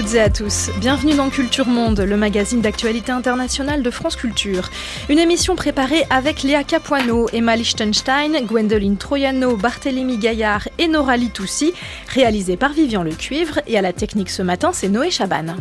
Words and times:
Toutes 0.00 0.14
et 0.14 0.20
à 0.20 0.30
tous. 0.30 0.70
Bienvenue 0.80 1.14
dans 1.14 1.28
Culture 1.28 1.66
Monde, 1.66 2.00
le 2.00 2.16
magazine 2.16 2.62
d'actualité 2.62 3.12
internationale 3.12 3.82
de 3.82 3.90
France 3.90 4.16
Culture. 4.16 4.70
Une 5.10 5.18
émission 5.18 5.56
préparée 5.56 6.04
avec 6.08 6.42
Léa 6.42 6.64
Capuano, 6.64 7.28
Emma 7.34 7.54
Lichtenstein, 7.54 8.46
Gwendoline 8.46 8.96
Troyano, 8.96 9.56
Barthélémy 9.56 10.16
Gaillard 10.16 10.68
et 10.78 10.88
Nora 10.88 11.18
Litoussi, 11.18 11.74
réalisée 12.08 12.56
par 12.56 12.72
Vivian 12.72 13.02
Le 13.02 13.10
Cuivre. 13.10 13.60
Et 13.66 13.76
à 13.76 13.82
la 13.82 13.92
technique 13.92 14.30
ce 14.30 14.40
matin, 14.40 14.70
c'est 14.72 14.88
Noé 14.88 15.10
Chaban. 15.10 15.56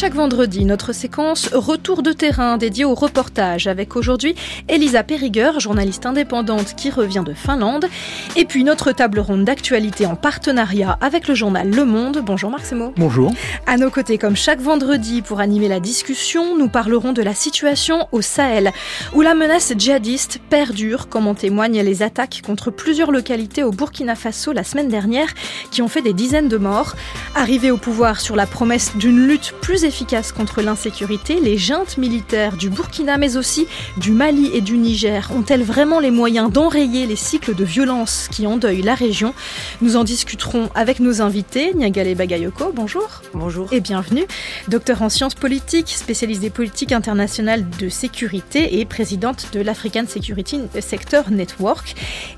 Chaque 0.00 0.14
vendredi, 0.14 0.64
notre 0.64 0.94
séquence 0.94 1.50
Retour 1.52 2.02
de 2.02 2.12
terrain 2.12 2.56
dédiée 2.56 2.86
au 2.86 2.94
reportage 2.94 3.66
avec 3.66 3.96
aujourd'hui 3.96 4.34
Elisa 4.66 5.02
Perriger, 5.02 5.50
journaliste 5.58 6.06
indépendante 6.06 6.74
qui 6.74 6.88
revient 6.88 7.22
de 7.22 7.34
Finlande. 7.34 7.84
Et 8.34 8.46
puis 8.46 8.64
notre 8.64 8.92
table 8.92 9.20
ronde 9.20 9.44
d'actualité 9.44 10.06
en 10.06 10.16
partenariat 10.16 10.96
avec 11.02 11.28
le 11.28 11.34
journal 11.34 11.68
Le 11.68 11.84
Monde. 11.84 12.22
Bonjour 12.24 12.50
Marc 12.50 12.64
Semo. 12.64 12.94
Bonjour. 12.96 13.30
À 13.66 13.76
nos 13.76 13.90
côtés, 13.90 14.16
comme 14.16 14.36
chaque 14.36 14.62
vendredi, 14.62 15.20
pour 15.20 15.38
animer 15.38 15.68
la 15.68 15.80
discussion, 15.80 16.56
nous 16.56 16.70
parlerons 16.70 17.12
de 17.12 17.20
la 17.20 17.34
situation 17.34 18.08
au 18.10 18.22
Sahel, 18.22 18.72
où 19.12 19.20
la 19.20 19.34
menace 19.34 19.74
djihadiste 19.76 20.40
perdure, 20.48 21.10
comme 21.10 21.26
en 21.26 21.34
témoignent 21.34 21.82
les 21.82 22.02
attaques 22.02 22.40
contre 22.42 22.70
plusieurs 22.70 23.12
localités 23.12 23.64
au 23.64 23.70
Burkina 23.70 24.14
Faso 24.14 24.54
la 24.54 24.64
semaine 24.64 24.88
dernière, 24.88 25.28
qui 25.70 25.82
ont 25.82 25.88
fait 25.88 26.00
des 26.00 26.14
dizaines 26.14 26.48
de 26.48 26.56
morts. 26.56 26.94
Arrivés 27.34 27.70
au 27.70 27.76
pouvoir 27.76 28.22
sur 28.22 28.34
la 28.34 28.46
promesse 28.46 28.96
d'une 28.96 29.26
lutte 29.26 29.52
plus 29.60 29.84
plus 29.90 30.00
efficace 30.00 30.32
contre 30.32 30.62
l'insécurité, 30.62 31.40
les 31.40 31.58
juntes 31.58 31.98
militaires 31.98 32.56
du 32.56 32.70
Burkina 32.70 33.18
mais 33.18 33.36
aussi 33.36 33.66
du 33.96 34.12
Mali 34.12 34.50
et 34.54 34.60
du 34.60 34.76
Niger 34.78 35.30
ont-elles 35.34 35.62
vraiment 35.62 35.98
les 36.00 36.10
moyens 36.10 36.50
d'enrayer 36.50 37.06
les 37.06 37.16
cycles 37.16 37.54
de 37.54 37.64
violence 37.64 38.28
qui 38.30 38.46
endeuillent 38.46 38.82
la 38.82 38.94
région? 38.94 39.34
Nous 39.82 39.96
en 39.96 40.04
discuterons 40.04 40.68
avec 40.74 41.00
nos 41.00 41.20
invités. 41.20 41.74
Niagale 41.74 42.14
Bagayoko, 42.14 42.72
bonjour. 42.74 43.22
Bonjour. 43.34 43.72
Et 43.72 43.80
bienvenue. 43.80 44.24
Docteur 44.68 45.02
en 45.02 45.08
sciences 45.08 45.34
politiques, 45.34 45.88
spécialiste 45.88 46.40
des 46.40 46.50
politiques 46.50 46.92
internationales 46.92 47.64
de 47.78 47.88
sécurité 47.88 48.78
et 48.80 48.84
présidente 48.84 49.48
de 49.52 49.60
l'African 49.60 50.04
Security 50.06 50.60
Sector 50.80 51.30
Network. 51.30 51.94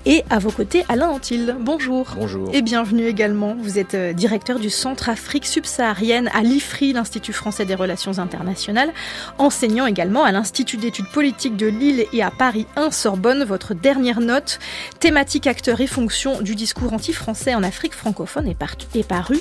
Et 0.06 0.24
à 0.30 0.38
vos 0.38 0.50
côtés, 0.50 0.84
Alain 0.88 1.08
Antil. 1.08 1.54
Bonjour. 1.60 2.06
Bonjour. 2.16 2.50
Et 2.54 2.62
bienvenue 2.62 3.06
également. 3.06 3.54
Vous 3.60 3.78
êtes 3.78 3.94
euh, 3.94 4.12
directeur 4.12 4.58
du 4.58 4.70
Centre 4.70 5.08
Afrique 5.10 5.46
subsaharienne 5.46 6.30
à 6.34 6.42
l'IFRI, 6.42 6.94
l'Institut 6.94 7.32
français 7.42 7.64
des 7.64 7.74
relations 7.74 8.20
internationales, 8.20 8.92
enseignant 9.38 9.86
également 9.86 10.22
à 10.22 10.30
l'Institut 10.30 10.76
d'études 10.76 11.08
politiques 11.08 11.56
de 11.56 11.66
Lille 11.66 12.06
et 12.12 12.22
à 12.22 12.30
Paris 12.30 12.68
1 12.76 12.92
Sorbonne. 12.92 13.42
Votre 13.42 13.74
dernière 13.74 14.20
note, 14.20 14.60
thématique, 15.00 15.48
acteur 15.48 15.80
et 15.80 15.88
fonction 15.88 16.40
du 16.40 16.54
discours 16.54 16.92
anti-français 16.92 17.56
en 17.56 17.64
Afrique 17.64 17.94
francophone, 17.94 18.46
est, 18.46 18.56
est 18.94 19.08
parue 19.08 19.40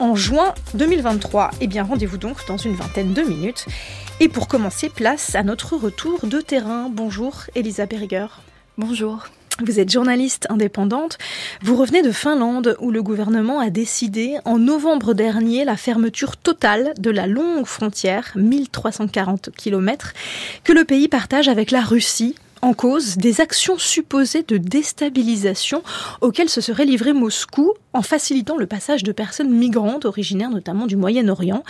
en 0.00 0.16
juin 0.16 0.54
2023. 0.74 1.52
Eh 1.60 1.68
bien, 1.68 1.84
rendez-vous 1.84 2.18
donc 2.18 2.38
dans 2.48 2.56
une 2.56 2.74
vingtaine 2.74 3.12
de 3.12 3.22
minutes. 3.22 3.66
Et 4.18 4.28
pour 4.28 4.48
commencer, 4.48 4.88
place 4.88 5.36
à 5.36 5.44
notre 5.44 5.76
retour 5.76 6.26
de 6.26 6.40
terrain. 6.40 6.88
Bonjour, 6.90 7.42
Elisa 7.54 7.86
Berger. 7.86 8.26
Bonjour. 8.76 9.28
Vous 9.64 9.80
êtes 9.80 9.90
journaliste 9.90 10.46
indépendante. 10.50 11.16
Vous 11.62 11.76
revenez 11.76 12.02
de 12.02 12.12
Finlande 12.12 12.76
où 12.78 12.90
le 12.90 13.02
gouvernement 13.02 13.58
a 13.58 13.70
décidé 13.70 14.36
en 14.44 14.58
novembre 14.58 15.14
dernier 15.14 15.64
la 15.64 15.78
fermeture 15.78 16.36
totale 16.36 16.92
de 16.98 17.10
la 17.10 17.26
longue 17.26 17.64
frontière, 17.64 18.32
1340 18.34 19.48
km, 19.56 20.12
que 20.62 20.74
le 20.74 20.84
pays 20.84 21.08
partage 21.08 21.48
avec 21.48 21.70
la 21.70 21.80
Russie 21.80 22.34
en 22.60 22.74
cause 22.74 23.16
des 23.16 23.40
actions 23.40 23.78
supposées 23.78 24.42
de 24.42 24.58
déstabilisation 24.58 25.82
auxquelles 26.20 26.48
se 26.50 26.60
serait 26.60 26.84
livré 26.84 27.14
Moscou 27.14 27.72
en 27.94 28.02
facilitant 28.02 28.56
le 28.56 28.66
passage 28.66 29.04
de 29.04 29.12
personnes 29.12 29.50
migrantes 29.50 30.04
originaires 30.04 30.50
notamment 30.50 30.86
du 30.86 30.96
Moyen-Orient. 30.96 31.64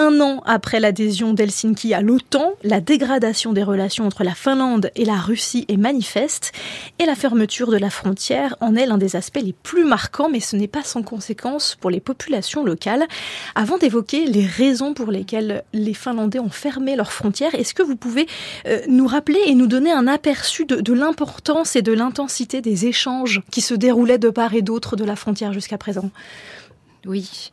Un 0.00 0.20
an 0.20 0.42
après 0.46 0.78
l'adhésion 0.78 1.32
d'Helsinki 1.32 1.92
à 1.92 2.02
l'OTAN, 2.02 2.52
la 2.62 2.80
dégradation 2.80 3.52
des 3.52 3.64
relations 3.64 4.06
entre 4.06 4.22
la 4.22 4.36
Finlande 4.36 4.92
et 4.94 5.04
la 5.04 5.16
Russie 5.16 5.64
est 5.66 5.76
manifeste 5.76 6.52
et 7.00 7.04
la 7.04 7.16
fermeture 7.16 7.72
de 7.72 7.78
la 7.78 7.90
frontière 7.90 8.54
en 8.60 8.76
est 8.76 8.86
l'un 8.86 8.96
des 8.96 9.16
aspects 9.16 9.42
les 9.42 9.52
plus 9.52 9.84
marquants, 9.84 10.28
mais 10.30 10.38
ce 10.38 10.54
n'est 10.54 10.68
pas 10.68 10.84
sans 10.84 11.02
conséquence 11.02 11.76
pour 11.80 11.90
les 11.90 11.98
populations 11.98 12.62
locales. 12.64 13.08
Avant 13.56 13.76
d'évoquer 13.76 14.26
les 14.26 14.46
raisons 14.46 14.94
pour 14.94 15.10
lesquelles 15.10 15.64
les 15.72 15.94
Finlandais 15.94 16.38
ont 16.38 16.48
fermé 16.48 16.94
leurs 16.94 17.10
frontières, 17.10 17.56
est-ce 17.56 17.74
que 17.74 17.82
vous 17.82 17.96
pouvez 17.96 18.28
euh, 18.68 18.80
nous 18.86 19.08
rappeler 19.08 19.40
et 19.46 19.56
nous 19.56 19.66
donner 19.66 19.90
un 19.90 20.06
aperçu 20.06 20.64
de, 20.64 20.76
de 20.76 20.92
l'importance 20.92 21.74
et 21.74 21.82
de 21.82 21.92
l'intensité 21.92 22.60
des 22.60 22.86
échanges 22.86 23.42
qui 23.50 23.62
se 23.62 23.74
déroulaient 23.74 24.18
de 24.18 24.30
part 24.30 24.54
et 24.54 24.62
d'autre 24.62 24.94
de 24.94 25.02
la 25.02 25.16
frontière 25.16 25.52
jusqu'à 25.52 25.76
présent? 25.76 26.12
Oui. 27.04 27.50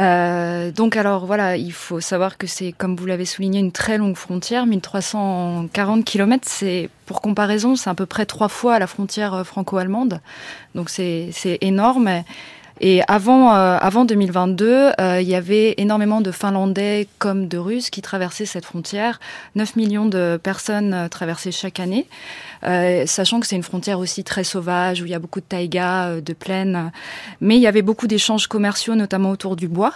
Euh, 0.00 0.70
donc 0.72 0.96
alors 0.96 1.24
voilà, 1.24 1.56
il 1.56 1.72
faut 1.72 2.00
savoir 2.00 2.36
que 2.36 2.46
c'est, 2.46 2.72
comme 2.72 2.96
vous 2.96 3.06
l'avez 3.06 3.24
souligné, 3.24 3.60
une 3.60 3.72
très 3.72 3.96
longue 3.96 4.16
frontière, 4.16 4.66
1340 4.66 6.04
km. 6.04 6.44
C'est 6.46 6.90
pour 7.06 7.20
comparaison, 7.20 7.76
c'est 7.76 7.90
à 7.90 7.94
peu 7.94 8.06
près 8.06 8.26
trois 8.26 8.48
fois 8.48 8.78
la 8.78 8.86
frontière 8.86 9.34
euh, 9.34 9.44
franco-allemande. 9.44 10.20
Donc 10.74 10.90
c'est 10.90 11.32
énorme. 11.60 12.22
Et 12.80 13.00
avant, 13.08 13.54
euh, 13.54 13.78
avant 13.80 14.04
2022, 14.04 14.92
euh, 15.00 15.20
il 15.20 15.28
y 15.28 15.34
avait 15.34 15.74
énormément 15.78 16.20
de 16.20 16.30
Finlandais 16.30 17.08
comme 17.18 17.48
de 17.48 17.56
Russes 17.56 17.88
qui 17.88 18.02
traversaient 18.02 18.44
cette 18.44 18.66
frontière. 18.66 19.18
9 19.54 19.76
millions 19.76 20.06
de 20.06 20.38
personnes 20.42 20.92
euh, 20.92 21.08
traversaient 21.08 21.52
chaque 21.52 21.80
année, 21.80 22.06
sachant 23.06 23.40
que 23.40 23.46
c'est 23.46 23.56
une 23.56 23.62
frontière 23.62 23.98
aussi 23.98 24.24
très 24.24 24.44
sauvage, 24.44 25.02
où 25.02 25.06
il 25.06 25.10
y 25.10 25.14
a 25.14 25.18
beaucoup 25.18 25.40
de 25.40 25.46
taïga, 25.46 26.20
de 26.20 26.32
plaines. 26.32 26.92
Mais 27.40 27.56
il 27.56 27.62
y 27.62 27.66
avait 27.66 27.82
beaucoup 27.82 28.06
d'échanges 28.06 28.46
commerciaux, 28.46 28.94
notamment 28.94 29.30
autour 29.30 29.56
du 29.56 29.68
bois, 29.68 29.94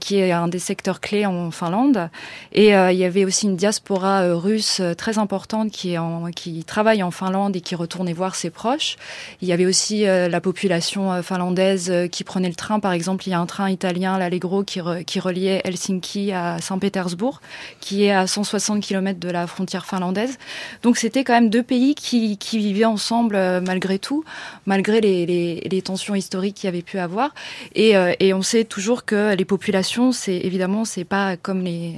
qui 0.00 0.18
est 0.18 0.32
un 0.32 0.48
des 0.48 0.58
secteurs 0.58 1.00
clés 1.00 1.26
en 1.26 1.50
Finlande. 1.50 2.10
Et 2.52 2.68
il 2.68 2.96
y 2.96 3.04
avait 3.04 3.24
aussi 3.24 3.46
une 3.46 3.56
diaspora 3.56 4.32
russe 4.34 4.80
très 4.96 5.18
importante 5.18 5.70
qui, 5.70 5.98
en, 5.98 6.30
travaille 6.66 7.02
en 7.02 7.10
Finlande 7.10 7.56
et 7.56 7.60
qui 7.60 7.74
retournait 7.74 8.12
voir 8.12 8.34
ses 8.34 8.50
proches. 8.50 8.96
Il 9.42 9.48
y 9.48 9.52
avait 9.52 9.66
aussi 9.66 10.04
la 10.04 10.40
population 10.40 11.22
finlandaise 11.22 11.90
euh, 11.90 12.08
qui 12.08 12.24
prenaient 12.24 12.48
le 12.48 12.54
train. 12.54 12.80
Par 12.80 12.92
exemple, 12.92 13.26
il 13.26 13.30
y 13.30 13.34
a 13.34 13.40
un 13.40 13.46
train 13.46 13.70
italien, 13.70 14.18
l'Allegro, 14.18 14.64
qui, 14.64 14.80
qui 15.06 15.20
reliait 15.20 15.60
Helsinki 15.64 16.32
à 16.32 16.60
Saint-Pétersbourg, 16.60 17.40
qui 17.80 18.04
est 18.04 18.12
à 18.12 18.26
160 18.26 18.82
km 18.82 19.20
de 19.20 19.30
la 19.30 19.46
frontière 19.46 19.86
finlandaise. 19.86 20.38
Donc 20.82 20.96
c'était 20.96 21.24
quand 21.24 21.34
même 21.34 21.50
deux 21.50 21.62
pays 21.62 21.87
qui, 21.94 22.36
qui 22.38 22.58
vivaient 22.58 22.84
ensemble 22.84 23.36
euh, 23.36 23.60
malgré 23.60 23.98
tout, 23.98 24.24
malgré 24.66 25.00
les, 25.00 25.82
tensions 25.84 26.14
historiques 26.14 26.56
qu'il 26.56 26.66
y 26.66 26.68
avait 26.68 26.82
pu 26.82 26.98
avoir. 26.98 27.34
Et, 27.74 27.96
euh, 27.96 28.12
et 28.20 28.34
on 28.34 28.42
sait 28.42 28.64
toujours 28.64 29.04
que 29.04 29.34
les 29.34 29.44
populations, 29.44 30.12
c'est 30.12 30.36
évidemment, 30.36 30.84
c'est 30.84 31.04
pas 31.04 31.36
comme 31.36 31.62
les 31.62 31.94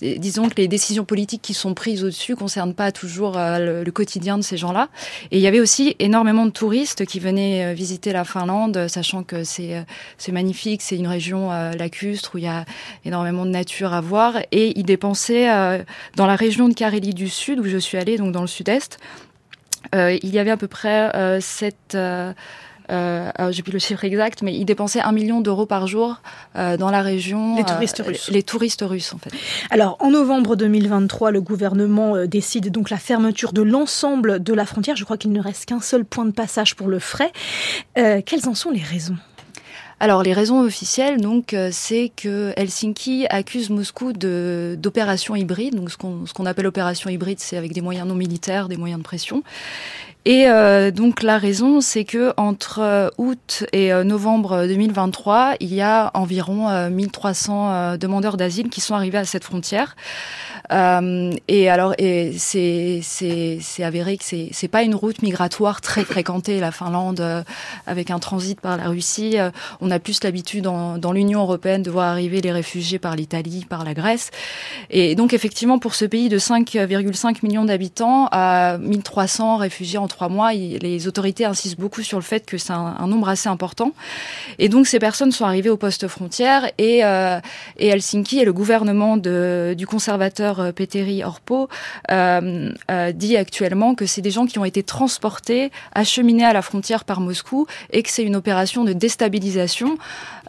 disons 0.00 0.48
que 0.48 0.56
les 0.56 0.68
décisions 0.68 1.04
politiques 1.04 1.42
qui 1.42 1.54
sont 1.54 1.74
prises 1.74 2.04
au-dessus 2.04 2.36
concernent 2.36 2.74
pas 2.74 2.92
toujours 2.92 3.36
euh, 3.36 3.82
le, 3.84 3.90
quotidien 3.90 4.38
de 4.38 4.42
ces 4.42 4.56
gens-là. 4.56 4.88
Et 5.30 5.38
il 5.38 5.42
y 5.42 5.46
avait 5.46 5.60
aussi 5.60 5.96
énormément 5.98 6.46
de 6.46 6.50
touristes 6.50 7.04
qui 7.04 7.20
venaient 7.20 7.66
euh, 7.66 7.72
visiter 7.74 8.12
la 8.12 8.24
Finlande, 8.24 8.86
sachant 8.88 9.22
que 9.22 9.44
c'est 9.44 9.76
euh, 9.76 9.82
c'est 10.16 10.32
magnifique, 10.32 10.82
c'est 10.82 10.96
une 10.96 11.06
région 11.06 11.50
lacustre 11.50 12.34
où 12.34 12.38
il 12.38 12.44
y 12.44 12.48
a 12.48 12.64
énormément 13.04 13.44
de 13.44 13.50
nature 13.50 13.92
à 13.92 14.00
voir. 14.00 14.34
Et 14.52 14.78
ils 14.78 14.84
dépensaient 14.84 15.48
dans 16.16 16.26
la 16.26 16.36
région 16.36 16.68
de 16.68 16.74
Carélie 16.74 17.14
du 17.14 17.28
Sud, 17.28 17.60
où 17.60 17.64
je 17.64 17.78
suis 17.78 17.98
allée, 17.98 18.16
donc 18.16 18.32
dans 18.32 18.40
le 18.40 18.46
sud-est, 18.46 18.98
il 19.94 20.28
y 20.30 20.38
avait 20.38 20.50
à 20.50 20.56
peu 20.56 20.68
près 20.68 21.40
cette 21.40 21.96
euh, 22.90 23.30
j'ai 23.50 23.62
plus 23.62 23.72
le 23.72 23.78
chiffre 23.78 24.04
exact, 24.04 24.42
mais 24.42 24.54
ils 24.54 24.64
dépensaient 24.64 25.00
un 25.00 25.12
million 25.12 25.40
d'euros 25.40 25.66
par 25.66 25.86
jour 25.86 26.20
euh, 26.56 26.76
dans 26.76 26.90
la 26.90 27.02
région. 27.02 27.56
Les 27.56 27.64
touristes 27.64 28.00
euh, 28.00 28.04
russes. 28.04 28.30
Les 28.30 28.42
touristes 28.42 28.82
russes, 28.82 29.12
en 29.12 29.18
fait. 29.18 29.30
Alors, 29.70 29.96
en 30.00 30.10
novembre 30.10 30.56
2023, 30.56 31.30
le 31.30 31.40
gouvernement 31.40 32.16
euh, 32.16 32.26
décide 32.26 32.70
donc 32.70 32.90
la 32.90 32.96
fermeture 32.96 33.52
de 33.52 33.62
l'ensemble 33.62 34.42
de 34.42 34.54
la 34.54 34.64
frontière. 34.64 34.96
Je 34.96 35.04
crois 35.04 35.16
qu'il 35.16 35.32
ne 35.32 35.40
reste 35.40 35.66
qu'un 35.66 35.80
seul 35.80 36.04
point 36.04 36.24
de 36.24 36.30
passage 36.30 36.76
pour 36.76 36.88
le 36.88 36.98
frais. 36.98 37.32
Euh, 37.98 38.20
quelles 38.24 38.48
en 38.48 38.54
sont 38.54 38.70
les 38.70 38.82
raisons? 38.82 39.16
Alors 40.00 40.22
les 40.22 40.32
raisons 40.32 40.60
officielles, 40.60 41.20
donc, 41.20 41.56
c'est 41.72 42.12
que 42.14 42.52
Helsinki 42.56 43.26
accuse 43.30 43.68
Moscou 43.68 44.12
de 44.12 44.76
d'opérations 44.78 45.34
hybrides. 45.34 45.74
Donc 45.74 45.90
ce 45.90 45.96
qu'on 45.96 46.24
ce 46.24 46.32
qu'on 46.32 46.46
appelle 46.46 46.68
opération 46.68 47.10
hybride, 47.10 47.40
c'est 47.40 47.56
avec 47.56 47.72
des 47.72 47.80
moyens 47.80 48.06
non 48.06 48.14
militaires, 48.14 48.68
des 48.68 48.76
moyens 48.76 49.00
de 49.00 49.04
pression. 49.04 49.42
Et 50.24 50.48
euh, 50.48 50.90
donc 50.90 51.22
la 51.22 51.38
raison, 51.38 51.80
c'est 51.80 52.04
que 52.04 52.32
entre 52.36 52.80
euh, 52.80 53.08
août 53.18 53.64
et 53.72 53.92
euh, 53.92 54.04
novembre 54.04 54.66
2023, 54.66 55.54
il 55.60 55.72
y 55.72 55.80
a 55.80 56.10
environ 56.14 56.90
1300 56.90 57.96
demandeurs 57.96 58.36
d'asile 58.36 58.68
qui 58.68 58.80
sont 58.80 58.94
arrivés 58.94 59.18
à 59.18 59.24
cette 59.24 59.44
frontière. 59.44 59.96
Euh, 60.72 61.32
et 61.48 61.68
alors, 61.68 61.94
et 61.98 62.32
c'est 62.36 63.00
c'est 63.02 63.82
avéré 63.82 64.16
que 64.16 64.24
c'est 64.24 64.48
c'est 64.52 64.68
pas 64.68 64.82
une 64.82 64.94
route 64.94 65.22
migratoire 65.22 65.80
très 65.80 66.04
fréquentée 66.04 66.60
la 66.60 66.72
Finlande 66.72 67.20
euh, 67.20 67.42
avec 67.86 68.10
un 68.10 68.18
transit 68.18 68.60
par 68.60 68.76
la 68.76 68.88
Russie. 68.88 69.36
on 69.80 69.90
a 69.90 69.98
plus 69.98 70.22
l'habitude 70.24 70.64
dans, 70.64 70.98
dans 70.98 71.12
l'Union 71.12 71.40
européenne 71.40 71.82
de 71.82 71.90
voir 71.90 72.08
arriver 72.08 72.40
les 72.40 72.52
réfugiés 72.52 72.98
par 72.98 73.16
l'Italie, 73.16 73.66
par 73.68 73.84
la 73.84 73.94
Grèce. 73.94 74.30
Et 74.90 75.14
donc 75.14 75.32
effectivement, 75.32 75.78
pour 75.78 75.94
ce 75.94 76.04
pays 76.04 76.28
de 76.28 76.38
5,5 76.38 77.38
millions 77.42 77.64
d'habitants, 77.64 78.28
à 78.30 78.78
1300 78.78 79.56
réfugiés 79.56 79.98
en 79.98 80.08
trois 80.08 80.28
mois, 80.28 80.52
les 80.52 81.06
autorités 81.08 81.44
insistent 81.44 81.78
beaucoup 81.78 82.02
sur 82.02 82.18
le 82.18 82.24
fait 82.24 82.44
que 82.46 82.58
c'est 82.58 82.72
un, 82.72 83.06
nombre 83.06 83.28
assez 83.28 83.48
important. 83.48 83.92
Et 84.58 84.68
donc 84.68 84.86
ces 84.86 84.98
personnes 84.98 85.32
sont 85.32 85.44
arrivées 85.44 85.70
au 85.70 85.76
poste 85.76 86.08
frontière 86.08 86.70
et, 86.78 87.04
euh, 87.04 87.40
et 87.78 87.88
Helsinki 87.88 88.38
et 88.40 88.44
le 88.44 88.52
gouvernement 88.52 89.16
de, 89.16 89.74
du 89.76 89.86
conservateur 89.86 90.57
euh, 90.60 90.72
Petteri 90.72 91.24
Orpo 91.24 91.68
euh, 92.10 92.72
euh, 92.90 93.12
dit 93.12 93.36
actuellement 93.36 93.94
que 93.94 94.06
c'est 94.06 94.20
des 94.20 94.30
gens 94.30 94.46
qui 94.46 94.58
ont 94.58 94.64
été 94.64 94.82
transportés, 94.82 95.70
acheminés 95.94 96.44
à 96.44 96.52
la 96.52 96.62
frontière 96.62 97.04
par 97.04 97.20
Moscou 97.20 97.66
et 97.90 98.02
que 98.02 98.10
c'est 98.10 98.22
une 98.22 98.36
opération 98.36 98.84
de 98.84 98.92
déstabilisation. 98.92 99.98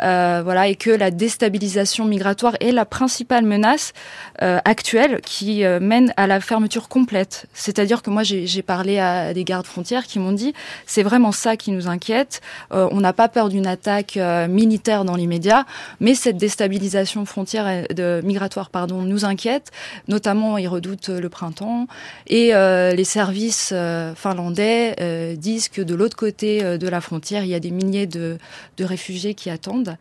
Voilà, 0.02 0.70
et 0.70 0.76
que 0.76 0.92
la 0.92 1.12
déstabilisation 1.12 2.06
migratoire 2.06 2.56
est 2.62 2.72
la 2.72 2.86
principale 2.86 3.44
menace 3.44 3.92
actuelle 4.40 5.20
qui 5.26 5.64
mène 5.82 6.14
à 6.16 6.26
la 6.26 6.40
fermeture 6.40 6.88
complète. 6.88 7.48
C'est-à-dire 7.54 8.02
que 8.02 8.10
moi, 8.10 8.24
j'ai 8.24 8.62
parlé 8.62 8.98
à 8.98 9.34
des 9.34 9.44
gardes 9.44 9.66
frontières 9.66 10.06
qui 10.06 10.20
m'ont 10.20 10.32
dit 10.32 10.54
c'est 10.86 11.04
vraiment 11.04 11.34
ça 11.34 11.58
qui 11.58 11.72
nous 11.72 11.90
inquiète. 11.90 12.40
on 12.72 13.02
n'a 13.02 13.12
pas 13.12 13.28
peur 13.28 13.50
d'une 13.50 13.68
attaque 13.68 14.18
militaire 14.48 15.04
dans 15.04 15.18
l'immédiat, 15.18 15.66
mais 16.00 16.16
cette 16.16 16.38
déstabilisation 16.38 17.26
frontière 17.26 17.86
de 17.94 18.22
migratoire, 18.24 18.70
pardon, 18.70 19.02
nous 19.02 19.26
inquiète. 19.26 19.72
Notamment, 20.08 20.58
ils 20.58 20.68
redoutent 20.68 21.10
le 21.10 21.30
printemps 21.30 21.88
et 22.28 22.52
les 22.54 23.04
services 23.04 23.74
finlandais 24.16 25.36
disent 25.38 25.70
que 25.70 25.82
de 25.82 25.96
l'autre 25.96 26.18
côté 26.18 26.78
de 26.78 26.88
la 26.88 27.02
frontière, 27.02 27.44
il 27.44 27.50
y 27.50 27.56
a 27.56 27.60
des 27.60 27.72
milliers 27.72 28.08
de, 28.08 28.38
de 28.78 28.84
réfugiés 28.86 29.34
qui 29.34 29.50
attendent. 29.50 29.98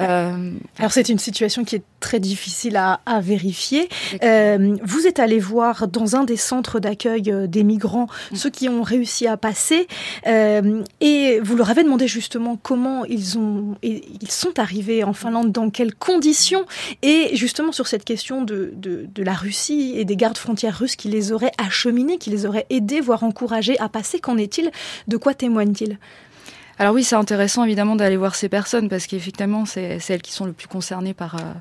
Euh, 0.00 0.52
Alors 0.78 0.92
c'est 0.92 1.08
une 1.08 1.18
situation 1.18 1.64
qui 1.64 1.76
est 1.76 1.82
très 2.00 2.20
difficile 2.20 2.76
à, 2.76 3.00
vérifier. 3.20 3.88
Euh, 4.22 4.76
vous 4.82 5.06
êtes 5.06 5.18
allé 5.18 5.38
voir 5.38 5.88
dans 5.88 6.14
un 6.14 6.24
des 6.24 6.36
centres 6.36 6.78
d'accueil 6.78 7.30
euh, 7.30 7.46
des 7.46 7.64
migrants 7.64 8.06
mm. 8.30 8.36
ceux 8.36 8.50
qui 8.50 8.68
ont 8.68 8.82
réussi 8.82 9.26
à 9.26 9.36
passer 9.36 9.88
et 10.26 11.40
vous 11.42 11.56
leur 11.56 11.70
avez 11.70 11.82
demandé 11.82 12.06
justement 12.06 12.58
comment 12.62 13.04
ils 13.04 13.38
ont 13.38 13.76
ils 13.82 14.30
sont 14.30 14.58
arrivés 14.58 15.04
en 15.04 15.12
Finlande, 15.12 15.52
dans 15.52 15.70
quelles 15.70 15.94
conditions 15.94 16.64
et 17.02 17.34
justement 17.34 17.72
sur 17.72 17.86
cette 17.86 18.04
question 18.04 18.42
de, 18.42 18.72
de, 18.76 19.06
de 19.12 19.22
la 19.22 19.32
Russie 19.32 19.94
et 19.96 20.04
des 20.04 20.16
gardes 20.16 20.38
frontières 20.38 20.78
russes 20.78 20.96
qui 20.96 21.08
les 21.08 21.32
auraient 21.32 21.52
acheminés, 21.58 22.18
qui 22.18 22.30
les 22.30 22.46
auraient 22.46 22.66
aidés, 22.70 23.00
voire 23.00 23.22
encouragés 23.24 23.78
à 23.78 23.88
passer. 23.88 24.20
Qu'en 24.20 24.36
est-il? 24.36 24.70
De 25.06 25.16
quoi 25.16 25.34
témoignent-ils? 25.34 25.98
Alors 26.78 26.94
oui, 26.94 27.02
c'est 27.02 27.16
intéressant 27.16 27.64
évidemment 27.64 27.96
d'aller 27.96 28.16
voir 28.16 28.36
ces 28.36 28.48
personnes 28.48 28.88
parce 28.88 29.08
qu'effectivement, 29.08 29.66
c'est 29.66 29.98
elles 30.08 30.22
qui 30.22 30.32
sont 30.32 30.44
le 30.44 30.52
plus 30.52 30.68
concernées 30.68 31.12
par, 31.12 31.34
euh, 31.34 31.52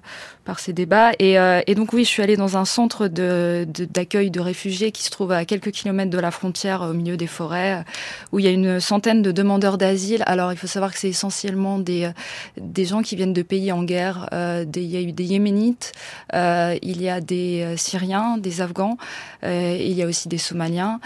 par 0.46 0.60
ces 0.60 0.74
débats. 0.74 1.12
Et, 1.18 1.40
euh, 1.40 1.62
et, 1.66 1.74
donc 1.74 1.92
oui, 1.94 2.04
je 2.04 2.10
suis 2.10 2.22
allée 2.22 2.38
dans 2.38 2.56
un 2.56 2.66
centre 2.66 3.08
d'accueil 3.08 4.30
de, 4.30 4.40
de, 4.40 4.44
réfugiés 4.44 4.92
qui 4.92 5.04
se 5.04 5.10
trouve 5.10 5.32
à 5.32 5.44
quelques 5.46 5.72
kilomètres 5.72 6.12
de 6.12 6.20
la 6.20 6.30
frontière, 6.30 6.84
au 6.84 6.94
milieu 6.94 7.18
des 7.18 7.26
forêts, 7.26 7.84
où 8.32 8.38
il 8.38 8.46
y 8.46 8.48
a 8.48 8.52
une 8.52 8.80
centaine 8.80 9.24
de 9.24 9.32
demandeurs 9.32 9.80
d'asile. 9.80 10.24
Alors 10.28 10.52
il 10.52 10.58
faut 10.58 10.68
savoir 10.68 10.94
que 10.94 11.00
c'est 11.00 11.10
essentiellement 11.10 11.80
des, 11.80 12.12
des 12.58 12.86
gens 12.86 13.02
qui 13.02 13.16
viennent 13.16 13.34
de 13.34 13.42
pays 13.42 13.72
en 13.72 13.84
guerre. 13.84 14.30
Euh, 14.34 14.66
des, 14.66 14.84
il 14.84 14.90
y 14.92 14.98
a 14.98 15.02
eu 15.02 15.14
des 15.14 15.26
Yéménites, 15.26 15.94
il 16.34 17.02
y 17.02 17.10
a 17.10 17.22
des 17.22 17.74
Syriens, 17.76 18.38
des 18.38 18.62
Afghans, 18.62 18.98
il 19.44 19.94
y 19.94 20.04
a 20.04 20.06
aussi 20.06 20.28
des 20.28 20.38
Somaliens. 20.38 21.00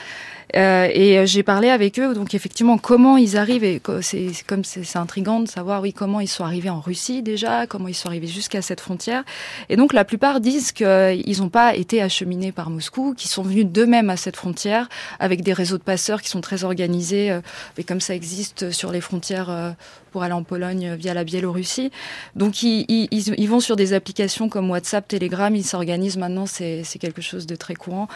Euh, 0.56 0.90
et 0.92 1.20
euh, 1.20 1.26
j'ai 1.26 1.44
parlé 1.44 1.70
avec 1.70 2.00
eux, 2.00 2.14
donc 2.14 2.34
effectivement, 2.34 2.78
comment 2.78 3.18
ils 3.18 3.38
arrivent, 3.38 3.64
et 3.64 3.82
c'est 4.02 4.32
comme 4.46 4.64
c'est 4.64 4.98
intrigant 4.98 5.40
de 5.40 5.48
savoir, 5.48 5.82
oui, 5.82 5.94
comment 5.94 6.20
ils 6.20 6.28
sont 6.28 6.44
arrivés 6.44 6.70
en 6.70 6.80
Russie 6.80 7.22
déjà, 7.22 7.68
comment 7.68 7.88
ils 7.88 7.94
sont 7.94 8.10
arrivés 8.10 8.28
jusqu'à 8.28 8.62
cette 8.62 8.82
frontière. 8.82 9.24
Et 9.70 9.76
donc 9.76 9.94
la 9.94 10.06
plupart 10.06 10.42
disent 10.42 10.72
qu'ils 10.72 11.40
n'ont 11.40 11.50
pas 11.50 11.76
été 11.76 12.02
acheminés 12.02 12.52
par 12.52 12.70
Moscou, 12.70 13.14
qu'ils 13.16 13.30
sont 13.30 13.44
venus 13.44 13.66
d'eux-mêmes 13.66 14.10
à 14.10 14.18
cette 14.18 14.36
frontière, 14.36 14.90
avec 15.20 15.42
des 15.42 15.54
réseaux 15.54 15.78
de 15.78 15.84
passeurs 15.84 16.22
qui 16.22 16.30
sont 16.30 16.42
très 16.42 16.64
organisés, 16.64 17.32
euh, 17.32 17.42
et 17.78 17.84
comme 17.84 18.02
ça 18.02 18.16
existe 18.16 18.72
sur 18.72 18.92
les 18.92 19.02
frontières 19.02 19.76
pour 20.12 20.24
aller 20.24 20.34
en 20.34 20.44
Pologne 20.44 20.96
via 20.96 21.14
la 21.14 21.24
Biélorussie. 21.24 21.92
Donc 22.36 22.64
ils, 22.64 22.86
ils, 22.90 23.34
ils 23.38 23.50
vont 23.50 23.60
sur 23.60 23.76
des 23.76 23.94
applications 23.94 24.50
comme 24.50 24.70
WhatsApp, 24.70 25.08
Telegram, 25.08 25.56
ils 25.56 25.64
s'organisent 25.64 26.18
maintenant, 26.18 26.46
c'est 26.46 26.84
quelque 27.00 27.22
chose 27.22 27.48
de 27.48 27.56
très 27.56 27.76
courant. 27.76 28.08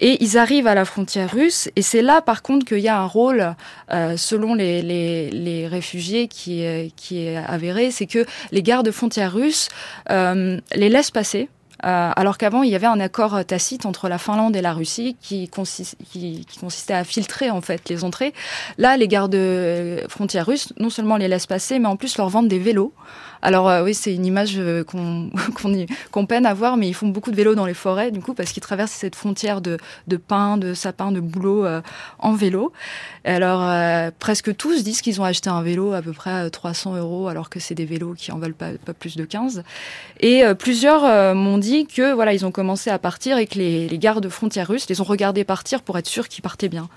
Et 0.00 0.22
ils 0.22 0.38
arrivent 0.38 0.66
à 0.66 0.74
la 0.74 0.84
frontière 0.84 1.30
russe, 1.32 1.70
et 1.76 1.82
c'est 1.82 2.02
là 2.02 2.20
par 2.20 2.42
contre 2.42 2.66
qu'il 2.66 2.80
y 2.80 2.88
a 2.88 2.98
un 2.98 3.06
rôle, 3.06 3.54
euh, 3.92 4.16
selon 4.16 4.54
les, 4.54 4.82
les, 4.82 5.30
les, 5.30 5.66
réfugiés, 5.66 6.28
qui 6.28 6.62
est, 6.62 6.92
qui 6.96 7.24
est 7.24 7.36
avéré, 7.36 7.90
c'est 7.90 8.06
que 8.06 8.24
les 8.52 8.62
gardes 8.62 8.90
frontières 8.90 9.32
russes 9.32 9.68
euh, 10.10 10.60
les 10.74 10.88
laissent 10.88 11.10
passer 11.10 11.48
euh, 11.84 12.10
alors 12.14 12.38
qu'avant, 12.38 12.62
il 12.62 12.70
y 12.70 12.74
avait 12.74 12.86
un 12.86 13.00
accord 13.00 13.44
tacite 13.44 13.86
entre 13.86 14.08
la 14.08 14.18
Finlande 14.18 14.56
et 14.56 14.62
la 14.62 14.72
Russie 14.72 15.16
qui, 15.20 15.48
qui, 15.48 16.46
consistait 16.60 16.94
à 16.94 17.04
filtrer 17.04 17.50
en 17.50 17.60
fait 17.60 17.88
les 17.88 18.04
entrées. 18.04 18.34
Là, 18.78 18.96
les 18.96 19.08
gardes 19.08 19.38
frontières 20.08 20.46
russes, 20.46 20.72
non 20.78 20.90
seulement 20.90 21.16
les 21.16 21.28
laissent 21.28 21.46
passer, 21.46 21.78
mais 21.78 21.88
en 21.88 21.96
plus 21.96 22.18
leur 22.18 22.28
vendent 22.28 22.48
des 22.48 22.58
vélos. 22.58 22.92
Alors 23.42 23.68
euh, 23.68 23.84
oui, 23.84 23.94
c'est 23.94 24.14
une 24.14 24.26
image 24.26 24.54
euh, 24.56 24.84
qu'on 26.12 26.26
peine 26.26 26.46
à 26.46 26.54
voir, 26.54 26.76
mais 26.76 26.88
ils 26.88 26.94
font 26.94 27.08
beaucoup 27.08 27.30
de 27.30 27.36
vélos 27.36 27.54
dans 27.54 27.66
les 27.66 27.74
forêts, 27.74 28.10
du 28.10 28.20
coup, 28.20 28.34
parce 28.34 28.52
qu'ils 28.52 28.62
traversent 28.62 28.92
cette 28.92 29.16
frontière 29.16 29.60
de, 29.60 29.78
de 30.06 30.16
pins, 30.16 30.56
de 30.56 30.74
sapins, 30.74 31.12
de 31.12 31.20
bouleaux 31.20 31.66
en 32.18 32.34
vélo. 32.34 32.72
Alors, 33.24 34.12
presque 34.18 34.56
tous 34.56 34.82
disent 34.84 35.02
qu'ils 35.02 35.20
ont 35.20 35.24
acheté 35.24 35.50
un 35.50 35.62
vélo 35.62 35.92
à 35.92 36.02
peu 36.02 36.12
près 36.12 36.30
à 36.30 36.50
300 36.50 36.96
euros, 36.96 37.28
alors 37.28 37.50
que 37.50 37.60
c'est 37.60 37.74
des 37.74 37.84
vélos 37.84 38.14
qui 38.14 38.32
en 38.32 38.38
valent 38.38 38.54
pas, 38.56 38.70
pas 38.84 38.94
plus 38.94 39.16
de 39.16 39.24
15. 39.24 39.62
Et 40.20 40.42
plusieurs 40.58 41.34
m'ont 41.34 41.58
dit 41.58 41.86
que 41.86 42.12
voilà, 42.12 42.32
ils 42.32 42.46
ont 42.46 42.52
commencé 42.52 42.90
à 42.90 42.98
partir 42.98 43.38
et 43.38 43.46
que 43.46 43.58
les, 43.58 43.88
les 43.88 43.98
gardes 43.98 44.28
frontières 44.28 44.68
russes 44.68 44.88
les 44.88 45.00
ont 45.00 45.04
regardés 45.04 45.44
partir 45.44 45.82
pour 45.82 45.98
être 45.98 46.08
sûrs 46.08 46.28
qu'ils 46.28 46.42
partaient 46.42 46.68
bien. 46.68 46.88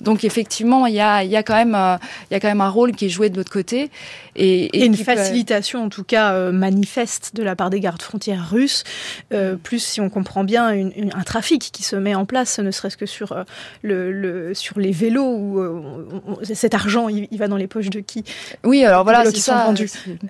Donc 0.00 0.24
effectivement, 0.24 0.86
il 0.86 0.94
y 0.94 1.00
a, 1.00 1.24
y, 1.24 1.36
a 1.36 1.42
quand 1.42 1.54
même, 1.54 1.74
euh, 1.74 1.96
il 2.30 2.34
y 2.34 2.36
a 2.36 2.40
quand 2.40 2.48
même 2.48 2.60
un 2.60 2.68
rôle 2.68 2.92
qui 2.92 3.06
est 3.06 3.08
joué 3.08 3.30
de 3.30 3.36
l'autre 3.36 3.52
côté. 3.52 3.90
Et, 4.34 4.64
et, 4.78 4.84
une 4.84 4.96
facilitation, 4.96 5.84
en 5.84 5.88
tout 5.88 6.04
cas, 6.04 6.32
euh, 6.32 6.52
manifeste 6.52 7.34
de 7.34 7.42
la 7.42 7.56
part 7.56 7.70
des 7.70 7.80
gardes 7.80 8.02
frontières 8.02 8.50
russes, 8.50 8.84
euh, 9.32 9.56
plus 9.56 9.82
si 9.82 10.00
on 10.00 10.10
comprend 10.10 10.44
bien 10.44 10.70
une, 10.70 10.92
un 11.14 11.22
trafic 11.22 11.70
qui 11.72 11.82
se 11.82 11.96
met 11.96 12.14
en 12.14 12.26
place, 12.26 12.58
ne 12.58 12.70
serait-ce 12.70 12.98
que 12.98 13.06
sur, 13.06 13.44
le, 13.82 14.12
le, 14.12 14.52
sur 14.54 14.78
les 14.78 14.92
vélos, 14.92 15.24
où 15.24 16.38
cet 16.42 16.74
argent, 16.74 17.08
il, 17.08 17.28
va 17.38 17.48
dans 17.48 17.56
les 17.56 17.66
poches 17.66 17.88
de 17.88 18.00
qui? 18.00 18.24
Oui, 18.64 18.84
alors 18.84 19.04
voilà, 19.04 19.24
c'est 19.24 19.36
ça. 19.36 19.72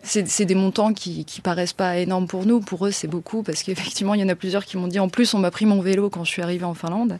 C'est 0.02 0.44
des 0.44 0.54
montants 0.54 0.92
qui, 0.92 1.24
qui 1.24 1.40
paraissent 1.40 1.72
pas 1.72 1.98
énormes 1.98 2.28
pour 2.28 2.46
nous. 2.46 2.60
Pour 2.60 2.86
eux, 2.86 2.92
c'est 2.92 3.08
beaucoup, 3.08 3.42
parce 3.42 3.62
qu'effectivement, 3.62 4.14
il 4.14 4.20
y 4.20 4.24
en 4.24 4.28
a 4.28 4.36
plusieurs 4.36 4.64
qui 4.64 4.76
m'ont 4.76 4.88
dit, 4.88 5.00
en 5.00 5.08
plus, 5.08 5.34
on 5.34 5.38
m'a 5.38 5.50
pris 5.50 5.66
mon 5.66 5.80
vélo 5.80 6.10
quand 6.10 6.24
je 6.24 6.30
suis 6.30 6.42
arrivée 6.42 6.64
en 6.64 6.74
Finlande. 6.74 7.18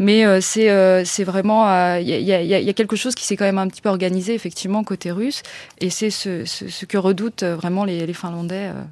Mais 0.00 0.40
c'est 0.40 1.04
c'est 1.04 1.24
vraiment 1.24 1.64
il 2.00 2.08
y, 2.08 2.32
a, 2.32 2.72
quelque 2.72 2.96
chose 2.96 3.14
qui 3.14 3.24
s'est 3.24 3.36
quand 3.36 3.44
même 3.44 3.58
un 3.58 3.68
petit 3.68 3.82
peu 3.82 3.88
organisé 3.88 4.34
effectivement 4.34 4.84
côté 4.84 5.10
russe, 5.10 5.42
et 5.80 5.90
c'est 5.90 6.10
ce, 6.10 6.84
que 6.84 6.98
redoutent 6.98 7.44
vraiment 7.44 7.84
les, 7.84 8.12
Finlandais 8.12 8.68
euh, 8.68 8.82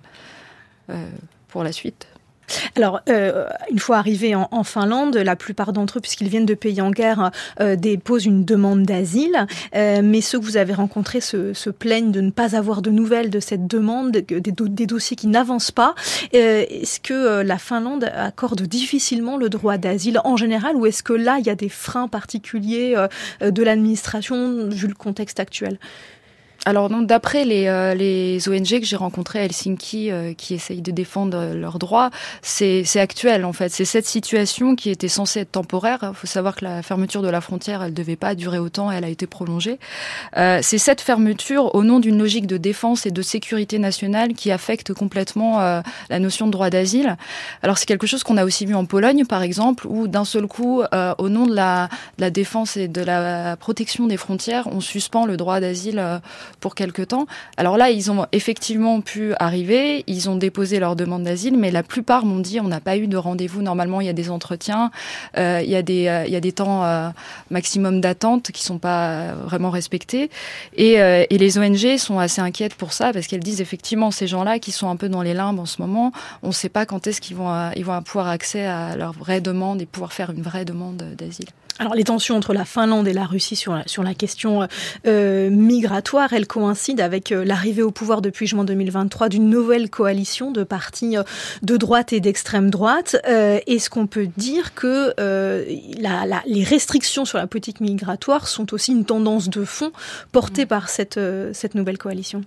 euh, 0.91 1.07
pour 1.49 1.63
la 1.65 1.73
suite. 1.73 2.07
Alors, 2.77 3.01
euh, 3.09 3.47
une 3.71 3.79
fois 3.79 3.99
arrivés 3.99 4.35
en, 4.35 4.65
Finlande, 4.65 5.17
la 5.17 5.37
plupart 5.37 5.73
d'entre 5.73 5.99
eux, 5.99 6.01
puisqu'ils 6.01 6.29
viennent 6.29 6.47
de 6.47 6.55
pays 6.55 6.81
en 6.81 6.91
guerre, 6.91 7.31
euh, 7.61 7.77
déposent 7.77 8.27
une 8.27 8.45
demande 8.45 8.85
d'asile. 8.85 9.47
Euh, 9.75 10.01
mais 10.03 10.21
ceux 10.21 10.39
que 10.39 10.45
vous 10.45 10.57
avez 10.57 10.75
rencontrés 10.75 11.21
se, 11.21 11.71
plaignent 11.71 12.13
de 12.13 12.21
ne 12.21 12.31
pas 12.31 12.55
avoir 12.57 12.83
de 12.83 12.91
nouvelles 12.91 13.31
de 13.31 13.41
cette 13.41 13.67
demande, 13.67 14.11
des, 14.13 14.87
dossiers 14.87 15.17
qui 15.17 15.27
n'avancent 15.27 15.71
pas. 15.71 15.95
est-ce 16.33 17.01
que 17.01 17.43
la 17.43 17.59
Finlande 17.59 18.11
accorde 18.15 18.63
difficilement 18.63 19.37
le 19.37 19.49
droit 19.49 19.79
d'asile 19.79 20.21
en 20.25 20.37
général, 20.37 20.77
ou 20.77 20.87
est-ce 20.87 21.03
que 21.03 21.13
là, 21.13 21.39
il 21.39 21.47
y 21.47 21.51
a 21.51 21.55
des 21.55 21.69
freins 21.69 22.09
particuliers 22.09 22.95
de 23.41 23.63
l'administration 23.63 24.69
vu 24.69 24.87
le 24.87 24.95
contexte 24.95 25.41
actuel? 25.41 25.79
Alors 26.65 26.89
d'après 26.91 27.45
les, 27.45 27.67
euh, 27.67 27.95
les 27.95 28.49
ONG 28.49 28.81
que 28.81 28.85
j'ai 28.85 28.97
rencontrées 28.97 29.41
à 29.41 29.45
Helsinki 29.45 30.13
euh, 30.13 30.33
qui 30.33 30.55
essayent 30.55 30.81
de 30.81 30.93
défendre 30.93 31.55
leurs 31.55 31.81
droits, 31.81 32.11
c'est 32.41 32.85
actuel 32.97 33.45
en 33.45 33.53
fait. 33.53 33.69
C'est 33.71 33.85
cette 33.85 34.07
situation 34.07 34.77
qui 34.77 34.91
était 34.91 35.09
censée 35.09 35.41
être 35.41 35.53
temporaire. 35.53 35.99
Il 36.03 36.15
faut 36.15 36.29
savoir 36.29 36.55
que 36.55 36.65
la 36.65 36.83
fermeture 36.83 37.23
de 37.23 37.29
la 37.29 37.41
frontière, 37.41 37.83
elle 37.83 37.95
devait 37.95 38.17
pas 38.17 38.37
durer 38.37 38.59
autant, 38.59 38.93
elle 38.93 39.05
a 39.05 39.09
été 39.09 39.27
prolongée. 39.27 39.81
Euh, 40.37 40.61
c'est 40.63 40.79
cette 40.79 41.01
fermeture 41.01 41.75
au 41.75 41.83
nom 41.83 41.99
d'une 41.99 42.19
logique 42.19 42.47
de 42.47 42.59
défense 42.59 43.07
et 43.07 43.11
de 43.11 43.23
sécurité 43.23 43.81
nationale 43.81 44.35
qui 44.35 44.53
affecte 44.53 44.95
complètement 44.95 45.61
euh, 45.61 45.81
la 46.11 46.21
notion 46.21 46.47
de 46.47 46.53
droit 46.53 46.71
d'asile. 46.71 47.17
Alors 47.63 47.77
c'est 47.77 47.87
quelque 47.87 48.07
chose 48.07 48.23
qu'on 48.23 48.37
a 48.37 48.45
aussi 48.45 48.67
vu 48.67 48.77
en 48.77 48.85
Pologne 48.85 49.25
par 49.25 49.43
exemple, 49.43 49.87
où 49.89 50.07
d'un 50.07 50.25
seul 50.25 50.47
coup, 50.47 50.83
au 51.19 51.29
nom 51.29 51.47
de 51.47 51.55
la, 51.55 51.89
de 52.19 52.23
la 52.23 52.31
défense 52.31 52.77
et 52.77 52.87
de 52.87 53.01
la 53.01 53.57
protection 53.57 54.07
des 54.07 54.17
frontières, 54.17 54.69
on 54.71 54.81
suspend 54.81 55.27
le 55.27 55.37
droit 55.37 55.59
d'asile 55.59 56.21
pour 56.57 56.75
quelque 56.75 57.03
temps. 57.03 57.27
Alors 57.57 57.77
là, 57.77 57.91
ils 57.91 58.11
ont 58.11 58.27
effectivement 58.33 59.01
pu 59.01 59.35
arriver, 59.39 60.05
ils 60.07 60.29
ont 60.29 60.37
déposé 60.37 60.79
leur 60.79 60.97
demande 60.97 61.25
d'asile, 61.25 61.57
mais 61.57 61.71
la 61.71 61.83
plupart 61.83 62.25
m'ont 62.25 62.41
dit 62.41 62.61
on 62.61 62.69
n'a 62.69 62.81
pas 62.81 62.97
eu 62.97 63.07
de 63.07 63.17
rendez-vous. 63.17 63.63
Normalement, 63.63 64.01
il 64.01 64.07
y 64.07 64.11
a 64.11 64.15
des 64.15 64.31
entretiens, 64.31 64.91
euh, 65.39 65.61
il 65.63 65.71
y 65.71 65.77
a 65.77 65.83
des 65.83 66.23
il 66.27 66.33
y 66.33 66.37
a 66.37 66.41
des 66.41 66.53
temps 66.53 67.13
maximum 67.51 68.01
d'attente 68.01 68.53
qui 68.53 68.63
sont 68.63 68.79
pas 68.79 69.33
vraiment 69.35 69.71
respectés, 69.71 70.31
et, 70.77 70.95
et 70.95 71.39
les 71.39 71.59
ONG 71.59 71.97
sont 71.97 72.19
assez 72.19 72.41
inquiètes 72.41 72.75
pour 72.75 72.93
ça 72.93 73.13
parce 73.13 73.27
qu'elles 73.27 73.41
disent 73.41 73.61
effectivement 73.61 74.11
ces 74.11 74.27
gens-là 74.27 74.59
qui 74.59 74.73
sont 74.73 74.89
un 74.89 74.97
peu 74.97 75.09
dans 75.09 75.23
les 75.23 75.35
limbes 75.35 75.59
en 75.59 75.67
ce 75.67 75.81
moment, 75.81 76.13
on 76.43 76.49
ne 76.49 76.53
sait 76.53 76.69
pas 76.69 76.87
quand 76.87 77.07
est-ce 77.07 77.21
qu'ils 77.21 77.37
vont 77.37 77.71
ils 77.77 77.85
vont 77.85 78.03
pouvoir 78.03 78.29
accès 78.29 78.65
à 78.67 78.97
leur 78.97 79.13
vraie 79.13 79.41
demande 79.41 79.83
et 79.83 79.87
pouvoir 79.87 80.13
faire 80.13 80.31
une 80.31 80.43
vraie 80.43 80.65
demande 80.65 80.97
d'asile. 81.17 81.49
Alors 81.79 81.95
les 81.95 82.05
tensions 82.05 82.37
entre 82.37 82.53
la 82.53 82.65
Finlande 82.65 83.09
et 83.09 83.13
la 83.13 83.25
Russie 83.25 83.57
sur 83.57 83.75
la, 83.75 83.83
sur 83.87 84.03
la 84.03 84.15
question 84.15 84.69
euh, 85.07 85.51
migratoire, 85.51 86.33
elles 86.33 86.47
coïncident 86.47 87.03
avec 87.03 87.33
euh, 87.33 87.45
l'arrivée 87.45 87.83
au 87.83 87.91
pouvoir 87.91 88.21
depuis 88.21 88.47
juin 88.47 88.65
2023 88.65 89.29
d'une 89.29 89.49
nouvelle 89.49 89.89
coalition 89.89 90.51
de 90.51 90.65
partis 90.65 91.17
euh, 91.17 91.23
de 91.63 91.77
droite 91.77 92.13
et 92.13 92.21
d'extrême 92.21 92.71
droite. 92.71 93.17
Est-ce 93.25 93.89
qu'on 93.91 94.07
peut 94.07 94.29
dire 94.37 94.75
que 94.75 95.15
la, 95.99 96.27
la, 96.27 96.43
les 96.47 96.63
restrictions 96.63 97.25
sur 97.25 97.39
la 97.39 97.47
politique 97.47 97.81
migratoire 97.81 98.49
sont 98.49 98.75
aussi 98.75 98.93
une 98.93 99.05
tendance 99.05 99.49
de 99.49 99.65
fond 99.65 99.93
portée 100.31 100.65
mmh. 100.65 100.69
par 100.69 100.89
cette, 100.89 101.21
cette 101.53 101.75
nouvelle 101.75 101.99
coalition? 101.99 102.43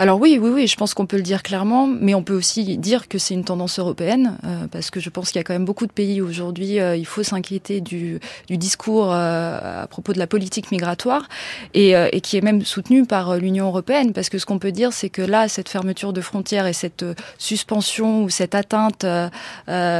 Alors 0.00 0.18
oui, 0.18 0.38
oui, 0.40 0.48
oui, 0.48 0.66
je 0.66 0.76
pense 0.76 0.94
qu'on 0.94 1.04
peut 1.04 1.18
le 1.18 1.22
dire 1.22 1.42
clairement, 1.42 1.86
mais 1.86 2.14
on 2.14 2.22
peut 2.22 2.32
aussi 2.32 2.78
dire 2.78 3.06
que 3.06 3.18
c'est 3.18 3.34
une 3.34 3.44
tendance 3.44 3.78
européenne, 3.78 4.38
euh, 4.44 4.66
parce 4.72 4.90
que 4.90 4.98
je 4.98 5.10
pense 5.10 5.30
qu'il 5.30 5.38
y 5.38 5.40
a 5.40 5.44
quand 5.44 5.52
même 5.52 5.66
beaucoup 5.66 5.86
de 5.86 5.92
pays 5.92 6.22
aujourd'hui, 6.22 6.80
euh, 6.80 6.96
il 6.96 7.04
faut 7.04 7.22
s'inquiéter 7.22 7.82
du, 7.82 8.18
discours 8.48 9.12
euh, 9.12 9.82
à 9.82 9.86
propos 9.88 10.14
de 10.14 10.18
la 10.18 10.26
politique 10.26 10.70
migratoire, 10.70 11.28
et, 11.74 11.90
et 11.90 12.22
qui 12.22 12.38
est 12.38 12.40
même 12.40 12.64
soutenu 12.64 13.04
par 13.04 13.36
l'Union 13.36 13.66
européenne, 13.66 14.14
parce 14.14 14.30
que 14.30 14.38
ce 14.38 14.46
qu'on 14.46 14.58
peut 14.58 14.72
dire, 14.72 14.94
c'est 14.94 15.10
que 15.10 15.20
là, 15.20 15.48
cette 15.48 15.68
fermeture 15.68 16.14
de 16.14 16.22
frontières 16.22 16.66
et 16.66 16.72
cette 16.72 17.04
suspension 17.36 18.22
ou 18.22 18.30
cette 18.30 18.54
atteinte 18.54 19.04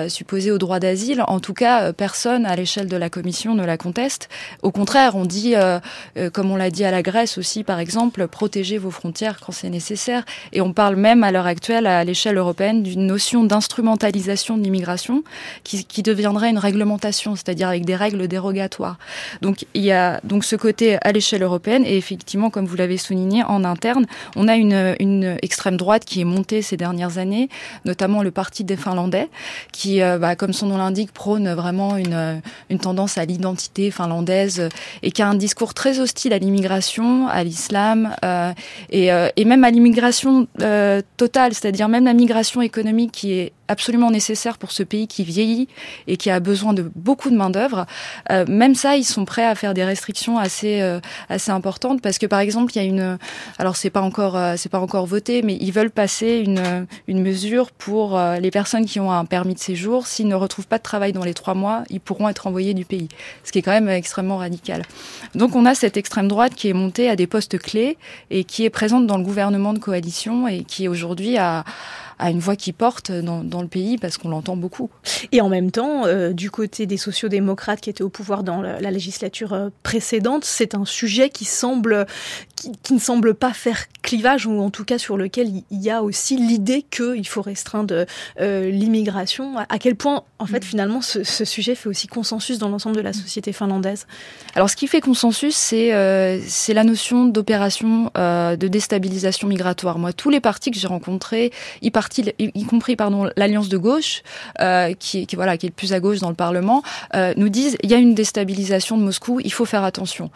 supposée 0.09 0.51
au 0.51 0.57
droit 0.57 0.81
d'asile, 0.81 1.23
en 1.29 1.41
tout 1.41 1.53
cas, 1.53 1.93
personne 1.93 2.47
à 2.47 2.57
l'échelle 2.57 2.89
de 2.89 2.97
la 2.97 3.11
Commission 3.11 3.55
ne 3.55 3.67
la 3.67 3.77
conteste. 3.77 4.31
Au 4.63 4.71
contraire, 4.71 5.15
on 5.15 5.27
dit, 5.27 5.55
comme 6.33 6.51
on 6.51 6.57
l'a 6.57 6.71
dit 6.71 6.85
à 6.85 6.91
la 6.91 7.03
Grèce 7.03 7.37
aussi, 7.37 7.65
par 7.65 7.81
exemple, 7.81 8.27
protégez 8.29 8.79
vos 8.79 8.91
frontières 8.91 9.41
quand 9.41 9.53
c'est 9.53 9.69
nécessaire 9.69 9.90
et 10.53 10.61
on 10.61 10.73
parle 10.73 10.97
même 10.97 11.25
à 11.25 11.33
l'heure 11.33 11.47
actuelle, 11.47 11.87
à 11.87 12.05
l'échelle 12.05 12.37
européenne, 12.37 12.83
d'une 12.83 13.07
notion 13.07 13.45
d'instrumentalisation 13.45 14.57
de 14.57 14.63
l'immigration 14.63 15.23
qui, 15.65 15.85
qui, 15.85 16.03
deviendrait 16.03 16.51
une 16.51 16.59
réglementation, 16.59 17.37
c'est-à-dire 17.37 17.69
avec 17.69 17.85
des 17.85 17.97
règles 17.97 18.27
dérogatoires. 18.29 18.99
Donc 19.43 19.67
il 19.75 19.83
y 19.83 19.93
a 19.93 20.21
donc 20.25 20.45
ce 20.45 20.57
côté 20.57 20.99
à 21.03 21.13
l'échelle 21.13 21.43
européenne 21.43 21.85
et 21.85 21.97
effectivement, 21.97 22.51
comme 22.51 22.67
vous 22.67 22.77
l'avez 22.77 22.97
souligné, 22.97 23.43
en 23.45 23.65
interne, 23.65 24.07
on 24.37 24.49
a 24.49 24.57
une, 24.57 24.95
une 24.99 25.37
extrême 25.43 25.77
droite 25.77 26.05
qui 26.05 26.21
est 26.21 26.25
montée 26.25 26.63
ces 26.63 26.77
dernières 26.77 27.19
années, 27.19 27.49
notamment 27.85 28.23
le 28.23 28.31
Parti 28.31 28.65
des 28.65 28.77
Finlandais, 28.77 29.29
qui, 29.73 30.03
euh, 30.03 30.19
bah, 30.19 30.37
comme 30.37 30.53
son 30.53 30.67
nom 30.67 30.79
l'indique, 30.79 31.13
prône 31.13 31.53
vraiment 31.53 31.97
une, 31.97 32.41
une 32.71 32.79
tendance 32.79 33.19
à 33.19 33.25
l'identité 33.25 33.91
finlandaise 33.91 34.69
et 35.03 35.11
qui 35.11 35.23
a 35.23 35.29
un 35.29 35.35
discours 35.35 35.75
très 35.75 36.01
hostile 36.01 36.33
à 36.33 36.39
l'immigration, 36.39 37.29
à 37.29 37.45
l'islam 37.45 38.15
euh, 38.25 38.53
et, 38.91 39.13
euh, 39.13 39.29
et 39.37 39.45
même 39.45 39.65
à 39.65 39.71
l'immigration 39.71 39.80
euh, 40.61 41.03
totale, 41.17 41.55
c'est-à-dire 41.55 41.89
même 41.89 42.05
la 42.05 42.15
migration 42.15 42.63
économique 42.63 43.13
qui 43.13 43.33
est 43.33 43.53
absolument 43.69 44.11
nécessaire 44.11 44.59
pour 44.59 44.73
ce 44.73 44.83
pays 44.83 45.07
qui 45.07 45.23
vieillit 45.23 45.69
et 46.09 46.17
qui 46.17 46.29
a 46.29 46.41
besoin 46.41 46.73
de 46.73 46.91
beaucoup 46.97 47.31
de 47.31 47.37
main 47.37 47.51
d'œuvre. 47.51 47.87
Euh, 48.33 48.45
même 48.49 48.75
ça, 48.75 48.97
ils 48.97 49.05
sont 49.05 49.25
prêts 49.25 49.45
à 49.45 49.55
faire 49.55 49.75
des 49.75 49.85
restrictions 49.85 50.39
assez 50.39 50.81
euh, 50.81 50.99
assez 51.29 51.53
importantes 51.53 52.03
parce 52.03 52.19
que 52.19 52.27
par 52.27 52.41
exemple, 52.41 52.73
il 52.75 52.79
y 52.79 52.85
a 52.85 52.85
une, 52.85 53.19
alors 53.59 53.77
c'est 53.77 53.91
pas 53.91 54.01
encore 54.01 54.39
c'est 54.57 54.71
pas 54.71 54.81
encore 54.81 55.07
voté, 55.07 55.43
mais 55.43 55.57
ils 55.61 55.73
veulent 55.73 55.91
passer 55.91 56.43
une 56.45 56.87
une 57.07 57.23
mesure 57.23 57.71
pour 57.71 58.21
les 58.41 58.51
personnes 58.51 58.87
qui 58.87 58.99
ont 58.99 59.13
un 59.13 59.25
permis 59.25 59.55
de 59.55 59.61
séjour. 59.61 60.07
S'ils 60.07 60.27
ne 60.27 60.35
retrouvent 60.35 60.67
pas 60.67 60.79
de 60.79 60.83
travail 60.83 61.13
dans 61.13 61.25
les 61.25 61.35
trois 61.35 61.55
mois, 61.55 61.85
ils 61.91 62.01
pourront 62.01 62.29
être 62.29 62.47
envoyés 62.49 62.75
du 62.75 62.85
pays, 62.85 63.09
ce 63.45 63.53
qui 63.53 63.61
est 63.61 63.63
quand 63.63 63.71
même 63.71 63.89
extrêmement 63.89 64.39
radical. 64.39 64.83
Donc 65.35 65.55
on 65.55 65.65
a 65.65 65.75
cette 65.75 65.97
extrême 65.97 66.27
droite 66.27 66.55
qui 66.55 66.69
est 66.69 66.73
montée 66.73 67.09
à 67.09 67.15
des 67.15 67.27
postes 67.29 67.59
clés 67.59 67.97
et 68.31 68.45
qui 68.45 68.65
est 68.65 68.71
présente 68.71 69.07
dans 69.07 69.17
le 69.17 69.25
gouvernement 69.25 69.70
de 69.75 69.79
coalition 69.79 70.49
et 70.49 70.65
qui 70.65 70.89
aujourd'hui 70.89 71.37
a 71.39 71.65
une 72.29 72.39
voix 72.39 72.57
qui 72.57 72.73
porte 72.73 73.11
dans, 73.11 73.43
dans 73.43 73.63
le 73.63 73.69
pays 73.69 73.97
parce 73.97 74.19
qu'on 74.19 74.29
l'entend 74.29 74.57
beaucoup. 74.57 74.91
Et 75.33 75.41
en 75.41 75.49
même 75.49 75.71
temps, 75.71 76.05
euh, 76.05 76.33
du 76.33 76.51
côté 76.51 76.87
des 76.87 76.99
sociodémocrates 76.99 77.81
qui 77.81 77.89
étaient 77.89 78.03
au 78.03 78.11
pouvoir 78.11 78.43
dans 78.43 78.61
la, 78.61 78.81
la 78.81 78.91
législature 78.91 79.55
euh, 79.55 79.71
précédente, 79.83 80.45
c'est 80.45 80.75
un 80.75 80.85
sujet 80.85 81.31
qui 81.31 81.45
semble 81.45 82.07
qui, 82.61 82.73
qui, 82.83 82.93
ne 82.93 82.99
semble 82.99 83.35
pas 83.35 83.55
faire 83.55 83.87
clivage 84.03 84.47
ou 84.47 84.61
en 84.61 84.71
tout 84.71 84.85
cas 84.85 84.99
sur 84.99 85.17
lequel 85.17 85.49
il 85.71 85.83
y 85.83 85.91
a 85.91 86.03
aussi 86.03 86.37
l'idée 86.37 86.83
qu'il 86.83 87.27
faut 87.27 87.41
restreindre 87.41 88.05
euh, 88.41 88.71
l'immigration. 88.71 89.57
À 89.57 89.79
quel 89.79 89.97
point, 89.97 90.25
en 90.39 90.47
fait, 90.47 90.59
mm. 90.59 90.63
finalement, 90.63 91.01
ce, 91.01 91.25
ce, 91.25 91.45
sujet 91.45 91.75
fait 91.75 91.89
aussi 91.89 92.07
consensus 92.07 92.59
dans 92.59 92.69
l'ensemble 92.69 92.97
de 92.97 93.01
la 93.01 93.15
société 93.15 93.53
finlandaise? 93.53 94.07
Alors, 94.55 94.69
ce 94.69 94.77
qui 94.77 94.87
fait 94.87 95.01
consensus, 95.01 95.57
c'est 95.57 95.95
euh, 95.95 96.39
c'est 96.47 96.75
la 96.75 96.85
notion 96.85 97.25
d'opération 97.25 98.11
euh, 98.19 98.57
de 98.57 98.69
déstabilisation 98.69 99.49
migratoire. 99.49 99.99
Moi, 99.99 100.13
tous 100.13 100.29
les 100.29 100.41
partis 100.41 100.71
que 100.71 100.79
j'ai 100.79 100.89
rencontrés, 100.89 101.53
y, 101.81 101.89
y, 101.89 102.51
y 102.55 102.65
compris 102.65 102.97
pardon 102.97 103.31
l'alliance 103.37 103.69
de 103.69 103.79
gauche, 103.79 104.23
qui, 104.99 105.27
qui 105.27 105.37
voilà 105.37 105.57
qui 105.57 105.67
est 105.67 105.71
le 105.71 105.75
plus 105.75 105.95
à 105.95 106.01
gauche 106.01 106.19
dans 106.19 106.29
le 106.29 106.35
Parlement, 106.35 106.83
nous 107.15 107.49
disent 107.49 107.77
il 107.83 107.91
y 107.91 107.95
a 107.95 107.99
une 107.99 108.15
déstabilisation 108.15 108.99
de 108.99 109.03
Moscou, 109.03 109.41
il 109.43 109.53
faut 109.53 109.65
faire 109.65 109.85
attention. 109.85 110.31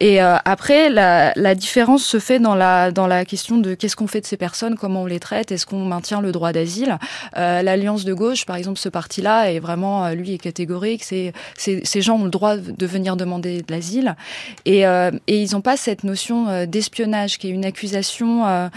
Et 0.00 0.20
après, 0.20 0.90
la, 0.90 1.32
la 1.36 1.54
différence 1.54 1.67
se 1.98 2.18
fait 2.18 2.38
dans 2.38 2.54
la 2.54 2.90
dans 2.90 3.06
la 3.06 3.24
question 3.24 3.58
de 3.58 3.74
qu'est-ce 3.74 3.96
qu'on 3.96 4.06
fait 4.06 4.20
de 4.20 4.26
ces 4.26 4.36
personnes, 4.36 4.76
comment 4.76 5.02
on 5.02 5.06
les 5.06 5.20
traite, 5.20 5.52
est-ce 5.52 5.66
qu'on 5.66 5.84
maintient 5.84 6.20
le 6.20 6.32
droit 6.32 6.52
d'asile? 6.52 6.98
Euh, 7.36 7.62
L'alliance 7.62 8.04
de 8.04 8.14
gauche, 8.14 8.46
par 8.46 8.56
exemple, 8.56 8.78
ce 8.78 8.88
parti-là 8.88 9.52
est 9.52 9.58
vraiment, 9.58 10.06
euh, 10.06 10.14
lui, 10.14 10.34
est 10.34 10.38
catégorique. 10.38 11.04
C'est 11.04 11.32
ces 11.56 12.00
gens 12.00 12.16
ont 12.16 12.24
le 12.24 12.30
droit 12.30 12.56
de 12.56 12.86
venir 12.86 13.16
demander 13.16 13.62
de 13.62 13.72
l'asile 13.72 14.16
et, 14.64 14.86
euh, 14.86 15.10
ils 15.26 15.52
n'ont 15.52 15.60
pas 15.60 15.76
cette 15.76 16.04
notion 16.04 16.66
d'espionnage 16.66 17.38
qui 17.38 17.48
est 17.48 17.50
une 17.50 17.64
accusation 17.64 18.70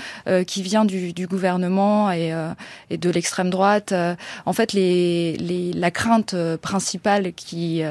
qui 0.48 0.62
vient 0.62 0.86
du, 0.86 1.28
gouvernement 1.28 2.12
et, 2.12 2.34
de 2.92 3.10
l'extrême 3.10 3.50
droite. 3.50 3.94
en 4.46 4.54
fait, 4.54 4.74
la 4.74 5.92
crainte 5.92 6.36
principale 6.62 7.34
qui 7.34 7.84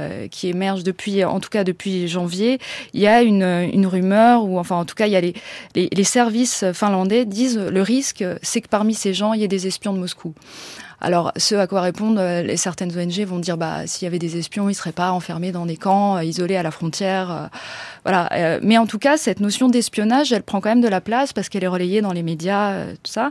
émerge 0.43 0.85
depuis, 0.85 1.25
en 1.25 1.41
tout 1.41 1.51
cas 1.51 1.65
depuis 1.65 2.09
janvier, 2.09 2.59
il 2.93 3.01
y 3.01 3.07
a 3.07 3.23
une, 3.23 3.43
une 3.43 3.87
rumeur 3.87 4.45
ou 4.45 4.59
enfin 4.59 4.77
en 4.77 4.85
tout 4.85 4.90
cas 4.95 5.07
il 5.07 5.13
y 5.13 5.17
a 5.17 5.21
les, 5.21 6.05
services 6.05 6.65
finlandais 6.73 7.25
disent 7.25 7.59
le 7.59 7.83
risque, 7.83 8.25
c'est 8.43 8.61
que 8.61 8.69
parmi 8.69 8.95
ces 8.95 9.15
gens, 9.15 9.33
il 9.33 9.41
y 9.41 9.45
ait 9.45 9.49
des 9.49 9.67
espions 9.67 9.93
de 9.93 9.99
Moscou. 9.99 10.35
Alors, 11.01 11.33
ce 11.37 11.55
à 11.55 11.67
quoi 11.67 11.81
répondent 11.81 12.19
euh, 12.19 12.57
certaines 12.57 12.97
ONG 12.97 13.25
vont 13.25 13.39
dire 13.39 13.57
bah 13.57 13.87
s'il 13.87 14.05
y 14.05 14.07
avait 14.07 14.19
des 14.19 14.37
espions, 14.37 14.69
ils 14.69 14.75
seraient 14.75 14.93
pas 14.93 15.13
enfermés 15.13 15.51
dans 15.51 15.65
des 15.65 15.79
camps, 15.79 16.17
euh, 16.17 16.25
isolés 16.25 16.57
à 16.57 16.63
la 16.63 16.71
frontière. 16.71 17.49
Euh, 18.07 18.11
voilà. 18.11 18.59
mais 18.63 18.79
en 18.79 18.87
tout 18.87 18.99
cas, 18.99 19.17
cette 19.17 19.41
notion 19.41 19.69
d'espionnage, 19.69 20.33
elle 20.33 20.43
prend 20.43 20.61
quand 20.61 20.71
même 20.71 20.81
de 20.81 20.89
la 20.89 21.01
place 21.01 21.33
parce 21.33 21.49
qu'elle 21.49 21.65
est 21.65 21.69
relayée 21.69 22.01
dans 22.01 22.13
les 22.13 22.23
médias, 22.23 22.87
tout 23.03 23.13
ça. 23.13 23.31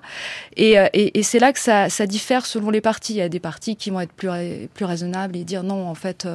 Et, 0.56 0.76
et, 0.94 1.24
c'est 1.24 1.40
là 1.40 1.54
que 1.54 1.60
ça, 1.60 1.88
diffère 2.06 2.46
selon 2.46 2.70
les 2.70 2.82
partis. 2.82 3.14
Il 3.14 3.18
y 3.18 3.22
a 3.22 3.30
des 3.30 3.40
partis 3.40 3.76
qui 3.76 3.90
vont 3.90 4.00
être 4.00 4.14
plus 4.14 4.86
raisonnables 4.86 5.36
et 5.36 5.44
dire 5.44 5.64
non, 5.64 5.88
en 5.88 5.96
fait, 5.96 6.28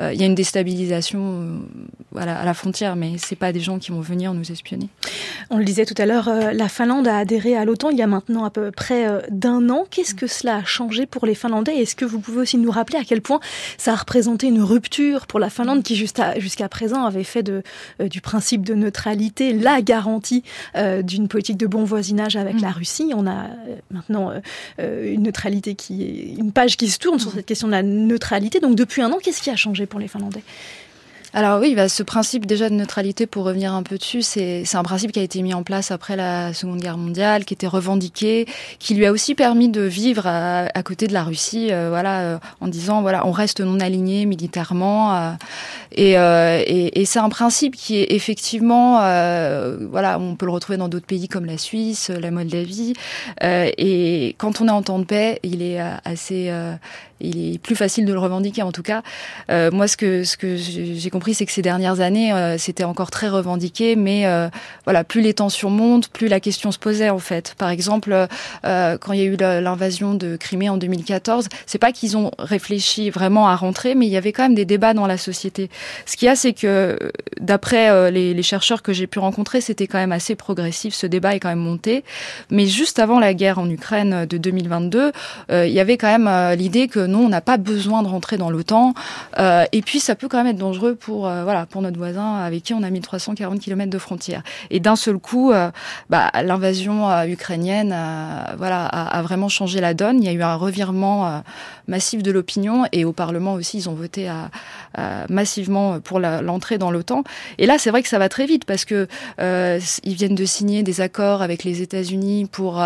il 0.00 0.14
y 0.14 0.22
a 0.22 0.26
une 0.26 0.34
déstabilisation 0.34 1.60
voilà, 2.12 2.38
à 2.38 2.44
la 2.44 2.54
frontière, 2.54 2.96
mais 2.96 3.12
c'est 3.18 3.36
pas 3.36 3.52
des 3.52 3.60
gens 3.60 3.78
qui 3.78 3.90
vont 3.90 4.00
venir 4.00 4.34
nous 4.34 4.50
espionner. 4.50 4.88
On 5.50 5.58
le 5.58 5.64
disait 5.64 5.86
tout 5.86 5.94
à 5.98 6.06
l'heure, 6.06 6.30
la 6.52 6.68
Finlande 6.68 7.08
a 7.08 7.18
adhéré 7.18 7.56
à 7.56 7.64
l'OTAN 7.64 7.90
il 7.90 7.98
y 7.98 8.02
a 8.02 8.06
maintenant 8.06 8.44
à 8.44 8.50
peu 8.50 8.70
près 8.70 9.06
d'un 9.30 9.68
an. 9.70 9.84
Qu'est-ce 9.90 10.14
que 10.14 10.26
cela 10.26 10.64
changé 10.64 11.06
pour 11.06 11.26
les 11.26 11.34
Finlandais? 11.34 11.76
Est-ce 11.76 11.96
que 11.96 12.04
vous 12.04 12.20
pouvez 12.20 12.42
aussi 12.42 12.58
nous 12.58 12.70
rappeler 12.70 12.98
à 12.98 13.04
quel 13.04 13.20
point 13.20 13.40
ça 13.78 13.92
a 13.92 13.96
représenté 13.96 14.46
une 14.46 14.62
rupture 14.62 15.26
pour 15.26 15.40
la 15.40 15.50
Finlande 15.50 15.82
qui 15.82 15.96
jusqu'à 15.96 16.68
présent 16.68 17.04
avait 17.04 17.24
fait 17.24 17.42
de, 17.42 17.54
euh, 17.54 17.62
du 18.00 18.20
principe 18.20 18.64
de 18.64 18.74
neutralité 18.74 19.52
la 19.52 19.82
garantie 19.82 20.42
euh, 20.76 21.02
d'une 21.02 21.28
politique 21.28 21.56
de 21.56 21.66
bon 21.66 21.84
voisinage 21.84 22.36
avec 22.36 22.56
mmh. 22.56 22.62
la 22.62 22.70
Russie 22.70 23.12
On 23.14 23.26
a 23.26 23.44
euh, 23.44 23.76
maintenant 23.90 24.32
euh, 24.78 25.12
une 25.12 25.22
neutralité 25.22 25.74
qui 25.74 26.02
est 26.02 26.34
une 26.38 26.52
page 26.52 26.76
qui 26.76 26.88
se 26.88 26.98
tourne 26.98 27.18
sur 27.18 27.32
cette 27.32 27.46
question 27.46 27.68
de 27.68 27.72
la 27.72 27.82
neutralité. 27.82 28.60
Donc 28.60 28.76
depuis 28.76 29.02
un 29.02 29.10
an, 29.12 29.18
qu'est-ce 29.22 29.42
qui 29.42 29.50
a 29.50 29.56
changé 29.56 29.86
pour 29.86 30.00
les 30.00 30.08
Finlandais? 30.08 30.42
Alors 31.34 31.60
oui, 31.60 31.74
bah, 31.74 31.88
ce 31.88 32.04
principe 32.04 32.46
déjà 32.46 32.68
de 32.68 32.74
neutralité, 32.74 33.26
pour 33.26 33.44
revenir 33.44 33.74
un 33.74 33.82
peu 33.82 33.98
dessus, 33.98 34.22
c'est 34.22 34.64
un 34.74 34.82
principe 34.84 35.10
qui 35.10 35.18
a 35.18 35.22
été 35.22 35.42
mis 35.42 35.52
en 35.52 35.64
place 35.64 35.90
après 35.90 36.14
la 36.14 36.54
Seconde 36.54 36.80
Guerre 36.80 36.96
mondiale, 36.96 37.44
qui 37.44 37.54
était 37.54 37.66
revendiqué, 37.66 38.46
qui 38.78 38.94
lui 38.94 39.04
a 39.04 39.10
aussi 39.10 39.34
permis 39.34 39.68
de 39.68 39.80
vivre 39.80 40.28
à, 40.28 40.66
à 40.72 40.82
côté 40.84 41.08
de 41.08 41.12
la 41.12 41.24
Russie, 41.24 41.72
euh, 41.72 41.88
voilà, 41.88 42.20
euh, 42.20 42.38
en 42.60 42.68
disant 42.68 43.02
voilà, 43.02 43.26
on 43.26 43.32
reste 43.32 43.60
non 43.60 43.80
aligné 43.80 44.26
militairement. 44.26 45.14
Euh, 45.16 45.30
et, 45.90 46.16
euh, 46.18 46.62
et, 46.64 47.00
et 47.00 47.04
c'est 47.04 47.18
un 47.18 47.28
principe 47.28 47.74
qui 47.74 47.96
est 47.96 48.12
effectivement, 48.12 49.00
euh, 49.02 49.76
voilà, 49.90 50.20
on 50.20 50.36
peut 50.36 50.46
le 50.46 50.52
retrouver 50.52 50.78
dans 50.78 50.88
d'autres 50.88 51.06
pays 51.06 51.26
comme 51.26 51.46
la 51.46 51.58
Suisse, 51.58 52.10
la 52.10 52.30
Moldavie. 52.30 52.92
et 53.42 54.36
quand 54.38 54.60
on 54.60 54.68
est 54.68 54.70
en 54.70 54.82
temps 54.82 55.00
de 55.00 55.04
paix, 55.04 55.40
il 55.42 55.62
est 55.62 55.80
assez 56.04 56.52
il 57.24 57.54
est 57.54 57.58
plus 57.58 57.76
facile 57.76 58.04
de 58.04 58.12
le 58.12 58.18
revendiquer 58.18 58.62
en 58.62 58.72
tout 58.72 58.82
cas. 58.82 59.02
Euh, 59.50 59.70
moi, 59.70 59.88
ce 59.88 59.96
que, 59.96 60.24
ce 60.24 60.36
que 60.36 60.56
j'ai 60.56 61.10
compris 61.10 61.23
c'est 61.32 61.46
que 61.46 61.52
ces 61.52 61.62
dernières 61.62 62.00
années, 62.00 62.32
euh, 62.32 62.58
c'était 62.58 62.84
encore 62.84 63.10
très 63.10 63.28
revendiqué, 63.28 63.96
mais 63.96 64.26
euh, 64.26 64.48
voilà, 64.84 65.04
plus 65.04 65.22
les 65.22 65.32
tensions 65.32 65.70
montent, 65.70 66.08
plus 66.08 66.28
la 66.28 66.40
question 66.40 66.72
se 66.72 66.78
posait 66.78 67.10
en 67.10 67.18
fait. 67.18 67.54
Par 67.56 67.70
exemple, 67.70 68.26
quand 68.62 69.12
il 69.12 69.18
y 69.18 69.22
a 69.22 69.24
eu 69.24 69.36
l'invasion 69.36 70.14
de 70.14 70.36
Crimée 70.36 70.68
en 70.68 70.76
2014, 70.76 71.48
c'est 71.66 71.78
pas 71.78 71.92
qu'ils 71.92 72.16
ont 72.16 72.30
réfléchi 72.38 73.10
vraiment 73.10 73.48
à 73.48 73.56
rentrer, 73.56 73.94
mais 73.94 74.06
il 74.06 74.12
y 74.12 74.16
avait 74.16 74.32
quand 74.32 74.42
même 74.42 74.54
des 74.54 74.64
débats 74.64 74.94
dans 74.94 75.06
la 75.06 75.16
société. 75.16 75.70
Ce 76.06 76.16
qu'il 76.16 76.26
y 76.26 76.28
a, 76.28 76.36
c'est 76.36 76.52
que 76.52 76.98
d'après 77.40 78.10
les, 78.10 78.34
les, 78.34 78.42
chercheurs 78.42 78.82
que 78.82 78.92
j'ai 78.92 79.06
pu 79.06 79.18
rencontrer, 79.18 79.60
c'était 79.60 79.86
quand 79.86 79.98
même 79.98 80.12
assez 80.12 80.34
progressif. 80.34 80.94
Ce 80.94 81.06
débat 81.06 81.34
est 81.34 81.40
quand 81.40 81.48
même 81.48 81.58
monté, 81.58 82.04
mais 82.50 82.66
juste 82.66 82.98
avant 82.98 83.18
la 83.18 83.32
guerre 83.32 83.58
en 83.58 83.70
Ukraine 83.70 84.26
de 84.26 84.36
2022, 84.36 85.12
il 85.50 85.68
y 85.68 85.80
avait 85.80 85.96
quand 85.96 86.18
même 86.18 86.56
l'idée 86.56 86.88
que 86.88 87.00
non, 87.00 87.20
on 87.20 87.28
n'a 87.28 87.40
pas 87.40 87.56
besoin 87.56 88.02
de 88.02 88.08
rentrer 88.08 88.36
dans 88.36 88.50
l'OTAN. 88.50 88.94
et 89.38 89.82
puis 89.82 90.00
ça 90.00 90.14
peut 90.14 90.28
quand 90.28 90.38
même 90.38 90.48
être 90.48 90.58
dangereux 90.58 90.94
pour 90.94 91.13
euh, 91.22 91.44
voilà 91.44 91.66
pour 91.66 91.82
notre 91.82 91.96
voisin 91.96 92.36
avec 92.36 92.62
qui 92.64 92.74
on 92.74 92.82
a 92.82 92.90
1340 92.90 93.60
km 93.60 93.90
de 93.90 93.98
frontière. 93.98 94.42
Et 94.70 94.80
d'un 94.80 94.96
seul 94.96 95.18
coup, 95.18 95.52
euh, 95.52 95.70
bah, 96.10 96.30
l'invasion 96.42 97.10
euh, 97.10 97.26
ukrainienne 97.26 97.94
voilà 98.58 98.86
a, 98.86 99.22
vraiment 99.22 99.48
changé 99.48 99.80
la 99.80 99.94
donne. 99.94 100.22
Il 100.22 100.26
y 100.26 100.28
a 100.28 100.32
eu 100.32 100.42
un 100.42 100.56
revirement 100.56 101.42
massif 101.88 102.22
de 102.22 102.30
l'opinion 102.30 102.84
et 102.92 103.04
au 103.04 103.12
Parlement 103.12 103.54
aussi, 103.54 103.78
ils 103.78 103.88
ont 103.88 103.94
voté 103.94 104.28
à, 104.28 104.50
massivement 105.28 106.00
pour 106.00 106.20
l'entrée 106.20 106.78
dans 106.78 106.90
l'OTAN. 106.90 107.24
Et 107.58 107.66
là, 107.66 107.78
c'est 107.78 107.90
vrai 107.90 108.02
que 108.02 108.08
ça 108.08 108.18
va 108.18 108.28
très 108.28 108.46
vite 108.46 108.64
parce 108.64 108.84
que 108.84 109.08
ils 109.38 110.14
viennent 110.14 110.34
de 110.34 110.44
signer 110.44 110.82
des 110.82 111.00
accords 111.00 111.42
avec 111.42 111.64
les 111.64 111.82
États-Unis 111.82 112.46
pour 112.50 112.82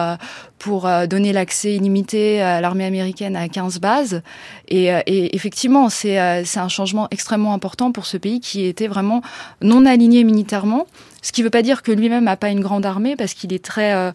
pour 0.59 0.89
donner 1.09 1.33
l'accès 1.33 1.75
illimité 1.75 2.41
à 2.41 2.61
l'armée 2.61 2.85
américaine 2.85 3.37
à 3.37 3.49
15 3.49 3.79
bases. 3.81 4.23
Et, 4.69 4.87
et 5.07 5.37
effectivement, 5.37 5.89
c'est 5.89 6.19
un 6.19 6.69
changement 6.69 7.09
extrêmement 7.11 7.55
important 7.55 7.93
pour 7.93 8.07
ce 8.07 8.17
pays 8.19 8.41
qui 8.41 8.67
était 8.67 8.89
vraiment 8.89 9.23
non 9.63 9.87
aligné 9.87 10.25
militairement. 10.25 10.87
Ce 11.21 11.33
qui 11.33 11.41
ne 11.41 11.47
veut 11.47 11.51
pas 11.51 11.63
dire 11.63 11.83
que 11.83 11.91
lui-même 11.91 12.25
n'a 12.25 12.37
pas 12.37 12.51
une 12.51 12.61
grande 12.61 12.87
armée, 12.87 13.17
parce 13.17 13.35
qu'il 13.35 13.53
est 13.53 13.65
très... 13.65 13.93
Euh, 13.93 14.13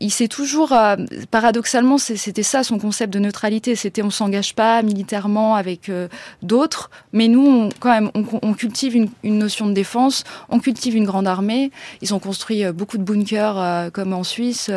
il 0.00 0.10
s'est 0.10 0.28
toujours... 0.28 0.72
Euh, 0.72 0.96
paradoxalement, 1.30 1.98
c'était 1.98 2.42
ça 2.42 2.62
son 2.62 2.78
concept 2.78 3.12
de 3.12 3.18
neutralité. 3.18 3.76
C'était 3.76 4.02
on 4.02 4.10
s'engage 4.10 4.54
pas 4.54 4.82
militairement 4.82 5.56
avec 5.56 5.88
euh, 5.88 6.08
d'autres, 6.42 6.90
mais 7.12 7.28
nous, 7.28 7.68
quand 7.80 7.90
même, 7.90 8.10
on, 8.14 8.54
cultive 8.54 8.96
une, 8.96 9.38
notion 9.38 9.66
de 9.66 9.72
défense, 9.72 10.24
on 10.48 10.58
cultive 10.58 10.96
une 10.96 11.04
grande 11.04 11.26
armée. 11.26 11.70
Ils 12.00 12.14
ont 12.14 12.18
construit 12.18 12.64
beaucoup 12.72 12.96
de 12.96 13.02
bunkers, 13.02 13.90
comme 13.92 14.12
en 14.12 14.24
Suisse. 14.24 14.70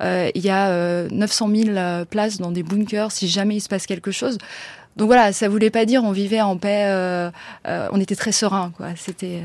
il 0.00 0.42
y 0.44 0.50
a 0.50 1.08
900 1.10 1.48
000 1.54 2.04
places 2.10 2.38
dans 2.38 2.50
des 2.50 2.62
bunkers 2.62 3.12
si 3.12 3.28
jamais 3.28 3.56
il 3.56 3.60
se 3.60 3.68
passe 3.68 3.86
quelque 3.86 4.10
chose. 4.10 4.38
Donc 5.00 5.06
voilà, 5.06 5.32
ça 5.32 5.48
voulait 5.48 5.70
pas 5.70 5.86
dire 5.86 6.04
on 6.04 6.12
vivait 6.12 6.42
en 6.42 6.58
paix, 6.58 6.84
euh, 6.84 7.30
euh, 7.66 7.88
on 7.90 7.98
était 7.98 8.16
très 8.16 8.32
serein, 8.32 8.70
quoi. 8.76 8.88
C'était. 8.96 9.40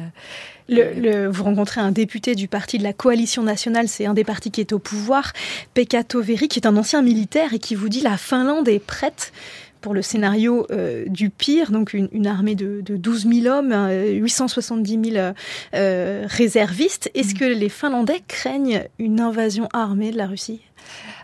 Euh, 0.69 0.93
le, 0.97 1.27
vous 1.29 1.45
rencontrez 1.45 1.79
un 1.79 1.93
député 1.93 2.35
du 2.35 2.49
parti 2.49 2.77
de 2.77 2.83
la 2.83 2.91
coalition 2.91 3.41
nationale, 3.41 3.87
c'est 3.87 4.05
un 4.05 4.13
des 4.13 4.25
partis 4.25 4.51
qui 4.51 4.59
est 4.59 4.73
au 4.73 4.79
pouvoir, 4.79 5.31
Pekka 5.73 6.03
Toveri, 6.03 6.49
qui 6.49 6.59
est 6.59 6.67
un 6.67 6.75
ancien 6.75 7.01
militaire 7.01 7.53
et 7.53 7.59
qui 7.59 7.73
vous 7.73 7.87
dit 7.87 8.01
la 8.01 8.17
Finlande 8.17 8.67
est 8.67 8.79
prête 8.79 9.31
pour 9.79 9.93
le 9.93 10.01
scénario 10.01 10.67
du 11.07 11.29
pire, 11.29 11.71
donc 11.71 11.93
une, 11.93 12.27
armée 12.27 12.55
de, 12.55 12.81
de, 12.81 12.97
12 12.97 13.27
000 13.43 13.55
hommes, 13.55 13.73
870 13.93 15.11
000 15.11 15.33
réservistes. 15.71 17.11
Est-ce 17.13 17.35
mm. 17.35 17.37
que 17.37 17.45
les 17.45 17.69
Finlandais 17.69 18.23
craignent 18.27 18.83
une 18.99 19.21
invasion 19.21 19.69
armée 19.71 20.11
de 20.11 20.17
la 20.17 20.25
Russie? 20.25 20.61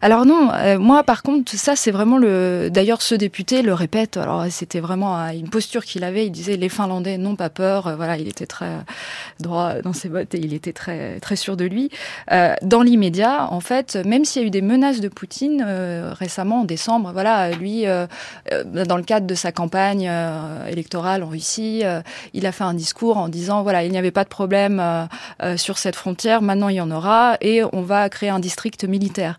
Alors 0.03 0.25
non, 0.25 0.49
euh, 0.51 0.79
moi 0.79 1.03
par 1.03 1.21
contre, 1.21 1.55
ça 1.55 1.75
c'est 1.75 1.91
vraiment 1.91 2.17
le. 2.17 2.69
D'ailleurs, 2.71 3.03
ce 3.03 3.13
député 3.13 3.61
le 3.61 3.75
répète. 3.75 4.17
Alors 4.17 4.45
c'était 4.49 4.79
vraiment 4.79 5.15
euh, 5.15 5.29
une 5.29 5.49
posture 5.49 5.85
qu'il 5.85 6.03
avait. 6.03 6.25
Il 6.25 6.31
disait 6.31 6.57
les 6.57 6.69
Finlandais 6.69 7.19
n'ont 7.19 7.35
pas 7.35 7.51
peur. 7.51 7.85
Euh, 7.85 7.95
voilà, 7.95 8.17
il 8.17 8.27
était 8.27 8.47
très 8.47 8.71
droit 9.39 9.75
dans 9.83 9.93
ses 9.93 10.09
bottes 10.09 10.33
et 10.33 10.39
il 10.39 10.55
était 10.55 10.73
très 10.73 11.19
très 11.19 11.35
sûr 11.35 11.55
de 11.55 11.65
lui. 11.65 11.91
dans 12.63 12.81
l'immédiat, 12.81 13.47
en 13.51 13.59
fait, 13.59 13.95
même 14.05 14.25
s'il 14.25 14.41
y 14.41 14.45
a 14.45 14.47
eu 14.47 14.51
des 14.51 14.61
menaces 14.61 15.01
de 15.01 15.07
Poutine 15.07 15.63
récemment 16.19 16.61
en 16.61 16.65
décembre, 16.65 17.11
voilà, 17.13 17.51
lui, 17.51 17.85
dans 17.85 18.97
le 18.97 19.03
cadre 19.03 19.27
de 19.27 19.35
sa 19.35 19.51
campagne 19.51 20.09
électorale 20.67 21.23
en 21.23 21.27
Russie, 21.27 21.83
il 22.33 22.45
a 22.45 22.51
fait 22.51 22.63
un 22.63 22.73
discours 22.73 23.17
en 23.17 23.29
disant 23.29 23.61
voilà, 23.63 23.83
il 23.83 23.91
n'y 23.91 23.97
avait 23.97 24.11
pas 24.11 24.23
de 24.23 24.29
problème 24.29 25.07
sur 25.57 25.77
cette 25.77 25.95
frontière. 25.95 26.41
Maintenant, 26.41 26.69
il 26.69 26.75
y 26.75 26.81
en 26.81 26.91
aura 26.91 27.37
et 27.41 27.61
on 27.71 27.81
va 27.81 28.09
créer 28.09 28.29
un 28.29 28.39
district 28.39 28.83
militaire. 28.83 29.37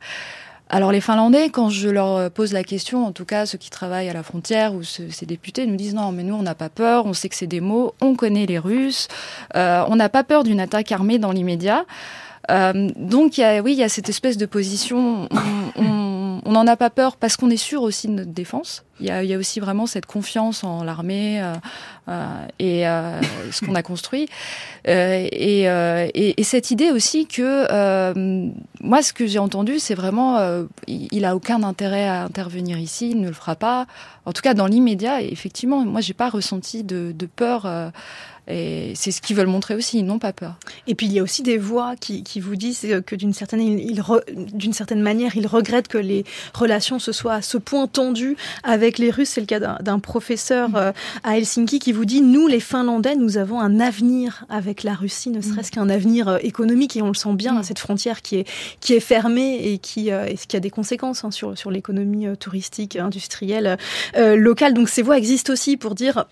Alors 0.74 0.90
les 0.90 1.02
Finlandais, 1.02 1.50
quand 1.50 1.68
je 1.68 1.90
leur 1.90 2.30
pose 2.30 2.54
la 2.54 2.64
question, 2.64 3.04
en 3.04 3.12
tout 3.12 3.26
cas 3.26 3.44
ceux 3.44 3.58
qui 3.58 3.68
travaillent 3.68 4.08
à 4.08 4.14
la 4.14 4.22
frontière 4.22 4.72
ou 4.72 4.82
ces 4.82 5.26
députés 5.26 5.66
nous 5.66 5.76
disent 5.76 5.94
non, 5.94 6.12
mais 6.12 6.22
nous 6.22 6.34
on 6.34 6.42
n'a 6.42 6.54
pas 6.54 6.70
peur, 6.70 7.04
on 7.04 7.12
sait 7.12 7.28
que 7.28 7.34
c'est 7.34 7.46
des 7.46 7.60
mots, 7.60 7.94
on 8.00 8.14
connaît 8.14 8.46
les 8.46 8.58
Russes, 8.58 9.08
euh, 9.54 9.84
on 9.88 9.96
n'a 9.96 10.08
pas 10.08 10.24
peur 10.24 10.44
d'une 10.44 10.60
attaque 10.60 10.90
armée 10.90 11.18
dans 11.18 11.30
l'immédiat. 11.30 11.84
Euh, 12.50 12.90
donc 12.96 13.38
y 13.38 13.44
a, 13.44 13.60
oui, 13.62 13.72
il 13.72 13.78
y 13.78 13.84
a 13.84 13.88
cette 13.88 14.08
espèce 14.08 14.36
de 14.36 14.46
position. 14.46 15.28
On 16.44 16.50
n'en 16.50 16.66
a 16.66 16.76
pas 16.76 16.90
peur 16.90 17.16
parce 17.16 17.36
qu'on 17.36 17.50
est 17.50 17.56
sûr 17.56 17.82
aussi 17.82 18.08
de 18.08 18.14
notre 18.14 18.32
défense. 18.32 18.84
Il 19.00 19.06
y 19.06 19.10
a, 19.10 19.22
y 19.22 19.32
a 19.32 19.38
aussi 19.38 19.60
vraiment 19.60 19.86
cette 19.86 20.06
confiance 20.06 20.64
en 20.64 20.84
l'armée 20.84 21.40
euh, 21.40 21.54
euh, 22.08 22.46
et 22.58 22.82
ce 23.52 23.64
qu'on 23.64 23.74
a 23.74 23.82
construit. 23.82 24.28
Et, 24.84 25.64
et, 25.64 26.40
et, 26.40 26.44
cette 26.44 26.70
idée 26.70 26.90
aussi 26.90 27.26
que 27.26 28.52
moi, 28.82 29.02
ce 29.02 29.12
que 29.12 29.26
j'ai 29.26 29.38
entendu, 29.38 29.78
c'est 29.78 29.94
vraiment, 29.94 30.66
il, 30.88 31.24
a 31.24 31.36
aucun 31.36 31.62
intérêt 31.62 32.08
à 32.08 32.24
intervenir 32.24 32.78
ici, 32.78 33.10
il 33.10 33.20
ne 33.20 33.28
le 33.28 33.34
fera 33.34 33.54
pas. 33.54 33.86
En 34.24 34.32
tout 34.32 34.42
cas, 34.42 34.54
dans 34.54 34.66
l'immédiat, 34.66 35.22
effectivement, 35.22 35.84
moi, 35.84 36.00
j'ai 36.00 36.14
pas 36.14 36.28
ressenti 36.28 36.82
de, 36.82 37.12
de 37.12 37.26
peur. 37.26 37.66
Et 38.48 38.92
c'est 38.96 39.12
ce 39.12 39.22
qu'ils 39.22 39.36
veulent 39.36 39.46
montrer 39.46 39.74
aussi, 39.74 39.98
ils 39.98 40.04
n'ont 40.04 40.18
pas 40.18 40.32
peur. 40.32 40.56
Et 40.86 40.94
puis 40.94 41.06
il 41.06 41.12
y 41.12 41.20
a 41.20 41.22
aussi 41.22 41.42
des 41.42 41.58
voix 41.58 41.94
qui, 41.96 42.24
qui 42.24 42.40
vous 42.40 42.56
disent 42.56 42.86
que 43.06 43.14
d'une 43.14 43.32
certaine, 43.32 43.60
il, 43.60 44.02
d'une 44.52 44.72
certaine 44.72 45.00
manière, 45.00 45.36
ils 45.36 45.46
regrettent 45.46 45.88
que 45.88 45.98
les 45.98 46.24
relations 46.52 46.98
se 46.98 47.12
soient 47.12 47.34
à 47.34 47.42
ce 47.42 47.56
point 47.56 47.86
tendues 47.86 48.36
avec 48.64 48.98
les 48.98 49.10
Russes. 49.10 49.30
C'est 49.30 49.40
le 49.40 49.46
cas 49.46 49.60
d'un 49.60 49.98
professeur 49.98 50.70
mm. 50.70 50.76
euh, 50.76 50.92
à 51.22 51.38
Helsinki 51.38 51.78
qui 51.78 51.92
vous 51.92 52.04
dit, 52.04 52.20
nous 52.20 52.48
les 52.48 52.60
Finlandais, 52.60 53.14
nous 53.14 53.38
avons 53.38 53.60
un 53.60 53.80
avenir 53.80 54.44
avec 54.48 54.82
la 54.82 54.94
Russie, 54.94 55.30
ne 55.30 55.40
serait-ce 55.40 55.68
mm. 55.68 55.74
qu'un 55.74 55.88
avenir 55.88 56.28
euh, 56.28 56.38
économique, 56.42 56.96
et 56.96 57.02
on 57.02 57.08
le 57.08 57.14
sent 57.14 57.34
bien, 57.34 57.54
mm. 57.54 57.62
cette 57.62 57.78
frontière 57.78 58.22
qui 58.22 58.36
est, 58.36 58.48
qui 58.80 58.94
est 58.94 59.00
fermée 59.00 59.72
et 59.72 59.78
qui, 59.78 60.10
euh, 60.10 60.26
et 60.26 60.36
qui 60.36 60.56
a 60.56 60.60
des 60.60 60.70
conséquences 60.70 61.24
hein, 61.24 61.30
sur, 61.30 61.56
sur 61.56 61.70
l'économie 61.70 62.26
touristique, 62.38 62.96
industrielle, 62.96 63.76
locale. 64.16 64.74
Donc 64.74 64.88
ces 64.88 65.02
voix 65.02 65.18
existent 65.18 65.52
aussi 65.52 65.76
pour 65.76 65.94
dire 65.94 66.26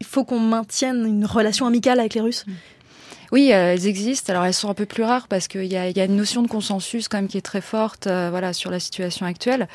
il 0.00 0.06
faut 0.06 0.24
qu'on 0.24 0.38
maintienne 0.38 1.06
une 1.06 1.24
relation 1.24 1.66
amicale 1.66 2.00
avec 2.00 2.14
les 2.14 2.20
Russes. 2.20 2.44
Oui, 3.34 3.50
euh, 3.52 3.72
elles 3.72 3.88
existent. 3.88 4.32
Alors 4.32 4.44
elles 4.44 4.54
sont 4.54 4.70
un 4.70 4.74
peu 4.74 4.86
plus 4.86 5.02
rares 5.02 5.26
parce 5.26 5.48
qu'il 5.48 5.64
y 5.64 5.76
a, 5.76 6.04
une 6.04 6.14
notion 6.14 6.40
de 6.40 6.46
consensus 6.46 7.08
quand 7.08 7.18
même 7.18 7.26
qui 7.26 7.36
est 7.36 7.40
très 7.40 7.60
forte, 7.60 8.06
euh, 8.06 8.28
voilà, 8.30 8.52
sur 8.52 8.70
la 8.70 8.78
situation 8.78 9.26
actuelle. 9.26 9.66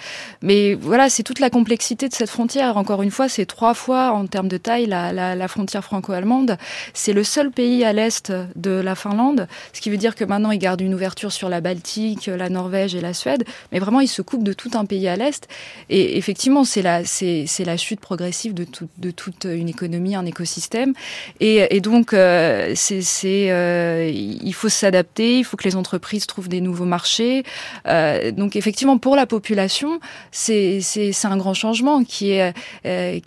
Mais 0.41 0.76
voilà, 0.76 1.10
c'est 1.10 1.24
toute 1.24 1.41
la 1.41 1.50
complexité 1.50 2.08
de 2.08 2.13
cette 2.13 2.30
frontière. 2.30 2.78
Encore 2.78 3.02
une 3.02 3.12
fois, 3.12 3.28
c'est 3.28 3.45
trois 3.45 3.74
fois 3.74 4.13
en 4.13 4.28
termes 4.28 4.48
de 4.48 4.56
taille 4.56 4.86
la, 4.86 5.48
frontière 5.50 5.84
franco-allemande. 5.84 6.58
C'est 6.93 7.12
le 7.12 7.26
seul 7.26 7.52
pays 7.52 7.84
à 7.84 7.91
l'est 7.91 8.32
de 8.56 8.72
la 8.72 8.95
Finlande, 8.95 9.50
ce 9.74 9.82
qui 9.82 9.89
veut 9.89 9.98
dire 9.98 10.15
que 10.15 10.24
maintenant 10.24 10.52
ils 10.52 10.60
gardent 10.60 10.80
une 10.80 10.93
ouverture 10.93 11.34
sur 11.34 11.50
la 11.50 11.60
Baltique, 11.60 12.28
la 12.28 12.48
Norvège 12.48 12.95
et 12.95 13.02
la 13.02 13.13
Suède. 13.13 13.43
Mais 13.74 13.80
vraiment, 13.80 14.00
ils 14.00 14.08
se 14.08 14.22
coupent 14.22 14.45
de 14.45 14.54
tout 14.54 14.72
un 14.76 14.86
pays 14.86 15.10
à 15.10 15.17
l'est. 15.17 15.50
Et 15.89 16.17
effectivement, 16.17 16.63
c'est 16.63 16.82
la, 16.82 17.04
chute 17.04 18.00
progressive 18.00 18.54
de, 18.54 18.63
tout, 18.63 18.88
de 19.00 19.12
toute 19.12 19.43
une 19.43 19.67
économie, 19.67 20.15
un 20.15 20.26
écosystème. 20.26 20.93
Et, 21.41 21.76
et 21.76 21.82
donc, 21.82 22.13
euh, 22.13 22.72
c'est, 22.76 23.49
euh, 23.52 24.10
il 24.10 24.54
faut 24.54 24.70
s'adapter, 24.70 25.40
il 25.40 25.44
faut 25.44 25.58
que 25.58 25.64
les 25.64 25.76
entreprises 25.76 26.28
trouvent 26.28 26.50
des 26.50 26.62
nouveaux 26.62 26.86
marchés. 26.86 27.44
Euh, 27.88 28.32
donc 28.32 28.56
effectivement, 28.56 28.98
pour 28.98 29.16
la 29.16 29.26
population, 29.26 30.00
c'est 30.32 30.82
un 31.24 31.38
grand 31.38 31.54
changement 31.54 32.04
qui 32.04 32.32
est 32.32 32.54
euh, 32.86 33.20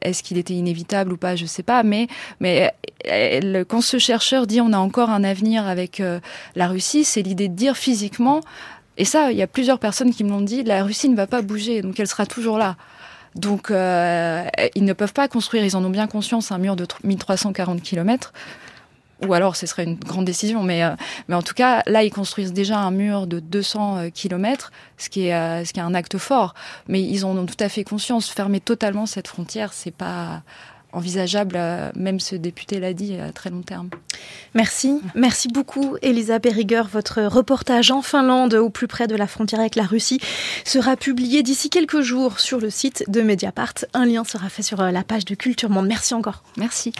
est-ce 0.00 0.22
qu'il 0.22 0.38
était 0.38 0.54
inévitable 0.54 1.12
ou 1.12 1.16
pas, 1.16 1.36
je 1.36 1.46
sais 1.46 1.62
pas, 1.62 1.82
mais 1.82 2.08
mais 2.40 2.72
quand 3.68 3.80
ce 3.80 3.98
chercheur 3.98 4.46
dit 4.46 4.60
on 4.60 4.72
a 4.72 4.78
encore 4.78 5.10
un 5.10 5.24
avenir 5.24 5.66
avec 5.66 6.02
la 6.54 6.68
Russie, 6.68 7.04
c'est 7.04 7.22
l'idée 7.22 7.48
de 7.48 7.54
dire 7.54 7.76
physiquement 7.76 8.40
et 8.98 9.04
ça, 9.04 9.32
il 9.32 9.38
y 9.38 9.42
a 9.42 9.46
plusieurs 9.46 9.78
personnes 9.78 10.12
qui 10.12 10.22
me 10.22 10.30
l'ont 10.30 10.42
dit, 10.42 10.62
la 10.64 10.84
Russie 10.84 11.08
ne 11.08 11.16
va 11.16 11.26
pas 11.26 11.40
bouger, 11.40 11.80
donc 11.80 11.98
elle 11.98 12.06
sera 12.06 12.26
toujours 12.26 12.58
là. 12.58 12.76
Donc, 13.34 13.68
ils 13.70 14.84
ne 14.84 14.92
peuvent 14.92 15.14
pas 15.14 15.28
construire, 15.28 15.64
ils 15.64 15.76
en 15.76 15.84
ont 15.84 15.90
bien 15.90 16.06
conscience, 16.06 16.52
un 16.52 16.58
mur 16.58 16.76
de 16.76 16.86
1340 17.02 17.82
km 17.82 18.32
ou 19.26 19.34
alors 19.34 19.56
ce 19.56 19.66
serait 19.66 19.84
une 19.84 19.96
grande 19.96 20.24
décision, 20.24 20.62
mais, 20.62 20.82
euh, 20.82 20.94
mais 21.28 21.34
en 21.34 21.42
tout 21.42 21.54
cas, 21.54 21.82
là, 21.86 22.02
ils 22.02 22.10
construisent 22.10 22.52
déjà 22.52 22.78
un 22.78 22.90
mur 22.90 23.26
de 23.26 23.40
200 23.40 23.96
euh, 23.96 24.08
km, 24.10 24.72
ce 24.98 25.08
qui, 25.08 25.26
est, 25.26 25.34
euh, 25.34 25.64
ce 25.64 25.72
qui 25.72 25.80
est 25.80 25.82
un 25.82 25.94
acte 25.94 26.18
fort. 26.18 26.54
Mais 26.88 27.02
ils 27.02 27.24
en 27.24 27.36
ont 27.36 27.46
tout 27.46 27.56
à 27.60 27.68
fait 27.68 27.84
conscience. 27.84 28.28
Fermer 28.28 28.60
totalement 28.60 29.06
cette 29.06 29.28
frontière, 29.28 29.72
c'est 29.72 29.94
pas 29.94 30.42
envisageable, 30.94 31.58
même 31.96 32.20
ce 32.20 32.36
député 32.36 32.78
l'a 32.78 32.92
dit, 32.92 33.16
à 33.16 33.32
très 33.32 33.48
long 33.48 33.62
terme. 33.62 33.88
Merci, 34.52 35.00
merci 35.14 35.48
beaucoup 35.48 35.96
Elisa 36.02 36.38
Berriger. 36.38 36.82
Votre 36.92 37.22
reportage 37.22 37.90
en 37.90 38.02
Finlande, 38.02 38.52
au 38.52 38.68
plus 38.68 38.88
près 38.88 39.06
de 39.06 39.16
la 39.16 39.26
frontière 39.26 39.60
avec 39.60 39.74
la 39.74 39.84
Russie, 39.84 40.20
sera 40.66 40.96
publié 40.96 41.42
d'ici 41.42 41.70
quelques 41.70 42.02
jours 42.02 42.40
sur 42.40 42.60
le 42.60 42.68
site 42.68 43.04
de 43.08 43.22
Mediapart. 43.22 43.72
Un 43.94 44.04
lien 44.04 44.22
sera 44.24 44.50
fait 44.50 44.62
sur 44.62 44.82
la 44.82 45.02
page 45.02 45.24
de 45.24 45.34
Culture 45.34 45.70
Monde. 45.70 45.86
Merci 45.86 46.12
encore. 46.12 46.42
Merci. 46.58 46.92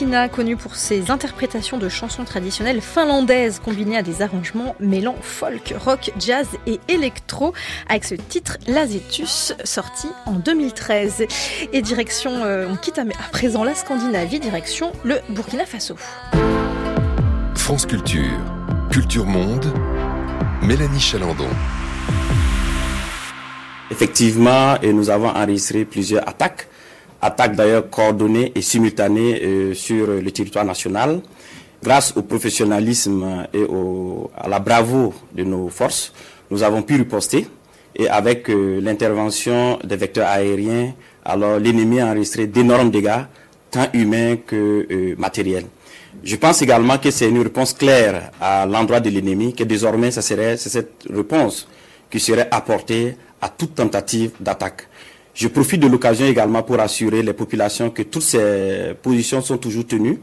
Vartina, 0.00 0.30
connu 0.30 0.56
pour 0.56 0.76
ses 0.76 1.10
interprétations 1.10 1.76
de 1.76 1.90
chansons 1.90 2.24
traditionnelles 2.24 2.80
finlandaises 2.80 3.58
combinées 3.58 3.98
à 3.98 4.02
des 4.02 4.22
arrangements 4.22 4.74
mêlant 4.80 5.16
folk, 5.20 5.74
rock, 5.78 6.10
jazz 6.18 6.48
et 6.66 6.80
électro, 6.88 7.52
avec 7.86 8.06
ce 8.06 8.14
titre 8.14 8.56
Lazetus, 8.66 9.52
sorti 9.62 10.08
en 10.24 10.36
2013. 10.36 11.26
Et 11.74 11.82
direction, 11.82 12.30
euh, 12.44 12.66
on 12.70 12.76
quitte 12.76 12.98
à 12.98 13.04
présent 13.30 13.62
la 13.62 13.74
Scandinavie, 13.74 14.40
direction 14.40 14.92
le 15.04 15.18
Burkina 15.28 15.66
Faso. 15.66 15.96
France 17.54 17.84
Culture, 17.84 18.40
Culture 18.90 19.26
Monde, 19.26 19.66
Mélanie 20.62 21.00
Chalandon. 21.00 21.50
Effectivement, 23.90 24.80
et 24.80 24.94
nous 24.94 25.10
avons 25.10 25.28
enregistré 25.28 25.84
plusieurs 25.84 26.26
attaques 26.26 26.68
attaque 27.20 27.54
d'ailleurs 27.56 27.88
coordonnée 27.90 28.52
et 28.54 28.62
simultanée 28.62 29.40
euh, 29.42 29.74
sur 29.74 30.06
le 30.06 30.30
territoire 30.30 30.64
national. 30.64 31.20
Grâce 31.82 32.14
au 32.16 32.22
professionnalisme 32.22 33.46
et 33.54 33.62
au, 33.62 34.30
à 34.36 34.48
la 34.48 34.58
bravoure 34.58 35.14
de 35.34 35.44
nos 35.44 35.68
forces, 35.68 36.12
nous 36.50 36.62
avons 36.62 36.82
pu 36.82 36.96
riposter 36.96 37.46
et 37.96 38.08
avec 38.08 38.48
euh, 38.50 38.80
l'intervention 38.80 39.78
des 39.84 39.96
vecteurs 39.96 40.28
aériens, 40.28 40.92
alors 41.24 41.58
l'ennemi 41.58 42.00
a 42.00 42.06
enregistré 42.06 42.46
d'énormes 42.46 42.90
dégâts, 42.90 43.24
tant 43.70 43.86
humains 43.92 44.36
que 44.36 44.86
euh, 44.90 45.14
matériels. 45.18 45.66
Je 46.22 46.36
pense 46.36 46.60
également 46.62 46.98
que 46.98 47.10
c'est 47.10 47.28
une 47.28 47.42
réponse 47.42 47.72
claire 47.72 48.30
à 48.40 48.66
l'endroit 48.66 49.00
de 49.00 49.10
l'ennemi, 49.10 49.54
que 49.54 49.64
désormais, 49.64 50.10
ça 50.10 50.22
serait, 50.22 50.56
cette 50.56 51.04
réponse 51.08 51.68
qui 52.10 52.20
serait 52.20 52.48
apportée 52.50 53.16
à 53.40 53.48
toute 53.48 53.74
tentative 53.74 54.32
d'attaque. 54.40 54.88
Je 55.34 55.48
profite 55.48 55.80
de 55.80 55.86
l'occasion 55.86 56.26
également 56.26 56.62
pour 56.62 56.80
assurer 56.80 57.22
les 57.22 57.32
populations 57.32 57.90
que 57.90 58.02
toutes 58.02 58.22
ces 58.22 58.94
positions 59.02 59.40
sont 59.40 59.58
toujours 59.58 59.86
tenues 59.86 60.18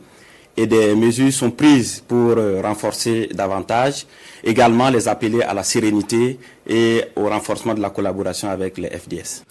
et 0.58 0.65
des 0.65 0.96
mesures 0.96 1.32
sont 1.32 1.52
prises 1.52 2.04
pour 2.06 2.34
euh, 2.38 2.62
renforcer 2.62 3.30
davantage. 3.34 4.06
Également 4.43 4.89
les 4.89 5.08
appeler 5.08 5.41
à 5.41 5.54
la 5.54 5.63
sérénité 5.63 6.39
et 6.67 7.04
au 7.15 7.30
renforcement 7.30 7.73
de 7.73 7.82
la 7.82 7.89
collaboration 7.89 8.50
avec 8.50 8.78
les 8.78 8.89
FDS. 8.89 9.43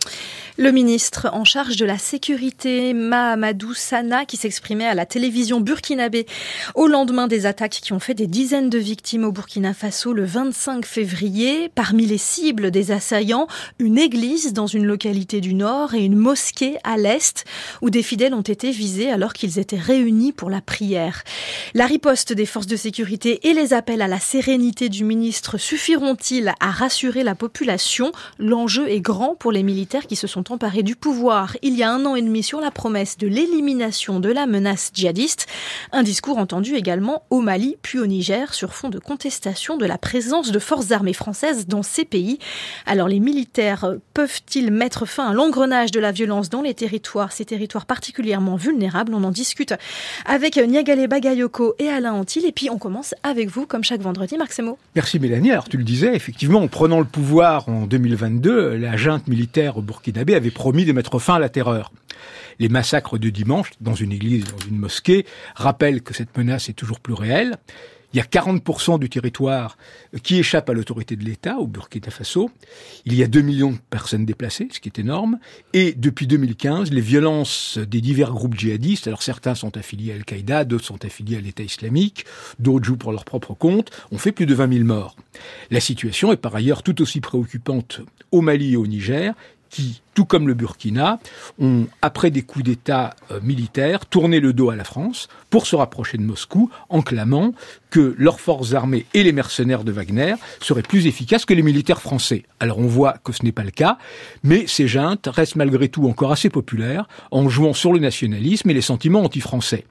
Le 0.58 0.72
ministre 0.72 1.28
en 1.34 1.44
charge 1.44 1.76
de 1.76 1.84
la 1.84 1.98
sécurité, 1.98 2.94
Mahamadou 2.94 3.74
Sana, 3.74 4.24
qui 4.24 4.38
s'exprimait 4.38 4.86
à 4.86 4.94
la 4.94 5.04
télévision 5.04 5.60
burkinabé 5.60 6.24
au 6.74 6.86
lendemain 6.86 7.26
des 7.26 7.44
attaques 7.44 7.78
qui 7.82 7.92
ont 7.92 7.98
fait 7.98 8.14
des 8.14 8.26
dizaines 8.26 8.70
de 8.70 8.78
victimes 8.78 9.24
au 9.24 9.32
Burkina 9.32 9.74
Faso 9.74 10.14
le 10.14 10.24
25 10.24 10.86
février. 10.86 11.70
Parmi 11.74 12.06
les 12.06 12.16
cibles 12.16 12.70
des 12.70 12.90
assaillants, 12.90 13.48
une 13.78 13.98
église 13.98 14.54
dans 14.54 14.66
une 14.66 14.86
localité 14.86 15.42
du 15.42 15.52
nord 15.52 15.92
et 15.92 16.02
une 16.02 16.16
mosquée 16.16 16.78
à 16.84 16.96
l'est, 16.96 17.44
où 17.82 17.90
des 17.90 18.02
fidèles 18.02 18.32
ont 18.32 18.40
été 18.40 18.70
visés 18.70 19.10
alors 19.10 19.34
qu'ils 19.34 19.58
étaient 19.58 19.76
réunis 19.76 20.32
pour 20.32 20.48
la 20.48 20.62
prière. 20.62 21.22
La 21.74 21.84
riposte 21.84 22.32
des 22.32 22.46
forces 22.46 22.66
de 22.66 22.76
sécurité 22.76 23.46
et 23.46 23.52
les 23.52 23.74
appels 23.74 24.00
à 24.00 24.08
la 24.08 24.20
sérénité 24.20 24.75
du 24.84 25.04
ministre 25.04 25.56
suffiront-ils 25.58 26.52
à 26.60 26.70
rassurer 26.70 27.24
la 27.24 27.34
population? 27.34 28.12
L'enjeu 28.38 28.88
est 28.90 29.00
grand 29.00 29.34
pour 29.34 29.50
les 29.50 29.62
militaires 29.62 30.06
qui 30.06 30.16
se 30.16 30.26
sont 30.26 30.52
emparé 30.52 30.82
du 30.82 30.96
pouvoir 30.96 31.56
il 31.62 31.74
y 31.74 31.82
a 31.82 31.90
un 31.90 32.04
an 32.04 32.14
et 32.14 32.22
demi 32.22 32.42
sur 32.42 32.60
la 32.60 32.70
promesse 32.70 33.16
de 33.16 33.26
l'élimination 33.26 34.20
de 34.20 34.28
la 34.28 34.46
menace 34.46 34.90
djihadiste. 34.92 35.46
Un 35.92 36.02
discours 36.02 36.36
entendu 36.36 36.74
également 36.74 37.22
au 37.30 37.40
Mali 37.40 37.76
puis 37.80 37.98
au 37.98 38.06
Niger 38.06 38.52
sur 38.52 38.74
fond 38.74 38.90
de 38.90 38.98
contestation 38.98 39.78
de 39.78 39.86
la 39.86 39.96
présence 39.96 40.52
de 40.52 40.58
forces 40.58 40.92
armées 40.92 41.14
françaises 41.14 41.66
dans 41.66 41.82
ces 41.82 42.04
pays. 42.04 42.38
Alors 42.84 43.08
les 43.08 43.20
militaires 43.20 43.94
peuvent-ils 44.12 44.70
mettre 44.70 45.06
fin 45.06 45.28
à 45.28 45.32
l'engrenage 45.32 45.90
de 45.90 46.00
la 46.00 46.12
violence 46.12 46.50
dans 46.50 46.62
les 46.62 46.74
territoires, 46.74 47.32
ces 47.32 47.46
territoires 47.46 47.86
particulièrement 47.86 48.56
vulnérables? 48.56 49.14
On 49.14 49.24
en 49.24 49.30
discute 49.30 49.74
avec 50.26 50.56
Niagale 50.58 51.06
Bagayoko 51.08 51.74
et 51.78 51.88
Alain 51.88 52.12
Antil. 52.12 52.44
Et 52.44 52.52
puis 52.52 52.68
on 52.68 52.78
commence 52.78 53.14
avec 53.22 53.48
vous, 53.48 53.66
comme 53.66 53.82
chaque 53.82 54.02
vendredi, 54.02 54.36
Marc 54.36 54.52
Merci 54.94 55.18
Mélanie. 55.20 55.52
Alors 55.52 55.68
tu 55.68 55.76
le 55.76 55.84
disais, 55.84 56.14
effectivement, 56.14 56.60
en 56.60 56.68
prenant 56.68 56.98
le 56.98 57.06
pouvoir 57.06 57.68
en 57.68 57.86
2022, 57.86 58.76
la 58.76 58.96
junte 58.96 59.26
militaire 59.28 59.80
burkinabé 59.80 60.34
avait 60.34 60.50
promis 60.50 60.84
de 60.84 60.92
mettre 60.92 61.18
fin 61.18 61.34
à 61.34 61.38
la 61.38 61.48
terreur. 61.48 61.92
Les 62.58 62.68
massacres 62.68 63.18
de 63.18 63.28
dimanche, 63.28 63.72
dans 63.80 63.94
une 63.94 64.12
église, 64.12 64.44
dans 64.44 64.66
une 64.66 64.78
mosquée, 64.78 65.26
rappellent 65.54 66.02
que 66.02 66.14
cette 66.14 66.36
menace 66.36 66.68
est 66.68 66.74
toujours 66.74 67.00
plus 67.00 67.14
réelle. 67.14 67.56
Il 68.16 68.20
y 68.20 68.22
a 68.22 68.24
40% 68.24 68.98
du 68.98 69.10
territoire 69.10 69.76
qui 70.22 70.38
échappe 70.38 70.70
à 70.70 70.72
l'autorité 70.72 71.16
de 71.16 71.22
l'État, 71.22 71.58
au 71.58 71.66
Burkina 71.66 72.08
Faso. 72.08 72.50
Il 73.04 73.12
y 73.12 73.22
a 73.22 73.26
2 73.26 73.42
millions 73.42 73.72
de 73.72 73.78
personnes 73.90 74.24
déplacées, 74.24 74.68
ce 74.72 74.80
qui 74.80 74.88
est 74.88 74.98
énorme. 74.98 75.38
Et 75.74 75.92
depuis 75.92 76.26
2015, 76.26 76.92
les 76.92 77.02
violences 77.02 77.76
des 77.76 78.00
divers 78.00 78.32
groupes 78.32 78.58
djihadistes, 78.58 79.06
alors 79.06 79.22
certains 79.22 79.54
sont 79.54 79.76
affiliés 79.76 80.12
à 80.12 80.14
Al-Qaïda, 80.14 80.64
d'autres 80.64 80.86
sont 80.86 81.04
affiliés 81.04 81.36
à 81.36 81.40
l'État 81.42 81.62
islamique, 81.62 82.24
d'autres 82.58 82.86
jouent 82.86 82.96
pour 82.96 83.12
leur 83.12 83.26
propre 83.26 83.52
compte, 83.52 83.90
ont 84.10 84.16
fait 84.16 84.32
plus 84.32 84.46
de 84.46 84.54
20 84.54 84.72
000 84.72 84.84
morts. 84.86 85.14
La 85.70 85.80
situation 85.80 86.32
est 86.32 86.38
par 86.38 86.56
ailleurs 86.56 86.82
tout 86.82 87.02
aussi 87.02 87.20
préoccupante 87.20 88.00
au 88.32 88.40
Mali 88.40 88.72
et 88.72 88.76
au 88.78 88.86
Niger, 88.86 89.34
qui, 89.70 90.02
tout 90.14 90.24
comme 90.24 90.48
le 90.48 90.54
Burkina, 90.54 91.18
ont, 91.58 91.86
après 92.02 92.30
des 92.30 92.42
coups 92.42 92.64
d'État 92.64 93.14
euh, 93.30 93.40
militaires, 93.42 94.06
tourné 94.06 94.40
le 94.40 94.52
dos 94.52 94.70
à 94.70 94.76
la 94.76 94.84
France 94.84 95.28
pour 95.50 95.66
se 95.66 95.76
rapprocher 95.76 96.18
de 96.18 96.22
Moscou 96.22 96.70
en 96.88 97.02
clamant 97.02 97.52
que 97.90 98.14
leurs 98.18 98.40
forces 98.40 98.74
armées 98.74 99.06
et 99.14 99.22
les 99.22 99.32
mercenaires 99.32 99.84
de 99.84 99.92
Wagner 99.92 100.34
seraient 100.60 100.82
plus 100.82 101.06
efficaces 101.06 101.44
que 101.44 101.54
les 101.54 101.62
militaires 101.62 102.02
français. 102.02 102.44
Alors 102.60 102.78
on 102.78 102.86
voit 102.86 103.14
que 103.24 103.32
ce 103.32 103.44
n'est 103.44 103.52
pas 103.52 103.64
le 103.64 103.70
cas, 103.70 103.98
mais 104.42 104.66
ces 104.66 104.88
juntes 104.88 105.28
restent 105.32 105.56
malgré 105.56 105.88
tout 105.88 106.08
encore 106.08 106.32
assez 106.32 106.50
populaires 106.50 107.08
en 107.30 107.48
jouant 107.48 107.74
sur 107.74 107.92
le 107.92 107.98
nationalisme 107.98 108.70
et 108.70 108.74
les 108.74 108.80
sentiments 108.80 109.22
anti-français. 109.22 109.84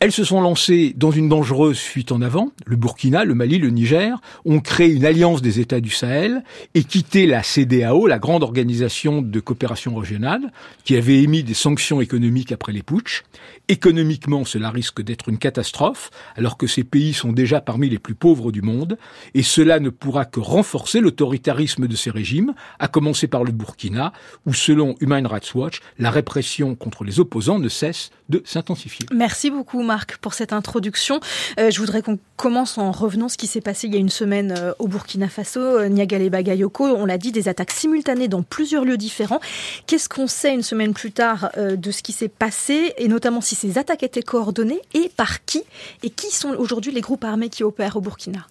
Elles 0.00 0.12
se 0.12 0.22
sont 0.22 0.40
lancées 0.40 0.94
dans 0.96 1.10
une 1.10 1.28
dangereuse 1.28 1.78
fuite 1.78 2.12
en 2.12 2.22
avant. 2.22 2.52
Le 2.66 2.76
Burkina, 2.76 3.24
le 3.24 3.34
Mali, 3.34 3.58
le 3.58 3.70
Niger 3.70 4.20
ont 4.44 4.60
créé 4.60 4.92
une 4.92 5.04
alliance 5.04 5.42
des 5.42 5.58
États 5.58 5.80
du 5.80 5.90
Sahel 5.90 6.44
et 6.76 6.84
quitté 6.84 7.26
la 7.26 7.42
CDAO, 7.42 8.06
la 8.06 8.20
grande 8.20 8.44
organisation 8.44 9.22
de 9.22 9.40
coopération 9.40 9.96
régionale, 9.96 10.52
qui 10.84 10.96
avait 10.96 11.20
émis 11.20 11.42
des 11.42 11.54
sanctions 11.54 12.00
économiques 12.00 12.52
après 12.52 12.72
les 12.72 12.84
putschs. 12.84 13.24
Économiquement, 13.66 14.44
cela 14.44 14.70
risque 14.70 15.02
d'être 15.02 15.28
une 15.28 15.38
catastrophe, 15.38 16.10
alors 16.36 16.56
que 16.56 16.68
ces 16.68 16.84
pays 16.84 17.12
sont 17.12 17.32
déjà 17.32 17.60
parmi 17.60 17.88
les 17.88 17.98
plus 17.98 18.14
pauvres 18.14 18.52
du 18.52 18.62
monde, 18.62 18.98
et 19.34 19.42
cela 19.42 19.80
ne 19.80 19.90
pourra 19.90 20.26
que 20.26 20.38
renforcer 20.38 21.00
l'autoritarisme 21.00 21.88
de 21.88 21.96
ces 21.96 22.10
régimes, 22.10 22.54
à 22.78 22.86
commencer 22.86 23.26
par 23.26 23.42
le 23.42 23.50
Burkina, 23.50 24.12
où, 24.46 24.54
selon 24.54 24.94
Human 25.00 25.26
Rights 25.26 25.56
Watch, 25.56 25.80
la 25.98 26.12
répression 26.12 26.76
contre 26.76 27.02
les 27.02 27.18
opposants 27.18 27.58
ne 27.58 27.68
cesse 27.68 28.12
de 28.28 28.42
s'intensifier. 28.44 29.06
Merci 29.12 29.50
beaucoup, 29.50 29.82
Marc, 29.82 30.18
pour 30.18 30.34
cette 30.34 30.52
introduction. 30.52 31.20
Euh, 31.58 31.70
je 31.70 31.78
voudrais 31.80 32.02
qu'on 32.02 32.18
commence 32.36 32.78
en 32.78 32.92
revenant 32.92 33.28
ce 33.28 33.36
qui 33.36 33.46
s'est 33.46 33.60
passé 33.60 33.86
il 33.86 33.94
y 33.94 33.96
a 33.96 34.00
une 34.00 34.10
semaine 34.10 34.54
euh, 34.56 34.72
au 34.78 34.86
Burkina 34.86 35.28
Faso, 35.28 35.60
euh, 35.60 35.88
Niagale 35.88 36.28
Bagayoko. 36.28 36.84
On 36.84 37.06
l'a 37.06 37.18
dit, 37.18 37.32
des 37.32 37.48
attaques 37.48 37.70
simultanées 37.70 38.28
dans 38.28 38.42
plusieurs 38.42 38.84
lieux 38.84 38.98
différents. 38.98 39.40
Qu'est-ce 39.86 40.08
qu'on 40.08 40.26
sait 40.26 40.52
une 40.52 40.62
semaine 40.62 40.92
plus 40.92 41.12
tard 41.12 41.50
de 41.56 41.90
ce 41.90 42.02
qui 42.02 42.12
s'est 42.12 42.28
passé, 42.28 42.94
et 42.98 43.08
notamment 43.08 43.40
si 43.40 43.54
ces 43.54 43.78
attaques 43.78 44.02
étaient 44.02 44.22
coordonnées 44.22 44.80
et 44.94 45.10
par 45.16 45.44
qui 45.44 45.62
Et 46.02 46.10
qui 46.10 46.30
sont 46.34 46.50
aujourd'hui 46.50 46.92
les 46.92 47.00
groupes 47.00 47.24
armés 47.24 47.48
qui 47.48 47.64
opèrent 47.64 47.96
au 47.96 48.00
Burkina? 48.00 48.46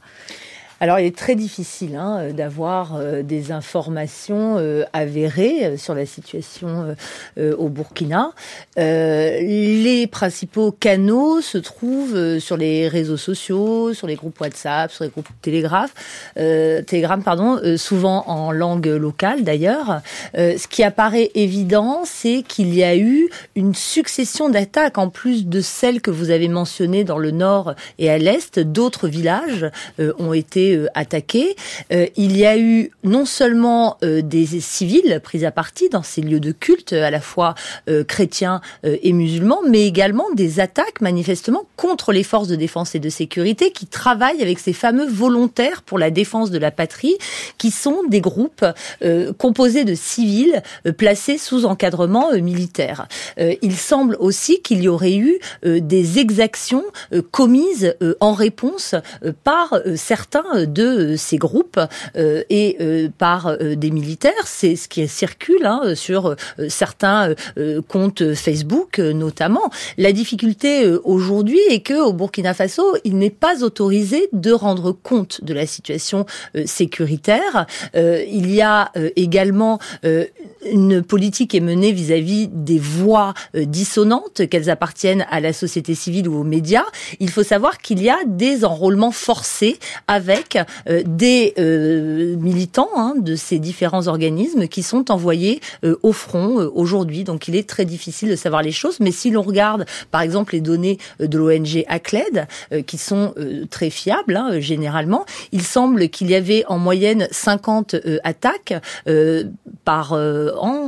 Alors, 0.80 1.00
il 1.00 1.08
est 1.08 1.16
très 1.16 1.36
difficile 1.36 1.96
hein, 1.96 2.20
euh, 2.20 2.32
d'avoir 2.34 2.96
euh, 2.96 3.24
des 3.24 3.52
informations 3.52 4.58
euh, 4.58 4.84
avérées 4.94 5.76
sur 5.78 5.96
la 5.96 6.06
situation 6.06 6.96
au 7.38 7.70
Burkina. 7.70 8.32
les 8.76 10.08
principaux 10.08 10.72
canaux 10.72 11.42
se 11.42 11.58
trouvent 11.58 12.40
sur 12.40 12.58
les 12.58 12.88
réseaux 12.88 13.18
sociaux, 13.18 13.94
sur 13.94 14.08
les 14.08 14.16
groupes 14.16 14.40
WhatsApp, 14.40 14.92
sur 14.92 15.04
les 15.04 15.10
groupes 15.10 15.28
Telegraph, 15.42 15.94
Telegram, 16.36 17.22
pardon, 17.24 17.60
souvent 17.78 18.24
en 18.28 18.52
langue 18.52 18.88
locale 18.88 19.44
d'ailleurs. 19.44 20.02
ce 20.36 20.68
qui 20.68 20.84
apparaît 20.84 21.32
évident, 21.36 22.02
c'est 22.06 22.44
qu'il 22.48 22.74
y 22.74 22.84
a 22.84 22.96
eu 22.96 23.30
une 23.56 23.76
succession 23.76 24.50
d'attaques 24.50 24.98
en 24.98 25.10
plus 25.10 25.48
de 25.48 25.62
celles 25.62 26.02
que 26.02 26.12
vous 26.12 26.32
avez 26.32 26.48
mentionnées 26.48 27.04
dans 27.04 27.20
le 27.20 27.32
nord 27.32 27.74
et 28.00 28.10
à 28.10 28.18
l'est. 28.18 28.60
D'autres 28.60 29.08
villages 29.08 29.70
ont 30.20 30.34
été 30.34 30.67
euh, 30.76 30.88
attaqués. 30.94 31.56
Euh, 31.92 32.08
il 32.16 32.36
y 32.36 32.46
a 32.46 32.58
eu 32.58 32.92
non 33.04 33.26
seulement 33.26 33.98
euh, 34.04 34.22
des 34.22 34.46
civils 34.46 35.20
pris 35.24 35.46
à 35.46 35.52
partie 35.52 35.90
dans 35.90 36.02
ces 36.02 36.22
lieux 36.22 36.40
de 36.40 36.52
culte, 36.52 36.94
à 36.94 37.12
la 37.12 37.22
fois 37.22 37.56
chrétiens 38.08 38.62
et 38.84 39.14
musulmans, 39.14 39.62
mais 39.68 39.86
également 39.86 40.26
des 40.34 40.60
attaques 40.60 41.02
manifestement 41.02 41.66
contre 41.76 42.12
les 42.12 42.24
forces 42.24 42.48
de 42.48 42.56
défense 42.56 42.96
et 42.96 43.00
de 43.00 43.10
sécurité 43.10 43.72
qui 43.72 43.86
travaillent 43.86 44.42
avec 44.42 44.60
ces 44.60 44.74
fameux 44.74 45.08
volontaires 45.08 45.82
pour 45.82 46.00
la 46.00 46.10
défense 46.12 46.52
de 46.52 46.58
la 46.58 46.72
patrie, 46.72 47.16
qui 47.58 47.72
sont 47.72 48.04
des 48.08 48.22
groupes 48.22 48.66
composés 49.38 49.84
de 49.84 49.96
civils 49.96 50.62
placés 50.98 51.38
sous 51.38 51.66
encadrement 51.66 52.32
militaire. 52.34 53.08
il 53.38 53.76
semble 53.76 54.18
aussi 54.20 54.62
qu'il 54.62 54.82
y 54.82 54.88
aurait 54.88 55.16
eu 55.16 55.40
des 55.64 56.20
exactions 56.20 56.86
commises 57.32 57.96
en 58.20 58.34
réponse 58.34 58.96
par 59.44 59.80
certains 59.96 60.57
de 60.66 61.16
ces 61.18 61.38
groupes 61.38 61.80
euh, 62.16 62.44
et 62.50 62.78
euh, 62.80 63.10
par 63.18 63.48
euh, 63.48 63.76
des 63.76 63.92
militaires. 63.92 64.34
C'est 64.46 64.76
ce 64.76 64.88
qui 64.88 65.08
circule 65.08 65.66
hein, 65.66 65.96
sur 65.96 66.36
certains 66.68 67.34
comptes 67.88 68.34
Facebook 68.34 69.00
notamment. 69.00 69.70
La 69.98 70.12
difficulté 70.12 70.86
aujourd'hui 71.04 71.60
est 71.70 71.82
que 71.82 72.02
au 72.02 72.14
Burkina 72.14 72.54
Faso, 72.54 72.96
il 73.04 73.18
n'est 73.18 73.30
pas 73.30 73.64
autorisé 73.64 74.30
de 74.34 74.52
rendre 74.52 74.92
compte 74.92 75.44
de 75.44 75.54
la 75.54 75.66
situation 75.66 76.26
sécuritaire. 76.66 77.66
il 77.94 78.54
y 78.54 78.62
a 78.62 78.92
également 79.16 79.80
une 80.72 81.04
politique 81.04 81.56
est 81.56 81.60
menée 81.60 81.92
vis-à-vis 81.92 82.48
des 82.48 82.80
voix 82.80 83.34
dissonantes, 83.54 84.48
qu'elles 84.50 84.70
appartiennent 84.70 85.26
à 85.30 85.40
la 85.40 85.54
société 85.54 85.96
civile 85.96 86.28
ou 86.28 86.40
aux 86.40 86.44
médias. 86.44 86.86
Il 87.20 87.30
faut 87.30 87.44
savoir 87.44 87.78
qu'il 87.78 88.02
y 88.02 88.10
a 88.10 88.18
des 88.26 88.66
enrôlements 88.66 89.12
forcés 89.12 89.78
avec 90.08 90.47
euh, 90.56 91.04
des 91.06 91.54
euh, 91.58 92.36
militants 92.38 92.90
hein, 92.96 93.14
de 93.18 93.36
ces 93.36 93.60
différents 93.60 94.08
organismes 94.08 94.68
qui 94.68 94.84
sont 94.84 95.12
envoyés 95.12 95.60
euh, 95.84 95.96
au 96.04 96.14
front 96.14 96.70
aujourd'hui. 96.74 97.24
Donc 97.24 97.48
il 97.48 97.56
est 97.56 97.68
très 97.68 97.86
difficile 97.86 98.30
de 98.30 98.36
savoir 98.36 98.62
les 98.62 98.72
choses. 98.72 99.00
Mais 99.00 99.12
si 99.12 99.30
l'on 99.32 99.42
regarde, 99.42 99.86
par 100.12 100.22
exemple, 100.22 100.54
les 100.54 100.62
données 100.62 100.98
de 101.20 101.38
l'ONG 101.38 101.84
ACLED, 101.88 102.48
qui 102.86 102.98
sont 102.98 103.34
très 103.70 103.90
fiables 103.90 104.36
hein, 104.36 104.60
généralement, 104.60 105.26
il 105.52 105.62
semble 105.62 106.10
qu'il 106.10 106.30
y 106.30 106.36
avait 106.36 106.64
en 106.68 106.78
moyenne 106.78 107.28
50 107.32 107.96
attaques 108.24 108.74
par 109.84 110.18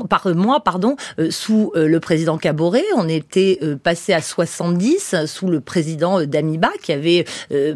par 0.10 0.36
mois, 0.36 0.60
pardon, 0.62 0.96
sous 1.30 1.72
le 1.76 2.00
président 2.00 2.38
Caboret. 2.38 2.84
On 2.96 3.08
était 3.08 3.60
passé 3.84 4.14
à 4.14 4.22
70 4.22 5.16
sous 5.26 5.48
le 5.48 5.60
président 5.62 6.24
Damiba 6.24 6.70
qui 6.82 6.92
avait 6.92 7.26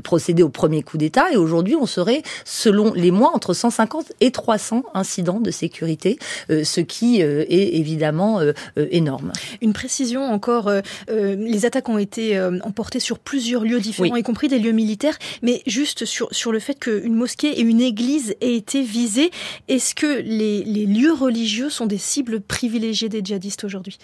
procédé 0.04 0.44
au 0.44 0.50
premier 0.50 0.84
coup 0.84 0.98
d'État 0.98 1.32
et 1.32 1.38
aujourd'hui 1.38 1.73
on 1.76 1.86
serait, 1.86 2.24
selon 2.46 2.94
les 2.94 3.12
mois, 3.12 3.32
entre 3.34 3.54
150 3.54 4.14
et 4.22 4.32
300 4.32 4.84
incidents 4.94 5.40
de 5.40 5.52
sécurité, 5.52 6.18
euh, 6.50 6.64
ce 6.64 6.82
qui 6.82 7.22
euh, 7.22 7.46
est 7.50 7.76
évidemment 7.76 8.40
euh, 8.40 8.54
énorme. 8.92 9.32
Une 9.62 9.74
précision 9.74 10.24
encore, 10.24 10.72
les 11.10 11.66
attaques 11.66 11.90
ont 11.90 11.98
été 11.98 12.40
emportées 12.64 13.00
sur 13.00 13.20
plusieurs 13.20 13.64
lieux 13.64 13.80
différents, 13.80 14.16
y 14.16 14.24
compris 14.24 14.48
des 14.48 14.60
lieux 14.60 14.72
militaires, 14.72 15.18
mais 15.42 15.62
juste 15.66 16.06
sur, 16.06 16.28
sur 16.32 16.52
le 16.52 16.60
fait 16.60 16.80
qu'une 16.80 17.16
mosquée 17.16 17.60
et 17.60 17.62
une 17.62 17.82
église 17.82 18.36
aient 18.42 18.56
été 18.56 18.82
visées, 18.82 19.32
est-ce 19.68 19.96
que 19.96 20.22
les, 20.22 20.64
les 20.64 20.86
lieux 20.86 21.14
religieux 21.14 21.70
sont 21.70 21.86
des 21.86 21.98
cibles 21.98 22.42
privilégiées 22.42 23.10
des 23.10 23.22
djihadistes 23.24 23.64
aujourd'hui? 23.64 23.98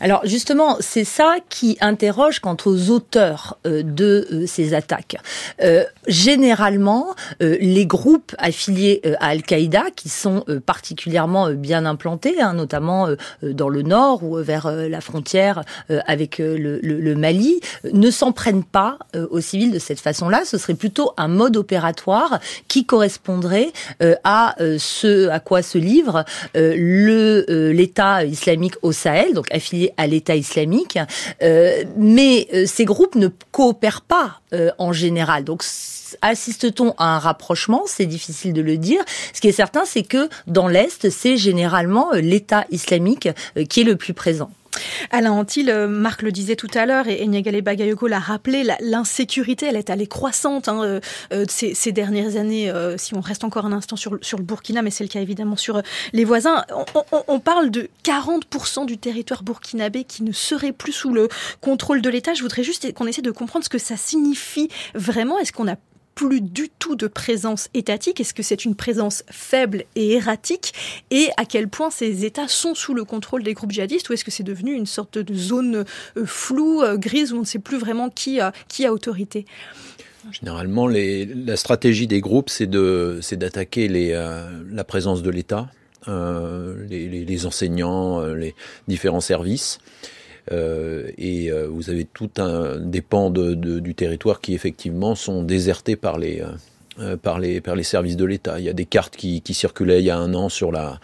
Alors 0.00 0.20
justement, 0.24 0.76
c'est 0.80 1.04
ça 1.04 1.36
qui 1.48 1.76
interroge 1.80 2.40
quant 2.40 2.56
aux 2.64 2.90
auteurs 2.90 3.58
de 3.64 4.44
ces 4.46 4.74
attaques. 4.74 5.16
généralement, 6.06 7.11
euh, 7.42 7.56
les 7.60 7.86
groupes 7.86 8.34
affiliés 8.38 9.00
euh, 9.06 9.14
à 9.20 9.28
Al-Qaïda, 9.28 9.84
qui 9.94 10.08
sont 10.08 10.44
euh, 10.48 10.60
particulièrement 10.60 11.50
bien 11.50 11.86
implantés, 11.86 12.40
hein, 12.40 12.54
notamment 12.54 13.08
dans 13.42 13.68
le 13.68 13.82
nord 13.82 14.22
ou 14.22 14.36
vers 14.36 14.70
la 14.70 15.00
frontière 15.00 15.62
avec 16.06 16.38
le, 16.38 17.14
Mali, 17.14 17.60
ne 17.92 18.10
s'en 18.10 18.32
prennent 18.32 18.64
pas 18.64 18.98
aux 19.30 19.40
civils 19.40 19.72
de 19.72 19.78
cette 19.78 20.00
façon-là. 20.00 20.44
Ce 20.44 20.58
serait 20.58 20.74
plutôt 20.74 21.12
un 21.16 21.28
mode 21.28 21.56
opératoire 21.56 22.40
qui 22.68 22.84
correspondrait 22.84 23.72
à 24.24 24.54
ce 24.78 25.28
à 25.28 25.40
quoi 25.40 25.62
se 25.62 25.78
livre 25.78 26.24
le 26.54 27.72
l'État 27.72 28.24
islamique 28.24 28.74
au 28.82 28.92
Sahel, 28.92 29.34
donc 29.34 29.46
affilié 29.52 29.92
à 29.96 30.06
l'État 30.06 30.36
islamique. 30.36 30.98
mais 31.96 32.66
ces 32.66 32.84
groupes 32.84 33.14
ne 33.14 33.28
coopèrent 33.50 34.02
pas 34.02 34.40
en 34.78 34.92
général. 34.92 35.44
Donc 35.44 35.62
assiste-t-on 36.22 36.94
à 36.98 37.16
un 37.16 37.18
rapprochement? 37.18 37.82
C'est 37.86 38.06
difficile 38.06 38.52
de 38.52 38.62
le 38.62 38.76
dire. 38.76 39.02
Ce 39.32 39.40
qui 39.40 39.48
est 39.48 39.52
certain, 39.52 39.84
c'est 39.84 40.02
que 40.02 40.28
dans 40.46 40.68
l'Est, 40.68 41.10
c'est 41.10 41.36
généralement 41.36 42.12
euh, 42.12 42.20
l'État 42.20 42.64
islamique 42.70 43.28
euh, 43.56 43.64
qui 43.64 43.80
est 43.80 43.84
le 43.84 43.96
plus 43.96 44.14
présent. 44.14 44.50
Alain 45.10 45.32
Antil, 45.32 45.68
euh, 45.68 45.86
Marc 45.86 46.22
le 46.22 46.32
disait 46.32 46.56
tout 46.56 46.70
à 46.74 46.86
l'heure 46.86 47.06
et 47.06 47.26
Niagale 47.26 47.60
Bagayoko 47.60 48.06
l'a 48.06 48.18
rappelé, 48.18 48.66
l'insécurité, 48.80 49.66
elle 49.66 49.76
est 49.76 49.90
allée 49.90 50.06
croissante 50.06 50.66
hein, 50.66 51.00
ces, 51.46 51.92
dernières 51.92 52.36
années, 52.36 52.72
si 52.96 53.14
on 53.14 53.20
reste 53.20 53.44
encore 53.44 53.66
un 53.66 53.72
instant 53.72 53.96
sur, 53.96 54.12
le 54.12 54.42
Burkina, 54.42 54.80
mais 54.80 54.90
c'est 54.90 55.04
le 55.04 55.08
cas 55.08 55.20
évidemment 55.20 55.56
sur 55.56 55.82
les 56.14 56.24
voisins. 56.24 56.64
On, 56.94 57.22
on 57.28 57.38
parle 57.38 57.70
de 57.70 57.90
40% 58.02 58.86
du 58.86 58.96
territoire 58.96 59.42
burkinabé 59.42 60.04
qui 60.04 60.22
ne 60.22 60.32
serait 60.32 60.72
plus 60.72 60.92
sous 60.92 61.12
le 61.12 61.28
contrôle 61.60 62.00
de 62.00 62.08
l'État. 62.08 62.32
Je 62.32 62.40
voudrais 62.40 62.64
juste 62.64 62.94
qu'on 62.94 63.06
essaie 63.06 63.20
de 63.20 63.30
comprendre 63.30 63.66
ce 63.66 63.70
que 63.70 63.78
ça 63.78 63.98
signifie 63.98 64.70
vraiment. 64.94 65.38
Est-ce 65.38 65.52
qu'on 65.52 65.68
a 65.68 65.76
plus 66.14 66.40
du 66.40 66.68
tout 66.68 66.96
de 66.96 67.06
présence 67.06 67.68
étatique 67.74 68.20
Est-ce 68.20 68.34
que 68.34 68.42
c'est 68.42 68.64
une 68.64 68.74
présence 68.74 69.24
faible 69.30 69.84
et 69.96 70.12
erratique 70.12 70.72
Et 71.10 71.28
à 71.36 71.44
quel 71.44 71.68
point 71.68 71.90
ces 71.90 72.24
États 72.24 72.48
sont 72.48 72.74
sous 72.74 72.94
le 72.94 73.04
contrôle 73.04 73.42
des 73.42 73.54
groupes 73.54 73.72
djihadistes 73.72 74.08
Ou 74.08 74.12
est-ce 74.12 74.24
que 74.24 74.30
c'est 74.30 74.42
devenu 74.42 74.74
une 74.74 74.86
sorte 74.86 75.18
de 75.18 75.34
zone 75.34 75.84
euh, 76.16 76.26
floue, 76.26 76.82
euh, 76.82 76.96
grise, 76.96 77.32
où 77.32 77.36
on 77.36 77.40
ne 77.40 77.44
sait 77.44 77.58
plus 77.58 77.78
vraiment 77.78 78.10
qui 78.10 78.40
a, 78.40 78.52
qui 78.68 78.84
a 78.84 78.92
autorité? 78.92 79.46
Généralement, 80.30 80.86
la 80.86 81.56
stratégie 81.56 82.06
des 82.06 82.20
groupes, 82.20 82.48
c'est 82.48 82.68
d'attaquer 82.68 83.88
euh, 84.14 84.62
la 84.70 84.84
présence 84.84 85.22
de 85.22 85.30
l'État, 85.30 85.68
les, 86.06 87.46
enseignants, 87.46 88.20
les 88.26 88.54
différents 88.86 89.20
services. 89.20 89.78
Et 90.50 91.50
vous 91.70 91.90
avez 91.90 92.04
tout 92.04 92.30
un 92.38 92.78
des 92.78 93.00
pans 93.00 93.30
du 93.30 93.94
territoire 93.94 94.40
qui 94.40 94.54
effectivement 94.54 95.14
sont 95.14 95.42
désertés 95.42 95.96
par 95.96 96.18
les 96.18 96.42
par 97.22 97.38
les 97.38 97.60
par 97.60 97.76
les 97.76 97.84
services 97.84 98.16
de 98.16 98.24
l'État. 98.24 98.58
Il 98.58 98.64
y 98.64 98.68
a 98.68 98.74
des 98.74 98.84
cartes 98.84 99.16
qui, 99.16 99.40
qui 99.40 99.54
circulaient 99.54 100.00
il 100.00 100.06
y 100.06 100.10
a 100.10 100.18
un 100.18 100.34
an 100.34 100.48
sur 100.48 100.72
la 100.72 100.98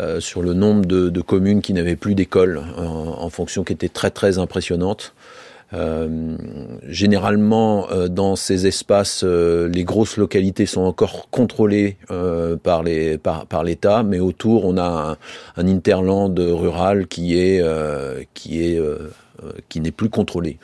euh, 0.00 0.18
sur 0.18 0.42
le 0.42 0.54
nombre 0.54 0.86
de, 0.86 1.20
communes 1.20 1.60
qui 1.60 1.74
n'avaient 1.74 1.96
plus 1.96 2.14
d'école 2.14 2.62
en, 2.78 3.28
fonction 3.28 3.64
qui 3.64 3.74
était 3.74 3.90
très 3.90 4.10
très 4.10 4.38
impressionnante. 4.38 5.12
Euh, 5.72 6.36
généralement, 6.88 7.88
euh, 7.90 8.08
dans 8.08 8.34
ces 8.36 8.66
espaces, 8.66 9.22
les 9.24 9.84
grosses 9.84 10.16
localités 10.16 10.66
sont 10.66 10.82
encore 10.82 11.28
contrôlées 11.30 11.96
par 12.62 12.82
les 12.82 13.18
par, 13.18 13.46
par 13.46 13.64
l'État, 13.64 14.02
mais 14.02 14.18
autour, 14.18 14.64
on 14.64 14.76
a 14.76 15.16
un, 15.56 15.66
interland 15.68 16.38
rural 16.38 17.06
qui 17.06 17.38
est 17.38 17.62
qui 18.34 18.62
est 18.62 18.80
qui 19.68 19.80
n'est 19.80 19.90
plus 19.90 20.10
contrôlé. 20.10 20.58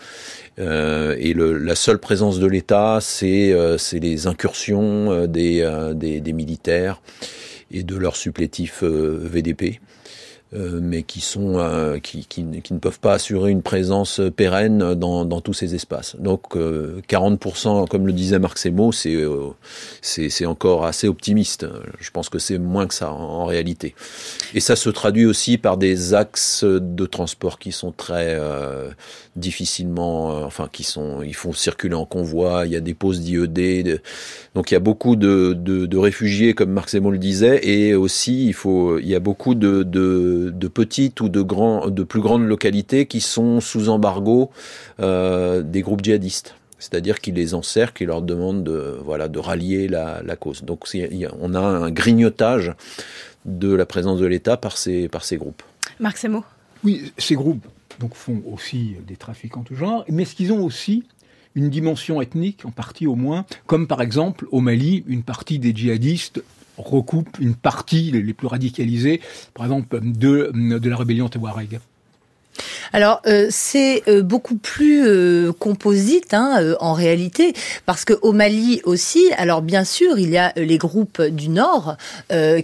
et 0.59 1.33
le, 1.35 1.59
la 1.59 1.75
seule 1.75 1.99
présence 1.99 2.39
de 2.39 2.47
l'État, 2.47 2.99
c'est 3.01 3.55
c'est 3.79 4.01
les 4.01 4.27
incursions 4.27 5.27
des, 5.27 5.93
des, 5.95 6.21
des 6.21 6.33
militaires 6.33 7.01
et 7.71 7.83
de 7.83 7.97
leurs 7.97 8.17
supplétifs 8.17 8.83
euh, 8.83 9.19
VDP. 9.23 9.81
Euh, 10.55 10.79
mais 10.81 11.03
qui 11.03 11.21
sont 11.21 11.59
euh, 11.59 11.99
qui, 11.99 12.25
qui, 12.25 12.45
qui, 12.63 12.73
ne 12.73 12.79
peuvent 12.79 13.01
pas 13.01 13.15
assurer 13.15 13.51
une 13.51 13.63
présence 13.63 14.21
pérenne 14.37 14.95
dans, 14.95 15.25
dans 15.25 15.41
tous 15.41 15.55
ces 15.55 15.75
espaces. 15.75 16.15
Donc 16.21 16.55
40%, 16.55 17.89
comme 17.89 18.07
le 18.07 18.13
disait 18.13 18.39
Marc 18.39 18.59
Semo, 18.59 18.93
c'est 18.93 19.27
c'est 20.03 20.47
encore 20.47 20.85
assez 20.85 21.09
optimiste. 21.09 21.67
Je 21.99 22.11
pense 22.13 22.29
que 22.29 22.39
c'est 22.39 22.59
moins 22.59 22.87
que 22.87 22.95
ça 22.95 23.11
en, 23.11 23.45
réalité. 23.45 23.97
Et 24.55 24.61
ça 24.61 24.77
se 24.77 24.89
traduit 24.89 25.27
aussi 25.27 25.59
par 25.59 25.79
des 25.79 26.15
axes 26.15 26.63
de 26.65 27.07
transport 27.07 27.59
qui 27.59 27.73
sont 27.73 27.91
très 27.91 28.39
difficilement, 29.35 30.45
enfin 30.45 30.69
qui 30.71 30.85
sont, 30.85 31.23
ils 31.23 31.35
font 31.35 31.53
circuler 31.53 31.97
en 31.97 32.07
convoi. 32.07 32.67
Il 32.67 32.73
y 32.73 32.77
a 32.77 32.81
des 32.81 32.95
pauses 32.95 33.21
d'IED. 33.21 34.01
Donc 34.55 34.71
il 34.71 34.75
y 34.75 34.77
a 34.77 34.81
beaucoup 34.81 35.17
de, 35.17 35.55
de, 35.59 35.87
de 35.87 35.99
réfugiés, 35.99 36.55
comme 36.55 36.71
Marc 36.71 36.91
Semo 36.91 37.11
le 37.11 37.19
disait, 37.19 37.61
et 37.69 37.95
aussi 37.95 38.47
il 38.47 38.55
faut, 38.55 38.99
il 38.99 39.09
y 39.09 39.15
a 39.15 39.21
beaucoup 39.21 39.55
de, 39.55 39.83
de, 39.83 40.36
de 40.51 40.69
petites 40.69 41.21
ou 41.21 41.29
de 41.29 41.43
grands, 41.43 41.89
de 41.89 42.03
plus 42.03 42.21
grandes 42.21 42.47
localités 42.47 43.07
qui 43.07 43.21
sont 43.21 43.61
sous 43.61 43.89
embargo 43.89 44.51
euh, 45.01 45.63
des 45.63 45.83
groupes 45.83 46.05
djihadistes 46.05 46.55
c'est-à-dire 46.79 47.21
qu'ils 47.21 47.35
les 47.35 47.55
encerclent 47.55 48.03
et 48.03 48.07
leur 48.07 48.23
demandent 48.23 48.63
de, 48.63 48.99
voilà, 49.03 49.29
de 49.29 49.39
rallier 49.39 49.89
la, 49.89 50.23
la 50.23 50.37
cause. 50.37 50.63
Donc 50.63 50.87
on 51.41 51.55
a 51.55 51.61
un 51.61 51.91
grignotage 51.91 52.75
de 53.47 53.73
la 53.73 53.87
présence 53.87 54.21
de 54.21 54.27
l'État 54.27 54.57
par 54.57 54.77
ces, 54.77 55.09
par 55.09 55.25
ces 55.25 55.37
groupes. 55.37 55.63
Marc 56.01 56.19
Semo 56.19 56.45
Oui, 56.85 57.13
ces 57.17 57.35
groupes 57.35 57.67
donc, 57.99 58.15
font 58.15 58.43
aussi 58.53 58.97
des 59.07 59.17
trafics 59.17 59.57
en 59.57 59.63
tout 59.63 59.75
genre, 59.75 60.05
mais 60.09 60.23
est-ce 60.23 60.35
qu'ils 60.35 60.53
ont 60.53 60.63
aussi 60.63 61.05
une 61.55 61.71
dimension 61.71 62.21
ethnique, 62.21 62.67
en 62.67 62.71
partie 62.71 63.07
au 63.07 63.15
moins, 63.15 63.47
comme 63.67 63.87
par 63.87 64.03
exemple 64.03 64.47
au 64.51 64.61
Mali, 64.61 65.05
une 65.07 65.23
partie 65.23 65.59
des 65.59 65.75
djihadistes 65.75 66.43
recoupe 66.79 67.39
une 67.41 67.55
partie 67.55 68.11
les 68.11 68.35
plus 68.35 68.47
radicalisés, 68.47 69.21
par 69.55 69.65
exemple, 69.67 70.01
de, 70.03 70.51
la 70.89 70.97
rébellion 70.97 71.29
Touareg. 71.29 71.81
Alors 72.97 73.21
euh, 73.27 73.49
c'est 73.51 74.09
euh, 74.09 74.23
beaucoup 74.23 74.57
plus 74.57 75.07
euh, 75.07 75.53
composite 75.53 76.33
hein, 76.33 76.75
en 76.81 76.95
réalité 76.95 77.53
parce 77.85 78.07
que 78.07 78.15
au 78.23 78.33
Mali 78.33 78.81
aussi, 78.85 79.23
alors 79.37 79.61
bien 79.61 79.85
sûr 79.85 80.19
il 80.19 80.31
y 80.31 80.39
a 80.39 80.55
les 80.57 80.79
groupes 80.79 81.21
du 81.21 81.51
Nord 81.51 81.97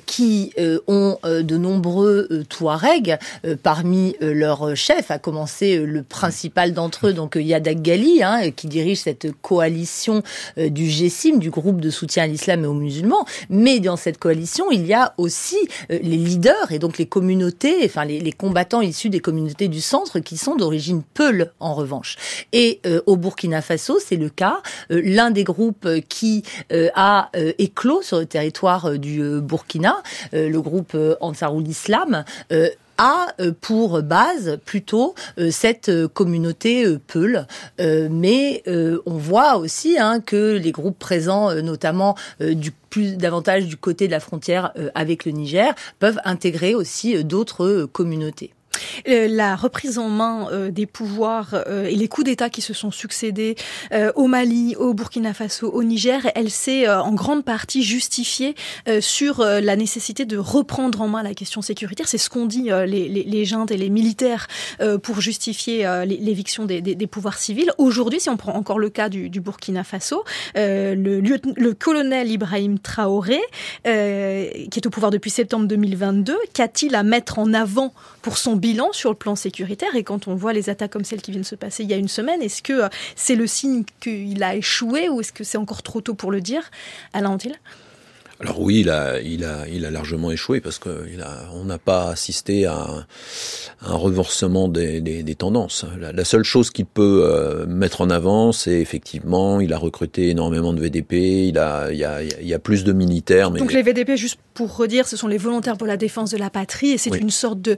qui 0.06 0.54
ont 0.86 1.18
de 1.22 1.56
nombreux 1.56 2.44
Touaregs 2.48 3.18
parmi 3.62 4.16
leurs 4.20 4.74
chefs, 4.74 5.10
à 5.10 5.18
commencer 5.18 5.78
le 5.78 6.02
principal 6.02 6.72
d'entre 6.72 7.08
eux, 7.08 7.12
donc 7.12 7.36
Yadak 7.36 7.82
Gali, 7.82 8.22
hein, 8.22 8.50
qui 8.50 8.68
dirige 8.68 9.00
cette 9.00 9.32
coalition 9.42 10.22
du 10.56 10.86
GSIM, 10.86 11.38
du 11.38 11.50
groupe 11.50 11.80
de 11.80 11.90
soutien 11.90 12.24
à 12.24 12.26
l'islam 12.26 12.64
et 12.64 12.66
aux 12.66 12.74
musulmans. 12.74 13.26
Mais 13.50 13.80
dans 13.80 13.96
cette 13.96 14.18
coalition, 14.18 14.70
il 14.70 14.86
y 14.86 14.94
a 14.94 15.14
aussi 15.18 15.58
les 15.90 16.00
leaders 16.00 16.72
et 16.72 16.78
donc 16.78 16.98
les 16.98 17.06
communautés, 17.06 17.84
enfin 17.84 18.04
les, 18.04 18.20
les 18.20 18.32
combattants 18.32 18.82
issus 18.82 19.10
des 19.10 19.20
communautés 19.20 19.68
du 19.68 19.80
centre 19.80 20.21
qui 20.22 20.36
sont 20.36 20.56
d'origine 20.56 21.02
Peul 21.14 21.52
en 21.60 21.74
revanche. 21.74 22.16
Et 22.52 22.80
euh, 22.86 23.00
au 23.06 23.16
Burkina 23.16 23.62
Faso, 23.62 23.98
c'est 24.04 24.16
le 24.16 24.28
cas. 24.28 24.62
Euh, 24.90 25.00
l'un 25.04 25.30
des 25.30 25.44
groupes 25.44 25.88
qui 26.08 26.42
euh, 26.72 26.88
a 26.94 27.30
éclos 27.58 28.02
sur 28.02 28.18
le 28.18 28.26
territoire 28.26 28.98
du 28.98 29.40
Burkina, 29.40 30.02
le 30.32 30.58
groupe 30.58 30.96
Ansarul 31.20 31.66
Islam, 31.66 32.24
a 32.98 33.28
pour 33.60 34.02
base 34.02 34.58
plutôt 34.64 35.14
cette 35.50 36.06
communauté 36.08 36.86
Peul. 37.06 37.46
mais 37.78 38.62
on 38.66 39.16
voit 39.16 39.56
aussi 39.56 39.98
hein, 39.98 40.20
que 40.20 40.56
les 40.56 40.72
groupes 40.72 40.98
présents, 40.98 41.54
notamment 41.62 42.16
davantage 42.96 43.66
du 43.66 43.76
côté 43.76 44.06
de 44.06 44.12
la 44.12 44.20
frontière 44.20 44.72
avec 44.94 45.24
le 45.24 45.32
Niger, 45.32 45.74
peuvent 45.98 46.20
intégrer 46.24 46.74
aussi 46.74 47.24
d'autres 47.24 47.88
communautés. 47.92 48.52
Euh, 49.08 49.28
la 49.28 49.56
reprise 49.56 49.98
en 49.98 50.08
main 50.08 50.48
euh, 50.52 50.70
des 50.70 50.86
pouvoirs 50.86 51.54
euh, 51.66 51.84
et 51.84 51.96
les 51.96 52.08
coups 52.08 52.26
d'État 52.26 52.50
qui 52.50 52.60
se 52.60 52.74
sont 52.74 52.90
succédés 52.90 53.56
au 54.14 54.26
Mali, 54.26 54.74
au 54.76 54.94
Burkina 54.94 55.34
Faso, 55.34 55.70
au 55.70 55.82
Niger, 55.82 56.30
elle 56.34 56.50
s'est 56.50 56.88
en 56.88 57.12
grande 57.12 57.44
partie 57.44 57.82
justifiée 57.82 58.54
sur 59.00 59.44
la 59.44 59.76
nécessité 59.76 60.24
de 60.24 60.36
reprendre 60.36 61.00
en 61.00 61.08
main 61.08 61.22
la 61.22 61.34
question 61.34 61.62
sécuritaire. 61.62 62.08
C'est 62.08 62.18
ce 62.18 62.30
qu'ont 62.30 62.46
dit 62.46 62.70
les, 62.86 63.08
les, 63.08 63.24
les 63.24 63.52
et 63.70 63.76
les 63.76 63.90
militaires 63.90 64.48
pour 65.02 65.20
justifier 65.20 65.86
l'éviction 66.06 66.64
des, 66.64 67.06
pouvoirs 67.06 67.38
civils. 67.38 67.70
Aujourd'hui, 67.78 68.20
si 68.20 68.30
on 68.30 68.36
prend 68.36 68.54
encore 68.54 68.78
le 68.78 68.88
cas 68.88 69.08
du, 69.08 69.30
du 69.30 69.40
Burkina 69.40 69.84
Faso, 69.84 70.24
le, 70.54 70.94
le, 71.20 71.74
colonel 71.74 72.30
Ibrahim 72.30 72.78
Traoré, 72.78 73.40
qui 73.84 73.90
est 73.90 74.86
au 74.86 74.90
pouvoir 74.90 75.10
depuis 75.10 75.30
septembre 75.30 75.66
2022, 75.66 76.36
qu'a-t-il 76.54 76.94
à 76.94 77.02
mettre 77.02 77.38
en 77.38 77.52
avant 77.52 77.92
pour 78.22 78.38
son 78.38 78.56
bilan 78.56 78.71
sur 78.92 79.10
le 79.10 79.16
plan 79.16 79.36
sécuritaire. 79.36 79.94
Et 79.94 80.04
quand 80.04 80.28
on 80.28 80.34
voit 80.34 80.52
les 80.52 80.70
attaques 80.70 80.92
comme 80.92 81.04
celles 81.04 81.22
qui 81.22 81.30
viennent 81.30 81.44
se 81.44 81.54
passer 81.54 81.82
il 81.84 81.90
y 81.90 81.94
a 81.94 81.96
une 81.96 82.08
semaine, 82.08 82.42
est-ce 82.42 82.62
que 82.62 82.72
euh, 82.72 82.88
c'est 83.16 83.36
le 83.36 83.46
signe 83.46 83.84
qu'il 84.00 84.42
a 84.42 84.54
échoué 84.56 85.08
ou 85.08 85.20
est-ce 85.20 85.32
que 85.32 85.44
c'est 85.44 85.58
encore 85.58 85.82
trop 85.82 86.00
tôt 86.00 86.14
pour 86.14 86.30
le 86.30 86.40
dire? 86.40 86.70
Alain 87.12 87.30
Antil? 87.30 87.54
Alors 88.42 88.60
oui, 88.60 88.80
il 88.80 88.90
a, 88.90 89.20
il 89.20 89.44
a, 89.44 89.68
il 89.68 89.84
a 89.84 89.90
largement 89.92 90.32
échoué 90.32 90.60
parce 90.60 90.80
qu'on 90.80 91.64
n'a 91.64 91.78
pas 91.78 92.08
assisté 92.08 92.66
à 92.66 92.74
un, 92.74 93.06
un 93.86 93.94
renversement 93.94 94.66
des, 94.66 95.00
des, 95.00 95.22
des, 95.22 95.34
tendances. 95.36 95.84
La, 96.00 96.24
seule 96.24 96.42
chose 96.42 96.70
qu'il 96.70 96.86
peut 96.86 97.22
euh, 97.24 97.66
mettre 97.66 98.00
en 98.00 98.10
avant, 98.10 98.50
c'est 98.50 98.80
effectivement, 98.80 99.60
il 99.60 99.72
a 99.72 99.78
recruté 99.78 100.30
énormément 100.30 100.72
de 100.72 100.80
VDP, 100.80 101.12
il 101.48 101.58
a, 101.58 101.92
il 101.92 101.98
y 101.98 102.04
a, 102.04 102.20
il 102.22 102.46
y 102.46 102.52
a 102.52 102.58
plus 102.58 102.82
de 102.82 102.92
militaires. 102.92 103.52
Mais... 103.52 103.60
Donc 103.60 103.72
les 103.72 103.82
VDP, 103.82 104.16
juste 104.16 104.40
pour 104.54 104.76
redire, 104.76 105.06
ce 105.06 105.16
sont 105.16 105.28
les 105.28 105.38
volontaires 105.38 105.76
pour 105.76 105.86
la 105.86 105.96
défense 105.96 106.32
de 106.32 106.36
la 106.36 106.50
patrie 106.50 106.90
et 106.90 106.98
c'est 106.98 107.16
une 107.16 107.30
sorte 107.30 107.60
de, 107.60 107.76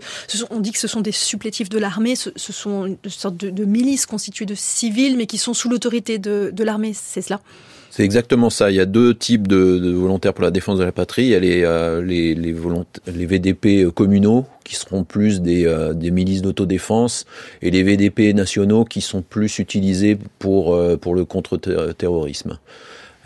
on 0.49 0.61
dit 0.61 0.73
que 0.73 0.79
ce 0.79 0.89
sont 0.89 1.03
des 1.03 1.13
supplétifs 1.13 1.69
de 1.69 1.79
l'armée, 1.79 2.17
ce, 2.17 2.31
sont 2.37 2.87
une 2.87 3.11
sorte 3.11 3.37
de, 3.37 3.51
de 3.51 3.65
milices 3.67 4.07
constituées 4.07 4.47
de 4.47 4.55
civils 4.55 5.19
mais 5.19 5.27
qui 5.27 5.37
sont 5.37 5.53
sous 5.53 5.69
l'autorité 5.69 6.19
de, 6.19 6.51
de 6.51 6.65
l'armée, 6.65 6.93
c'est 6.95 7.21
cela? 7.21 7.41
C'est 7.97 8.03
exactement 8.03 8.51
ça. 8.51 8.73
Il 8.73 8.75
y 8.75 8.81
a 8.81 8.87
deux 8.87 9.15
types 9.15 9.47
de, 9.47 9.79
de, 9.79 9.93
volontaires 9.93 10.35
pour 10.35 10.43
la 10.43 10.51
défense 10.51 10.81
de 10.81 10.85
la 10.85 10.91
patrie. 10.91 11.27
Il 11.27 11.29
y 11.29 11.35
a 11.37 11.39
les, 11.39 11.63
euh, 11.63 12.03
les, 12.03 12.35
les, 12.35 12.53
les, 13.07 13.27
VDP 13.27 13.89
communaux, 13.95 14.47
qui 14.65 14.75
seront 14.75 15.05
plus 15.05 15.41
des, 15.41 15.65
euh, 15.65 15.93
des 15.95 16.11
milices 16.11 16.43
d'autodéfense, 16.43 17.25
et 17.63 17.71
les 17.71 17.85
VDP 17.85 18.35
nationaux, 18.35 18.85
qui 18.85 19.01
sont 19.01 19.23
plus 19.23 19.61
utilisés 19.61 20.19
pour, 20.41 20.75
euh, 20.75 20.97
pour 20.97 21.15
le 21.15 21.25
contre-terrorisme. 21.25 22.59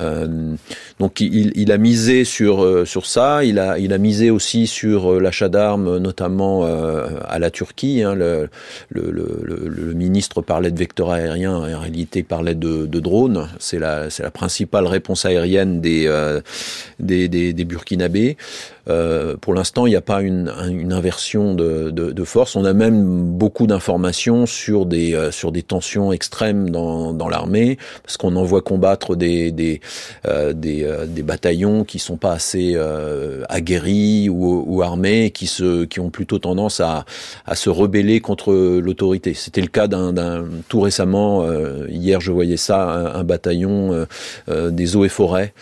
Euh, 0.00 0.54
donc 0.98 1.20
il, 1.20 1.52
il, 1.56 1.72
a 1.72 1.78
misé 1.78 2.24
sur 2.24 2.62
euh, 2.62 2.84
sur 2.84 3.06
ça. 3.06 3.44
Il 3.44 3.58
a 3.58 3.78
il 3.78 3.92
a 3.92 3.98
misé 3.98 4.30
aussi 4.30 4.66
sur 4.66 5.12
euh, 5.12 5.20
l'achat 5.20 5.48
d'armes, 5.48 5.98
notamment 5.98 6.64
à 6.64 7.38
la 7.38 7.50
Turquie. 7.50 8.02
Hein. 8.02 8.14
Le, 8.14 8.48
le, 8.90 9.10
le, 9.10 9.68
le, 9.68 9.94
ministre 9.94 10.42
parlait 10.42 10.70
de 10.70 10.78
vecteurs 10.78 11.10
aériens, 11.10 11.54
en 11.56 11.80
réalité 11.80 12.22
parlait 12.22 12.54
de, 12.54 12.86
de 12.86 13.00
drones. 13.00 13.48
C'est 13.58 13.78
la 13.78 14.10
c'est 14.10 14.22
la 14.22 14.30
principale 14.30 14.86
réponse 14.86 15.24
aérienne 15.24 15.80
des 15.80 16.08
des, 17.00 17.28
des, 17.28 17.52
des 17.52 17.64
Burkinabés. 17.64 18.36
Euh, 18.88 19.36
pour 19.40 19.54
l'instant, 19.54 19.86
il 19.86 19.90
n'y 19.90 19.96
a 19.96 20.00
pas 20.00 20.22
une, 20.22 20.52
une 20.68 20.92
inversion 20.92 21.54
de, 21.54 21.90
de, 21.90 22.12
de, 22.12 22.24
force. 22.24 22.56
On 22.56 22.64
a 22.64 22.72
même 22.72 23.24
beaucoup 23.24 23.66
d'informations 23.66 24.46
sur 24.46 24.86
des 24.86 25.14
euh, 25.14 25.30
sur 25.30 25.52
des 25.52 25.62
tensions 25.62 26.12
extrêmes 26.12 26.70
dans, 26.70 27.12
dans 27.12 27.28
l'armée, 27.28 27.78
parce 28.02 28.16
qu'on 28.16 28.36
envoie 28.36 28.62
combattre 28.62 29.16
des 29.16 29.52
des 29.52 29.80
euh, 30.26 30.52
des, 30.52 30.84
euh, 30.84 31.06
des, 31.06 31.22
bataillons 31.22 31.84
qui 31.84 31.98
sont 31.98 32.16
pas 32.16 32.32
assez 32.32 32.76
aguerris 33.48 34.28
ou, 34.28 34.64
ou, 34.66 34.82
armés, 34.82 35.30
qui 35.30 35.46
se 35.46 35.84
qui 35.84 36.00
ont 36.00 36.10
plutôt 36.10 36.38
tendance 36.38 36.80
à 36.80 37.04
à 37.46 37.54
se 37.54 37.70
rebeller 37.70 38.20
contre 38.20 38.52
l'autorité. 38.52 39.34
C'était 39.34 39.60
le 39.60 39.68
cas 39.68 39.86
d'un 39.88 40.44
tout 40.68 40.80
récemment. 40.80 41.44
hier, 41.88 42.20
je 42.20 42.32
voyais 42.32 42.56
ça, 42.56 42.82
un, 42.82 43.20
un 43.20 43.24
bataillon 43.24 44.06
des 44.48 44.96
eaux 44.96 45.04
et 45.04 45.08
forêts 45.08 45.52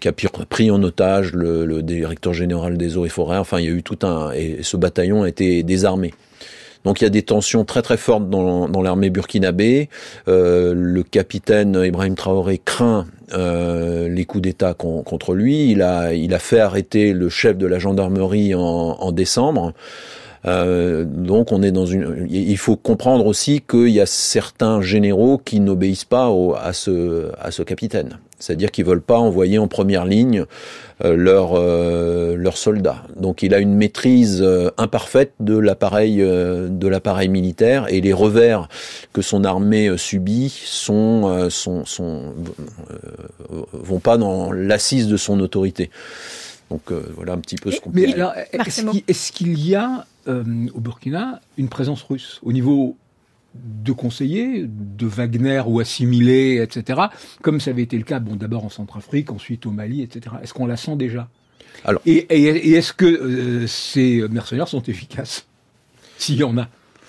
qui 0.00 0.08
a 0.08 0.12
pris 0.12 0.70
en 0.70 0.82
otage 0.82 1.32
le, 1.32 1.64
le, 1.64 1.82
directeur 1.82 2.34
général 2.34 2.76
des 2.76 2.96
eaux 2.96 3.06
et 3.06 3.08
forêts. 3.08 3.38
Enfin, 3.38 3.60
il 3.60 3.64
y 3.64 3.68
a 3.68 3.72
eu 3.72 3.82
tout 3.82 3.98
un 4.02 4.30
et 4.32 4.58
ce 4.62 4.76
bataillon 4.76 5.22
a 5.22 5.28
été 5.28 5.62
désarmé. 5.62 6.12
Donc 6.84 7.00
il 7.00 7.04
y 7.04 7.06
a 7.06 7.10
des 7.10 7.22
tensions 7.22 7.64
très 7.64 7.82
très 7.82 7.96
fortes 7.96 8.28
dans, 8.28 8.68
dans 8.68 8.82
l'armée 8.82 9.10
burkinabé. 9.10 9.88
Euh, 10.28 10.74
le 10.76 11.02
capitaine 11.02 11.80
Ibrahim 11.84 12.14
Traoré 12.14 12.58
craint 12.58 13.06
euh, 13.32 14.08
les 14.08 14.24
coups 14.24 14.42
d'État 14.42 14.74
contre 14.74 15.34
lui. 15.34 15.70
Il 15.70 15.82
a, 15.82 16.12
il 16.12 16.34
a 16.34 16.38
fait 16.38 16.60
arrêter 16.60 17.12
le 17.12 17.28
chef 17.28 17.56
de 17.56 17.66
la 17.66 17.78
gendarmerie 17.78 18.54
en, 18.54 18.60
en 18.60 19.12
décembre. 19.12 19.72
Euh, 20.44 21.04
donc 21.04 21.52
on 21.52 21.62
est 21.62 21.70
dans 21.70 21.86
une. 21.86 22.26
Il 22.28 22.58
faut 22.58 22.76
comprendre 22.76 23.26
aussi 23.26 23.60
qu'il 23.60 23.90
y 23.90 24.00
a 24.00 24.06
certains 24.06 24.80
généraux 24.80 25.38
qui 25.38 25.60
n'obéissent 25.60 26.04
pas 26.04 26.30
au, 26.30 26.56
à 26.56 26.72
ce 26.72 27.30
à 27.40 27.52
ce 27.52 27.62
capitaine. 27.62 28.18
C'est-à-dire 28.42 28.70
qu'ils 28.70 28.84
veulent 28.84 29.00
pas 29.00 29.18
envoyer 29.18 29.58
en 29.58 29.68
première 29.68 30.04
ligne 30.04 30.44
euh, 31.04 31.16
leurs 31.16 31.52
euh, 31.54 32.36
leurs 32.36 32.56
soldats. 32.56 33.04
Donc 33.16 33.42
il 33.42 33.54
a 33.54 33.58
une 33.58 33.74
maîtrise 33.74 34.42
euh, 34.42 34.70
imparfaite 34.78 35.32
de 35.40 35.56
l'appareil 35.56 36.20
euh, 36.20 36.68
de 36.68 36.88
l'appareil 36.88 37.28
militaire 37.28 37.86
et 37.88 38.00
les 38.00 38.12
revers 38.12 38.68
que 39.12 39.22
son 39.22 39.44
armée 39.44 39.96
subit 39.96 40.50
sont 40.64 41.48
sont, 41.50 41.84
sont 41.84 42.34
vont 43.72 44.00
pas 44.00 44.16
dans 44.18 44.52
l'assise 44.52 45.06
de 45.06 45.16
son 45.16 45.38
autorité. 45.40 45.90
Donc 46.70 46.90
voilà 47.16 47.34
un 47.34 47.38
petit 47.38 47.56
peu 47.56 47.70
ce 47.70 47.80
qu'on 47.80 47.90
peut 47.90 48.00
Mais 48.00 48.14
alors, 48.14 48.32
est-ce 48.52 49.32
qu'il 49.32 49.58
y 49.62 49.74
a 49.74 50.06
euh, 50.28 50.44
au 50.72 50.78
Burkina 50.78 51.40
une 51.58 51.68
présence 51.68 52.02
russe 52.02 52.38
au 52.44 52.52
niveau 52.52 52.96
de 53.54 53.92
conseillers, 53.92 54.66
de 54.66 55.06
Wagner 55.06 55.62
ou 55.66 55.80
assimilés, 55.80 56.60
etc., 56.62 57.00
comme 57.42 57.60
ça 57.60 57.70
avait 57.70 57.82
été 57.82 57.98
le 57.98 58.04
cas, 58.04 58.18
bon, 58.18 58.36
d'abord 58.36 58.64
en 58.64 58.70
Centrafrique, 58.70 59.30
ensuite 59.30 59.66
au 59.66 59.70
Mali, 59.70 60.02
etc. 60.02 60.36
Est-ce 60.42 60.54
qu'on 60.54 60.66
la 60.66 60.76
sent 60.76 60.96
déjà? 60.96 61.28
Alors, 61.84 62.00
et, 62.06 62.26
est-ce 62.74 62.92
que 62.92 63.06
euh, 63.06 63.66
ces 63.66 64.26
mercenaires 64.30 64.68
sont 64.68 64.82
efficaces? 64.82 65.46
S'il 66.18 66.36
y 66.36 66.44
en 66.44 66.56
a 66.58 66.68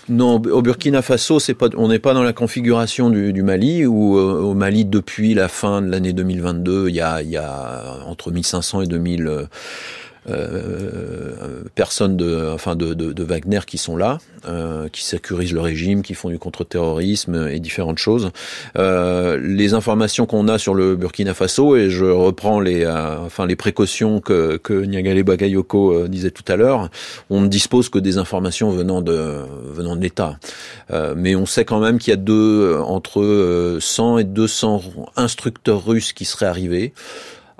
non, 0.09 0.33
au 0.35 0.61
Burkina 0.61 1.01
Faso, 1.01 1.39
c'est 1.39 1.53
pas, 1.53 1.69
on 1.77 1.87
n'est 1.87 1.97
pas 1.97 2.13
dans 2.13 2.23
la 2.23 2.33
configuration 2.33 3.09
du, 3.09 3.41
Mali, 3.41 3.85
ou 3.85 4.17
euh, 4.17 4.41
au 4.41 4.53
Mali, 4.53 4.83
depuis 4.83 5.33
la 5.33 5.47
fin 5.47 5.81
de 5.81 5.89
l'année 5.89 6.11
2022, 6.11 6.89
il 6.89 6.95
y 6.95 6.99
a, 6.99 7.21
il 7.21 7.29
y 7.29 7.37
a 7.37 8.03
entre 8.05 8.29
1500 8.29 8.81
et 8.81 8.87
2000 8.87 9.47
euh, 10.29 11.63
personnes 11.75 12.15
de, 12.17 12.51
enfin 12.53 12.75
de, 12.75 12.93
de, 12.93 13.11
de, 13.11 13.23
Wagner 13.23 13.59
qui 13.67 13.77
sont 13.77 13.97
là, 13.97 14.19
euh, 14.47 14.87
qui 14.89 15.03
sécurisent 15.03 15.53
le 15.53 15.59
régime, 15.61 16.01
qui 16.01 16.13
font 16.13 16.29
du 16.29 16.39
contre-terrorisme 16.39 17.47
et 17.49 17.59
différentes 17.59 17.97
choses. 17.97 18.31
Euh, 18.77 19.39
les 19.41 19.73
informations 19.73 20.25
qu'on 20.25 20.47
a 20.47 20.57
sur 20.57 20.73
le 20.73 20.95
Burkina 20.95 21.33
Faso, 21.33 21.75
et 21.75 21.89
je 21.89 22.05
reprends 22.05 22.59
les, 22.59 22.83
euh, 22.83 23.17
enfin 23.19 23.45
les 23.45 23.55
précautions 23.55 24.21
que, 24.21 24.57
que 24.57 24.73
Niagale 24.73 25.23
Bagayoko 25.23 25.93
euh, 25.93 26.07
disait 26.07 26.31
tout 26.31 26.49
à 26.51 26.55
l'heure, 26.55 26.89
on 27.29 27.41
ne 27.41 27.47
dispose 27.47 27.89
que 27.89 27.99
des 27.99 28.17
informations 28.17 28.71
venant 28.71 29.01
de, 29.01 29.39
venant 29.73 29.95
de 29.95 30.01
l'État. 30.01 30.37
mais 31.15 31.35
on 31.35 31.45
sait 31.45 31.65
quand 31.65 31.79
même 31.79 31.97
qu'il 31.97 32.11
y 32.11 32.13
a 32.13 32.17
deux, 32.17 32.77
entre 32.79 33.77
100 33.79 34.19
et 34.19 34.23
200 34.23 34.83
instructeurs 35.15 35.85
russes 35.85 36.13
qui 36.13 36.25
seraient 36.25 36.45
arrivés 36.45 36.93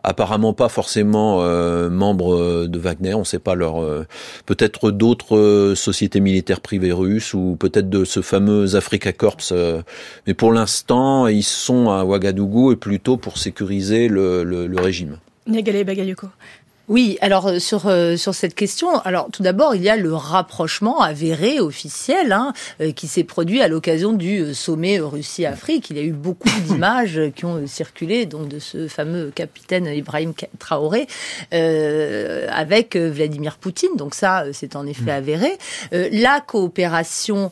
apparemment 0.03 0.53
pas 0.53 0.69
forcément 0.69 1.39
euh, 1.41 1.89
membres 1.89 2.67
de 2.67 2.79
Wagner, 2.79 3.13
on 3.13 3.19
ne 3.19 3.23
sait 3.25 3.39
pas 3.39 3.55
leur 3.55 3.81
euh, 3.81 4.05
peut-être 4.45 4.91
d'autres 4.91 5.37
euh, 5.37 5.75
sociétés 5.75 6.19
militaires 6.19 6.59
privées 6.59 6.91
russes 6.91 7.33
ou 7.33 7.55
peut-être 7.59 7.89
de 7.89 8.05
ce 8.05 8.21
fameux 8.21 8.75
Africa 8.75 9.13
Corps, 9.13 9.37
mais 10.27 10.33
pour 10.33 10.51
l'instant 10.51 11.27
ils 11.27 11.43
sont 11.43 11.89
à 11.89 12.03
Ouagadougou 12.03 12.71
et 12.71 12.75
plutôt 12.75 13.17
pour 13.17 13.37
sécuriser 13.37 14.07
le, 14.07 14.43
le, 14.43 14.67
le 14.67 14.79
régime. 14.81 15.17
Bagayoko. 15.47 16.27
Oui, 16.93 17.17
alors 17.21 17.47
euh, 17.47 17.57
sur 17.57 17.87
euh, 17.87 18.17
sur 18.17 18.35
cette 18.35 18.53
question, 18.53 18.99
alors 18.99 19.27
tout 19.33 19.41
d'abord 19.41 19.73
il 19.73 19.81
y 19.81 19.89
a 19.89 19.95
le 19.95 20.13
rapprochement 20.13 21.01
avéré 21.01 21.59
officiel 21.59 22.31
hein, 22.31 22.53
euh, 22.81 22.91
qui 22.91 23.07
s'est 23.07 23.23
produit 23.23 23.63
à 23.63 23.67
l'occasion 23.67 24.11
du 24.11 24.53
sommet 24.53 24.99
Russie-Afrique. 24.99 25.89
Il 25.89 25.97
y 25.97 25.99
a 25.99 26.03
eu 26.03 26.11
beaucoup 26.11 26.47
d'images 26.67 27.19
qui 27.35 27.45
ont 27.45 27.65
circulé 27.65 28.27
donc 28.27 28.47
de 28.47 28.59
ce 28.59 28.87
fameux 28.87 29.31
capitaine 29.33 29.87
Ibrahim 29.87 30.33
Traoré 30.59 31.07
avec 31.51 32.95
Vladimir 32.95 33.57
Poutine. 33.57 33.95
Donc 33.97 34.13
ça 34.13 34.43
c'est 34.51 34.75
en 34.75 34.85
effet 34.85 35.05
mm. 35.05 35.09
avéré. 35.09 35.57
la 35.91 36.41
coopération 36.41 37.49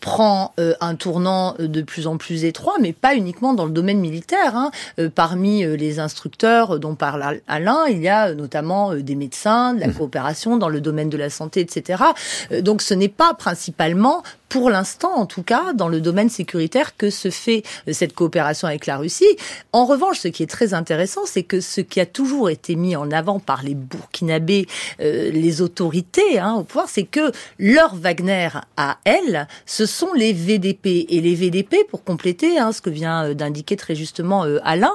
prend 0.00 0.54
un 0.58 0.94
tournant 0.96 1.54
de 1.56 1.82
plus 1.82 2.08
en 2.08 2.16
plus 2.16 2.44
étroit, 2.44 2.78
mais 2.80 2.92
pas 2.92 3.14
uniquement 3.14 3.54
dans 3.54 3.64
le 3.64 3.70
domaine 3.70 4.00
militaire. 4.00 4.56
Hein. 4.56 4.72
parmi 5.14 5.64
les 5.76 6.00
instructeurs 6.00 6.80
dont 6.80 6.96
parle 6.96 7.40
Alain, 7.46 7.86
il 7.88 8.02
y 8.02 8.08
a 8.08 8.34
notamment 8.34 8.71
euh, 8.72 9.02
des 9.02 9.14
médecins, 9.14 9.74
de 9.74 9.80
la 9.80 9.88
mmh. 9.88 9.94
coopération 9.94 10.56
dans 10.56 10.68
le 10.68 10.80
domaine 10.80 11.08
de 11.08 11.16
la 11.16 11.30
santé, 11.30 11.60
etc. 11.60 12.02
Euh, 12.50 12.60
donc 12.60 12.82
ce 12.82 12.94
n'est 12.94 13.08
pas 13.08 13.34
principalement 13.34 14.22
pour 14.48 14.68
l'instant, 14.68 15.14
en 15.14 15.24
tout 15.24 15.42
cas, 15.42 15.72
dans 15.72 15.88
le 15.88 16.02
domaine 16.02 16.28
sécuritaire, 16.28 16.96
que 16.98 17.08
se 17.08 17.30
fait 17.30 17.62
euh, 17.88 17.92
cette 17.92 18.14
coopération 18.14 18.68
avec 18.68 18.86
la 18.86 18.98
Russie. 18.98 19.36
En 19.72 19.86
revanche, 19.86 20.18
ce 20.18 20.28
qui 20.28 20.42
est 20.42 20.50
très 20.50 20.74
intéressant, 20.74 21.22
c'est 21.24 21.42
que 21.42 21.60
ce 21.60 21.80
qui 21.80 22.00
a 22.00 22.06
toujours 22.06 22.50
été 22.50 22.76
mis 22.76 22.94
en 22.94 23.10
avant 23.10 23.40
par 23.40 23.62
les 23.62 23.74
Burkinabés, 23.74 24.66
les 24.98 25.62
autorités 25.62 26.38
hein, 26.38 26.54
au 26.54 26.64
pouvoir, 26.64 26.88
c'est 26.88 27.04
que 27.04 27.32
leur 27.58 27.94
Wagner 27.94 28.50
à 28.76 28.98
elles, 29.04 29.48
ce 29.64 29.86
sont 29.86 30.12
les 30.14 30.32
VDP. 30.32 31.06
Et 31.08 31.20
les 31.20 31.34
VDP, 31.34 31.86
pour 31.88 32.04
compléter 32.04 32.58
hein, 32.58 32.72
ce 32.72 32.82
que 32.82 32.90
vient 32.90 33.34
d'indiquer 33.34 33.76
très 33.76 33.94
justement 33.94 34.44
Alain, 34.64 34.92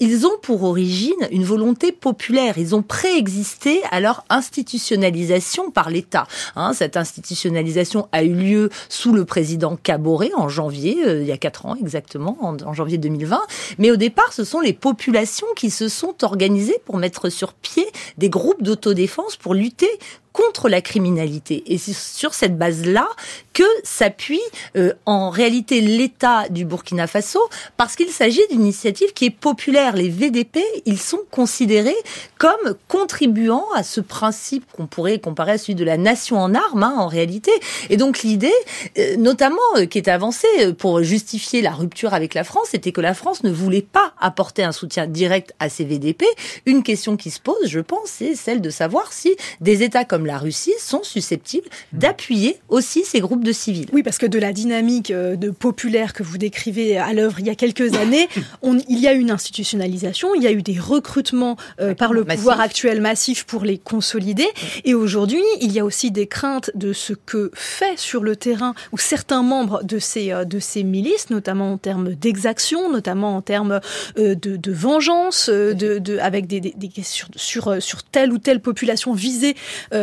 ils 0.00 0.26
ont 0.26 0.38
pour 0.42 0.64
origine 0.64 1.28
une 1.30 1.44
volonté 1.44 1.92
populaire. 1.92 2.58
Ils 2.58 2.74
ont 2.74 2.82
préexisté 3.08 3.80
à 3.90 4.00
leur 4.00 4.24
institutionnalisation 4.28 5.70
par 5.70 5.88
l'État. 5.88 6.26
Hein, 6.56 6.74
cette 6.74 6.96
institutionnalisation 6.96 8.06
a 8.12 8.22
eu 8.22 8.34
lieu 8.34 8.70
sous 8.90 9.12
le 9.14 9.24
président 9.24 9.76
Caboret 9.76 10.30
en 10.36 10.50
janvier, 10.50 10.98
euh, 11.06 11.22
il 11.22 11.26
y 11.26 11.32
a 11.32 11.38
quatre 11.38 11.64
ans 11.64 11.74
exactement, 11.74 12.36
en, 12.42 12.56
en, 12.62 12.74
janvier 12.74 12.98
2020. 12.98 13.40
Mais 13.78 13.90
au 13.90 13.96
départ, 13.96 14.32
ce 14.34 14.44
sont 14.44 14.60
les 14.60 14.74
populations 14.74 15.46
qui 15.56 15.70
se 15.70 15.88
sont 15.88 16.22
organisées 16.22 16.80
pour 16.84 16.98
mettre 16.98 17.30
sur 17.30 17.54
pied 17.54 17.86
des 18.18 18.28
groupes 18.28 18.62
d'autodéfense 18.62 19.36
pour 19.36 19.54
lutter 19.54 19.88
contre 20.32 20.68
la 20.68 20.80
criminalité. 20.80 21.62
Et 21.66 21.78
c'est 21.78 21.94
sur 21.94 22.34
cette 22.34 22.56
base-là 22.56 23.08
que 23.52 23.64
s'appuie 23.82 24.40
euh, 24.76 24.92
en 25.04 25.30
réalité 25.30 25.80
l'État 25.80 26.48
du 26.48 26.64
Burkina 26.64 27.06
Faso, 27.06 27.40
parce 27.76 27.96
qu'il 27.96 28.10
s'agit 28.10 28.46
d'une 28.50 28.60
initiative 28.60 29.12
qui 29.12 29.26
est 29.26 29.30
populaire. 29.30 29.96
Les 29.96 30.08
VDP, 30.08 30.60
ils 30.86 30.98
sont 30.98 31.20
considérés 31.30 31.96
comme 32.38 32.76
contribuant 32.86 33.64
à 33.74 33.82
ce 33.82 34.00
principe 34.00 34.64
qu'on 34.72 34.86
pourrait 34.86 35.18
comparer 35.18 35.52
à 35.52 35.58
celui 35.58 35.74
de 35.74 35.84
la 35.84 35.96
nation 35.96 36.38
en 36.38 36.54
armes, 36.54 36.82
hein, 36.84 36.94
en 36.98 37.08
réalité. 37.08 37.50
Et 37.90 37.96
donc 37.96 38.22
l'idée, 38.22 38.52
euh, 38.98 39.16
notamment, 39.16 39.58
euh, 39.76 39.86
qui 39.86 39.98
est 39.98 40.08
avancée 40.08 40.72
pour 40.78 41.02
justifier 41.02 41.62
la 41.62 41.72
rupture 41.72 42.14
avec 42.14 42.34
la 42.34 42.44
France, 42.44 42.68
c'était 42.70 42.92
que 42.92 43.00
la 43.00 43.14
France 43.14 43.42
ne 43.42 43.50
voulait 43.50 43.82
pas 43.82 44.12
apporter 44.20 44.62
un 44.62 44.72
soutien 44.72 45.06
direct 45.06 45.54
à 45.58 45.68
ces 45.68 45.84
VDP. 45.84 46.24
Une 46.66 46.82
question 46.82 47.16
qui 47.16 47.30
se 47.30 47.40
pose, 47.40 47.66
je 47.66 47.80
pense, 47.80 48.06
c'est 48.06 48.34
celle 48.34 48.60
de 48.60 48.70
savoir 48.70 49.12
si 49.12 49.36
des 49.60 49.82
États 49.82 50.04
comme 50.04 50.17
la 50.26 50.38
Russie 50.38 50.74
sont 50.78 51.02
susceptibles 51.02 51.68
d'appuyer 51.92 52.58
aussi 52.68 53.04
ces 53.04 53.20
groupes 53.20 53.44
de 53.44 53.52
civils. 53.52 53.88
Oui, 53.92 54.02
parce 54.02 54.18
que 54.18 54.26
de 54.26 54.38
la 54.38 54.52
dynamique 54.52 55.10
euh, 55.10 55.36
de 55.36 55.50
populaire 55.50 56.12
que 56.12 56.22
vous 56.22 56.38
décrivez 56.38 56.98
à 56.98 57.12
l'œuvre 57.12 57.40
il 57.40 57.46
y 57.46 57.50
a 57.50 57.54
quelques 57.54 57.94
années, 57.94 58.28
on, 58.62 58.78
il 58.88 58.98
y 58.98 59.06
a 59.06 59.12
une 59.12 59.30
institutionnalisation, 59.30 60.34
il 60.34 60.42
y 60.42 60.46
a 60.46 60.52
eu 60.52 60.62
des 60.62 60.78
recrutements 60.78 61.56
euh, 61.80 61.94
par 61.94 62.12
le 62.12 62.24
pouvoir 62.24 62.60
actuel 62.60 63.00
massif 63.00 63.44
pour 63.44 63.64
les 63.64 63.78
consolider, 63.78 64.46
et 64.84 64.94
aujourd'hui, 64.94 65.42
il 65.60 65.72
y 65.72 65.80
a 65.80 65.84
aussi 65.84 66.10
des 66.10 66.26
craintes 66.26 66.70
de 66.74 66.92
ce 66.92 67.12
que 67.12 67.50
fait 67.54 67.98
sur 67.98 68.22
le 68.22 68.36
terrain 68.36 68.74
ou 68.92 68.98
certains 68.98 69.42
membres 69.42 69.82
de 69.84 69.98
ces 69.98 70.32
euh, 70.32 70.44
de 70.44 70.58
ces 70.58 70.82
milices, 70.82 71.30
notamment 71.30 71.72
en 71.72 71.78
termes 71.78 72.14
d'exaction, 72.14 72.90
notamment 72.90 73.36
en 73.36 73.42
termes 73.42 73.80
de, 74.16 74.34
de 74.34 74.72
vengeance, 74.72 75.48
de, 75.48 75.72
de, 75.98 76.18
avec 76.18 76.46
des, 76.46 76.60
des, 76.60 76.74
des 76.76 76.90
sur, 77.02 77.28
sur, 77.36 77.82
sur 77.82 78.02
telle 78.02 78.32
ou 78.32 78.38
telle 78.38 78.60
population 78.60 79.12
visée 79.12 79.56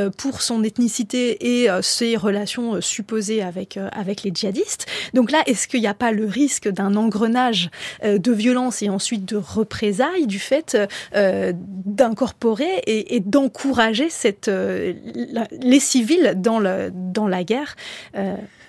pour 0.10 0.42
son 0.42 0.64
ethnicité 0.64 1.62
et 1.62 1.70
euh, 1.70 1.82
ses 1.82 2.16
relations 2.16 2.76
euh, 2.76 2.82
supposées 2.82 3.42
avec, 3.42 3.78
euh, 3.78 3.90
avec 3.92 4.24
les 4.24 4.32
djihadistes. 4.34 4.86
Donc 5.14 5.32
là, 5.32 5.44
est-ce 5.46 5.68
qu'il 5.68 5.82
n'y 5.82 5.88
a 5.88 5.94
pas 5.94 6.12
le 6.12 6.26
risque 6.26 6.68
d'un 6.68 6.96
engrenage 6.96 7.70
de 8.04 8.32
violence 8.32 8.82
et 8.82 8.90
ensuite 8.90 9.26
de 9.26 9.38
représailles 9.38 10.28
du 10.28 10.40
fait 10.40 10.78
d'incorporer 11.14 12.82
et, 12.86 13.20
d'encourager 13.20 14.10
cette 14.10 14.50
les 14.50 15.80
civils 15.80 16.34
dans, 16.36 16.60
le, 16.60 16.92
dans 16.94 17.28
la 17.28 17.44
guerre 17.44 17.76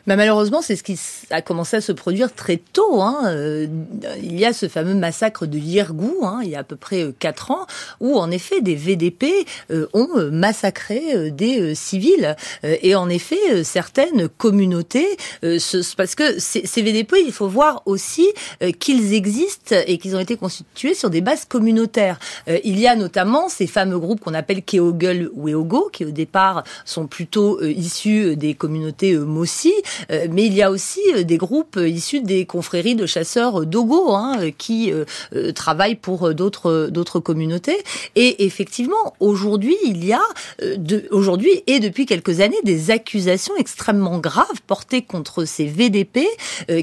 bah, 0.07 0.15
malheureusement, 0.15 0.63
c'est 0.63 0.77
ce 0.77 0.85
qui 0.85 0.99
a 1.31 1.43
commencé 1.43 1.79
à 1.79 1.81
se 1.81 1.91
produire 1.91 2.33
très 2.33 2.59
tôt. 2.59 3.03
Hein. 3.03 3.23
Euh, 3.27 3.67
il 4.23 4.39
y 4.39 4.45
a 4.45 4.53
ce 4.53 4.69
fameux 4.69 4.95
massacre 4.95 5.47
de 5.47 5.59
Yirgou, 5.59 6.19
hein, 6.23 6.41
il 6.45 6.51
y 6.51 6.55
a 6.55 6.61
à 6.61 6.65
peu 6.65 6.77
près 6.77 7.03
euh, 7.03 7.13
quatre 7.19 7.51
ans, 7.51 7.67
où 8.01 8.17
en 8.17 8.31
effet 8.31 8.61
des 8.61 8.77
VDP 8.77 9.47
euh, 9.73 9.89
ont 9.95 10.09
massacré 10.31 11.31
des 11.31 11.75
civils. 11.75 12.37
et 12.63 12.95
en 12.95 13.09
effet, 13.09 13.65
certaines 13.65 14.29
communautés, 14.29 15.07
parce 15.41 16.15
que 16.15 16.39
ces, 16.39 16.83
VDP, 16.83 17.17
il 17.25 17.33
faut 17.33 17.49
voir 17.49 17.83
aussi 17.87 18.27
qu'ils 18.79 19.15
existent 19.15 19.75
et 19.87 19.99
qu'ils 19.99 20.17
ont 20.17 20.21
été 20.21 20.37
constitués 20.37 20.95
sur 20.95 21.11
des 21.11 21.21
bases 21.21 21.45
communautaires. 21.45 22.19
il 22.65 22.79
y 22.79 22.87
a 22.87 22.97
notamment 22.97 23.49
ces 23.49 23.67
fameux 23.67 23.99
groupes 23.99 24.21
qu'on 24.21 24.35
appelle 24.35 24.63
Keogul 24.63 25.31
Weogo, 25.35 25.91
qui 25.93 26.05
au 26.05 26.11
départ 26.11 26.65
sont 26.85 27.07
plutôt 27.07 27.63
issus 27.63 28.37
des 28.37 28.55
communautés 28.55 29.17
Mossi, 29.17 29.73
euh, 29.73 29.95
mais 30.30 30.47
il 30.47 30.55
y 30.55 30.62
a 30.62 30.70
aussi 30.70 31.01
euh, 31.14 31.24
des 31.24 31.36
groupes 31.36 31.76
euh, 31.76 31.88
issus 31.88 32.20
des 32.20 32.47
confréries 32.47 32.94
de 32.94 33.07
chasseurs 33.07 33.66
Dogo 33.66 34.12
hein, 34.12 34.51
qui 34.59 34.92
travaillent 35.55 35.97
pour 35.97 36.34
d'autres 36.34 36.88
d'autres 36.90 37.20
communautés. 37.20 37.76
Et 38.14 38.44
effectivement, 38.44 39.14
aujourd'hui, 39.20 39.76
il 39.84 40.05
y 40.05 40.12
a 40.12 40.22
aujourd'hui 41.11 41.62
et 41.66 41.80
depuis 41.80 42.07
quelques 42.07 42.40
années 42.40 42.61
des 42.64 42.90
accusations 42.90 43.55
extrêmement 43.57 44.18
graves 44.18 44.61
portées 44.66 45.03
contre 45.03 45.44
ces 45.44 45.66
VDP 45.66 46.26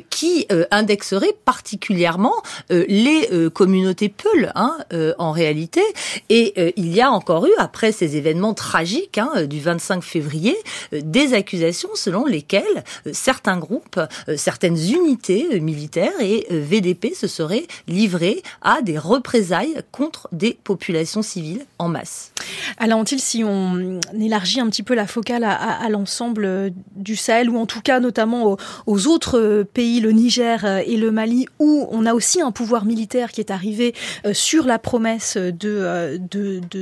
qui 0.09 0.47
indexeraient 0.71 1.35
particulièrement 1.45 2.35
les 2.69 3.27
communautés 3.53 4.09
Peul 4.09 4.51
hein, 4.55 4.77
en 5.17 5.31
réalité. 5.31 5.81
Et 6.29 6.73
il 6.77 6.93
y 6.93 7.01
a 7.01 7.11
encore 7.11 7.45
eu, 7.45 7.53
après 7.57 7.91
ces 7.91 8.17
événements 8.17 8.53
tragiques 8.53 9.17
hein, 9.17 9.45
du 9.45 9.59
25 9.59 10.03
février, 10.03 10.55
des 10.91 11.33
accusations 11.33 11.89
selon 11.95 12.25
lesquelles 12.25 12.83
certains 13.11 13.57
groupes, 13.57 13.99
euh, 14.29 14.37
certaines 14.37 14.77
unités 14.77 15.47
euh, 15.53 15.59
militaires 15.59 16.13
et 16.21 16.47
euh, 16.51 16.61
VDP 16.63 17.13
se 17.13 17.27
seraient 17.27 17.67
livrés 17.87 18.41
à 18.61 18.81
des 18.81 18.97
représailles 18.97 19.75
contre 19.91 20.27
des 20.31 20.57
populations 20.63 21.21
civiles 21.21 21.65
en 21.79 21.89
masse. 21.89 22.31
Alors, 22.77 22.99
Antil, 22.99 23.19
si 23.19 23.43
on 23.43 23.99
élargit 24.17 24.59
un 24.59 24.69
petit 24.69 24.83
peu 24.83 24.93
la 24.93 25.07
focale 25.07 25.43
à, 25.43 25.87
l'ensemble 25.89 26.71
du 26.95 27.15
Sahel, 27.15 27.49
ou 27.49 27.57
en 27.57 27.65
tout 27.65 27.81
cas 27.81 27.99
notamment 27.99 28.57
aux, 28.85 29.07
autres 29.07 29.65
pays, 29.73 29.99
le 29.99 30.11
Niger 30.11 30.65
et 30.85 30.97
le 30.97 31.11
Mali, 31.11 31.47
où 31.59 31.87
on 31.91 32.05
a 32.05 32.13
aussi 32.13 32.41
un 32.41 32.51
pouvoir 32.51 32.85
militaire 32.85 33.31
qui 33.31 33.41
est 33.41 33.51
arrivé 33.51 33.93
sur 34.33 34.65
la 34.65 34.79
promesse 34.79 35.37
de 35.37 36.19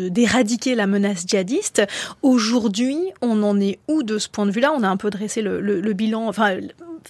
d'éradiquer 0.09 0.75
la 0.75 0.87
menace 0.87 1.25
djihadiste. 1.27 1.83
Aujourd'hui, 2.21 2.97
on 3.21 3.43
en 3.43 3.59
est 3.59 3.79
où 3.87 4.03
de 4.03 4.17
ce 4.17 4.29
point 4.29 4.45
de 4.45 4.51
vue-là? 4.51 4.73
On 4.75 4.83
a 4.83 4.87
un 4.87 4.97
peu 4.97 5.09
dressé 5.09 5.41
le 5.41 5.93
bilan 5.93 6.10
enfin 6.13 6.57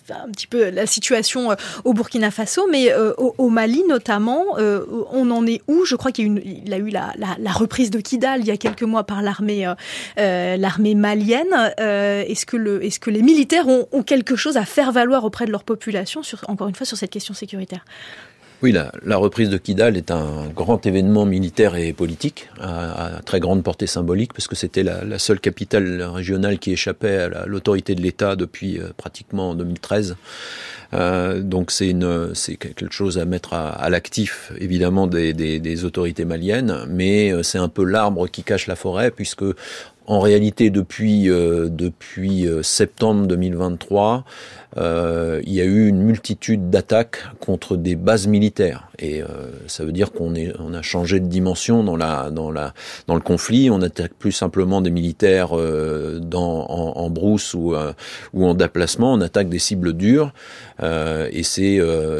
un 0.09 0.29
petit 0.31 0.47
peu 0.47 0.69
la 0.69 0.85
situation 0.85 1.51
euh, 1.51 1.55
au 1.83 1.93
Burkina 1.93 2.31
Faso, 2.31 2.67
mais 2.69 2.91
euh, 2.91 3.13
au, 3.17 3.49
Mali 3.49 3.83
notamment, 3.87 4.57
euh, 4.57 4.85
on 5.11 5.29
en 5.31 5.45
est 5.45 5.61
où? 5.67 5.85
Je 5.85 5.95
crois 5.95 6.11
qu'il 6.11 6.41
a, 6.71 6.75
a, 6.75 6.77
eu 6.77 6.89
la, 6.89 7.51
reprise 7.51 7.91
de 7.91 7.99
Kidal 7.99 8.41
il 8.41 8.47
y 8.47 8.51
a 8.51 8.57
quelques 8.57 8.83
mois 8.83 9.03
par 9.03 9.21
l'armée 9.21 9.65
malienne. 10.17 11.73
est-ce 11.77 12.45
que 12.45 12.57
le 12.57 12.83
est-ce 12.83 12.99
que 12.99 13.09
les 13.09 13.21
militaires 13.21 13.67
ont, 13.67 13.87
ont, 13.91 14.03
quelque 14.03 14.35
chose 14.35 14.57
à 14.57 14.65
faire 14.65 14.91
valoir 14.91 15.25
auprès 15.25 15.45
de 15.45 15.51
leur 15.51 15.63
population 15.63 16.23
sur 16.23 16.43
encore 16.47 16.67
une 16.67 16.75
fois 16.75 16.85
sur 16.85 16.97
cette 16.97 17.11
question 17.11 17.33
sécuritaire? 17.33 17.85
Oui, 18.61 18.71
la, 18.71 19.17
reprise 19.17 19.49
de 19.49 19.57
Kidal 19.57 19.97
est 19.97 20.11
un 20.11 20.47
grand 20.55 20.85
événement 20.85 21.25
militaire 21.25 21.75
et 21.75 21.93
politique, 21.93 22.49
à, 22.59 23.21
très 23.25 23.39
grande 23.39 23.63
portée 23.63 23.87
symbolique, 23.87 24.33
parce 24.33 24.47
que 24.47 24.55
c'était 24.55 24.83
la, 24.83 25.17
seule 25.17 25.39
capitale 25.39 26.01
régionale 26.03 26.59
qui 26.59 26.71
échappait 26.71 27.17
à 27.17 27.45
l'autorité 27.45 27.95
de 27.95 28.01
l'État 28.01 28.35
depuis 28.35 28.79
euh, 28.79 28.91
pratiquement 28.95 29.55
2013. 29.55 30.15
Euh, 30.93 31.39
donc 31.41 31.71
c'est 31.71 31.95
quelque 32.57 32.91
chose 32.91 33.17
à 33.17 33.25
mettre 33.25 33.53
à, 33.53 33.89
l'actif 33.89 34.51
évidemment 34.59 35.07
des, 35.07 35.33
des, 35.33 35.85
autorités 35.85 36.25
maliennes, 36.25 36.85
mais 36.89 37.31
euh, 37.31 37.43
c'est 37.43 37.57
un 37.57 37.69
peu 37.69 37.83
l'arbre 37.83 38.27
qui 38.27 38.43
cache 38.43 38.67
la 38.67 38.75
forêt 38.75 39.09
puisque 39.09 39.45
en 40.11 40.19
réalité, 40.19 40.71
depuis, 40.71 41.29
euh, 41.29 41.69
depuis 41.69 42.45
euh, 42.45 42.63
septembre 42.63 43.27
2023, 43.27 44.25
euh, 44.75 45.39
il 45.45 45.53
y 45.53 45.61
a 45.61 45.63
eu 45.63 45.87
une 45.87 46.01
multitude 46.01 46.69
d'attaques 46.69 47.23
contre 47.39 47.77
des 47.77 47.95
bases 47.95 48.27
militaires. 48.27 48.89
Et 48.99 49.23
ça 49.67 49.83
veut 49.83 49.93
dire 49.93 50.11
qu'on 50.11 50.33
on 50.59 50.73
a 50.73 50.81
changé 50.83 51.19
de 51.19 51.25
dimension 51.25 51.83
dans, 51.83 51.95
la, 51.95 52.29
dans, 52.29 52.51
la, 52.51 52.73
dans 53.07 53.15
le 53.15 53.21
conflit. 53.21 53.69
On 53.71 53.81
attaque 53.81 54.13
plus 54.13 54.31
simplement 54.31 54.81
des 54.81 54.91
militaires 54.91 55.55
dans, 55.55 56.65
en, 56.69 56.97
en, 56.97 57.09
brousse 57.09 57.55
ou, 57.55 57.73
ou 58.33 58.45
en 58.45 58.53
déplacement. 58.53 59.13
On 59.13 59.21
attaque 59.21 59.49
des 59.49 59.57
cibles 59.57 59.93
dures. 59.93 60.33
et 60.81 61.41
c'est 61.41 61.79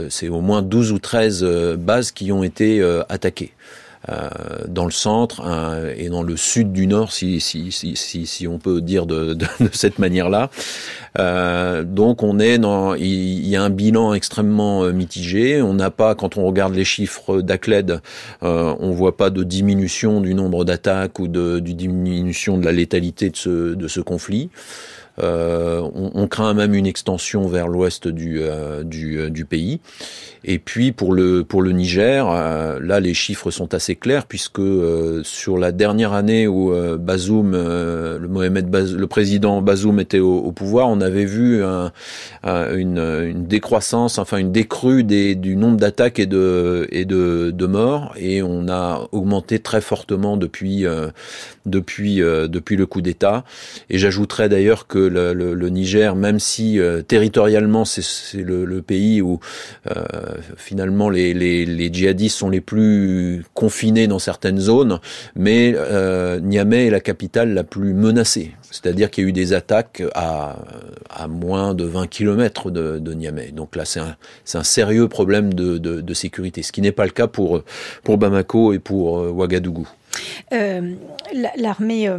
c'est 0.10 0.30
au 0.30 0.42
moins 0.42 0.64
12 0.64 0.92
ou 0.92 0.98
13 0.98 1.44
bases 1.78 2.12
qui 2.12 2.32
ont 2.32 2.44
été 2.44 2.84
attaquées. 3.10 3.54
Euh, 4.10 4.30
dans 4.68 4.86
le 4.86 4.92
centre 4.92 5.44
et 5.96 6.10
dans 6.10 6.24
le 6.24 6.36
sud 6.36 6.74
du 6.74 6.88
nord, 6.88 7.12
si, 7.12 7.40
si, 7.40 7.72
si, 7.72 7.96
si, 7.96 8.48
on 8.48 8.58
peut 8.58 8.82
dire 8.82 9.06
de, 9.06 9.34
de, 9.60 9.70
cette 9.72 10.00
manière-là. 10.00 10.50
Euh, 11.20 11.84
donc 11.84 12.24
on 12.24 12.40
est 12.40 12.58
dans, 12.58 12.96
il 12.96 13.48
y 13.48 13.56
a 13.56 13.64
un 13.64 13.70
bilan 13.70 14.14
extrêmement 14.14 14.84
euh, 14.84 14.92
mitigé. 14.92 15.62
On 15.62 15.74
n'a 15.74 15.92
pas, 15.92 16.16
quand 16.16 16.38
on 16.38 16.46
regarde 16.46 16.74
les 16.74 16.86
chiffres 16.86 17.42
d'ACLED, 17.42 18.02
euh, 18.44 18.76
on 18.80 18.92
voit 18.92 19.18
pas 19.18 19.30
de 19.30 19.44
diminution 19.44 20.22
du 20.22 20.34
nombre 20.34 20.64
d'attaques 20.64 21.20
ou 21.20 21.28
de, 21.28 21.60
de, 21.60 21.72
diminution 21.72 22.58
de 22.58 22.66
la 22.66 22.72
létalité 22.72 23.30
de 23.30 23.36
ce, 23.36 23.74
de 23.74 23.88
ce 23.88 24.00
conflit. 24.00 24.50
Euh, 25.20 25.82
on, 25.94 26.28
craint 26.28 26.54
même 26.54 26.74
une 26.74 26.86
extension 26.86 27.48
vers 27.48 27.68
l'ouest 27.68 28.08
du, 28.08 28.40
euh, 28.40 28.84
euh, 28.84 29.30
du, 29.30 29.46
pays. 29.46 29.82
Et 30.44 30.58
puis 30.58 30.92
pour 30.92 31.14
le 31.14 31.44
pour 31.44 31.62
le 31.62 31.72
Niger, 31.72 32.26
là 32.26 33.00
les 33.00 33.14
chiffres 33.14 33.52
sont 33.52 33.74
assez 33.74 33.96
clairs 33.96 34.26
puisque 34.26 34.62
sur 35.24 35.58
la 35.58 35.72
dernière 35.72 36.14
année 36.14 36.48
où 36.48 36.74
Bazoum, 36.98 37.52
le 37.52 38.18
le 38.18 39.08
président 39.08 39.62
Bazoum 39.62 40.00
était 40.00 40.20
au, 40.20 40.52
pouvoir, 40.52 40.90
on 40.90 41.02
avait 41.02 41.26
vu 41.26 41.64
un, 41.64 41.92
une, 42.44 43.46
décroissance, 43.46 44.18
enfin 44.18 44.38
une 44.38 44.52
décrue 44.52 45.04
du 45.04 45.56
nombre 45.56 45.78
d'attaques 45.78 46.18
et 46.18 46.26
de 46.26 46.88
et 46.92 47.06
de, 47.06 47.52
de, 47.52 47.66
morts, 47.68 48.14
et 48.18 48.42
on 48.42 48.68
a 48.68 49.08
augmenté 49.12 49.60
très 49.60 49.82
fortement 49.82 50.38
depuis 50.38 50.86
depuis 51.68 52.18
depuis 52.18 52.78
le 52.78 52.86
coup 52.88 53.02
d'État. 53.02 53.44
Et 53.92 54.00
j'ajouterais 54.00 54.50
d'ailleurs 54.50 54.88
que 54.88 55.01
le, 55.10 55.70
Niger, 55.70 56.16
même 56.16 56.40
si 56.40 56.80
euh, 56.80 57.02
territorialement 57.02 57.86
c'est 57.86 58.02
le, 58.42 58.82
pays 58.82 59.22
où 59.22 59.40
euh, 59.90 60.04
finalement 60.58 61.10
les, 61.10 61.94
djihadistes 61.94 62.38
sont 62.38 62.50
les 62.50 62.62
plus 62.62 63.44
confinés 63.54 64.08
dans 64.08 64.20
certaines 64.20 64.60
zones, 64.60 65.00
mais 65.36 65.74
euh, 65.76 66.40
Niamey 66.40 66.88
est 66.88 66.90
la 66.90 67.00
capitale 67.00 67.54
la 67.54 67.64
plus 67.64 67.94
menacée. 67.94 68.52
C'est-à-dire 68.72 69.12
qu'il 69.12 69.24
y 69.24 69.28
a 69.28 69.30
eu 69.30 69.34
des 69.34 69.54
attaques 69.54 70.02
à, 70.16 70.56
moins 71.30 71.74
de 71.74 71.84
20 71.84 72.08
km 72.08 72.72
de, 72.72 73.14
Niamey. 73.14 73.52
Donc 73.52 73.76
là, 73.76 73.84
c'est 73.86 74.00
un, 74.00 74.64
sérieux 74.64 75.08
problème 75.08 75.54
de, 75.54 76.14
sécurité, 76.14 76.64
ce 76.64 76.72
qui 76.72 76.82
n'est 76.82 76.92
pas 76.92 77.06
le 77.06 77.12
cas 77.12 77.28
pour, 77.28 77.64
pour 78.04 78.18
Bamako 78.18 78.74
et 78.74 78.80
pour 78.80 79.14
Ouagadougou. 79.36 79.88
L'armée 80.52 82.10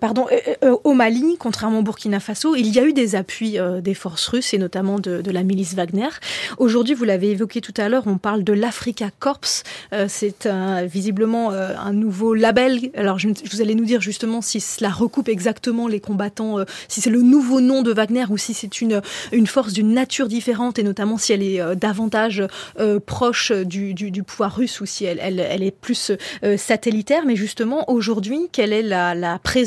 pardon, 0.00 0.26
euh, 0.32 0.54
euh, 0.64 0.76
au 0.84 0.94
Mali, 0.94 1.36
contrairement 1.38 1.80
au 1.80 1.82
Burkina 1.82 2.20
Faso, 2.20 2.54
il 2.54 2.74
y 2.74 2.78
a 2.78 2.84
eu 2.84 2.92
des 2.92 3.14
appuis 3.14 3.58
des 3.82 3.94
forces 3.94 4.26
russes 4.28 4.54
et 4.54 4.58
notamment 4.58 4.98
de, 4.98 5.30
la 5.30 5.42
milice 5.42 5.74
Wagner. 5.74 6.08
Aujourd'hui, 6.56 6.94
vous 6.94 7.04
l'avez 7.04 7.30
évoqué 7.30 7.60
tout 7.60 7.74
à 7.76 7.88
l'heure, 7.88 8.04
on 8.06 8.18
parle 8.18 8.44
de 8.44 8.52
l'Africa 8.52 9.10
Corps. 9.18 9.40
c'est 10.08 10.48
visiblement 10.84 11.50
un 11.50 11.92
nouveau 11.92 12.34
label. 12.34 12.90
Alors, 12.94 13.18
je, 13.18 13.28
vous 13.50 13.60
allez 13.60 13.74
nous 13.74 13.84
dire 13.84 14.00
justement 14.00 14.40
si 14.40 14.60
cela 14.60 14.88
recoupe 14.88 15.28
exactement 15.28 15.86
les 15.86 16.00
combattants, 16.00 16.56
si 16.88 17.00
c'est 17.00 17.10
le 17.10 17.20
nouveau 17.20 17.60
nom 17.60 17.82
de 17.82 17.92
Wagner 17.92 18.24
ou 18.30 18.38
si 18.38 18.54
c'est 18.54 18.80
une, 18.80 19.02
une 19.32 19.46
force 19.46 19.72
d'une 19.74 19.92
nature 19.92 20.28
différente 20.28 20.78
et 20.78 20.82
notamment 20.82 21.18
si 21.18 21.32
elle 21.32 21.42
est 21.42 21.60
davantage 21.76 22.42
proche 23.04 23.52
du, 23.52 23.92
du, 23.92 24.22
pouvoir 24.22 24.56
russe 24.56 24.80
ou 24.80 24.86
si 24.86 25.04
elle, 25.04 25.20
elle, 25.20 25.40
elle 25.40 25.62
est 25.62 25.70
plus 25.70 26.12
satellitaire. 26.56 27.24
Mais 27.26 27.36
justement, 27.36 27.90
aujourd'hui, 27.90 28.48
quelle 28.50 28.72
est 28.72 28.82
la, 28.82 29.14
la 29.14 29.38
présence 29.38 29.57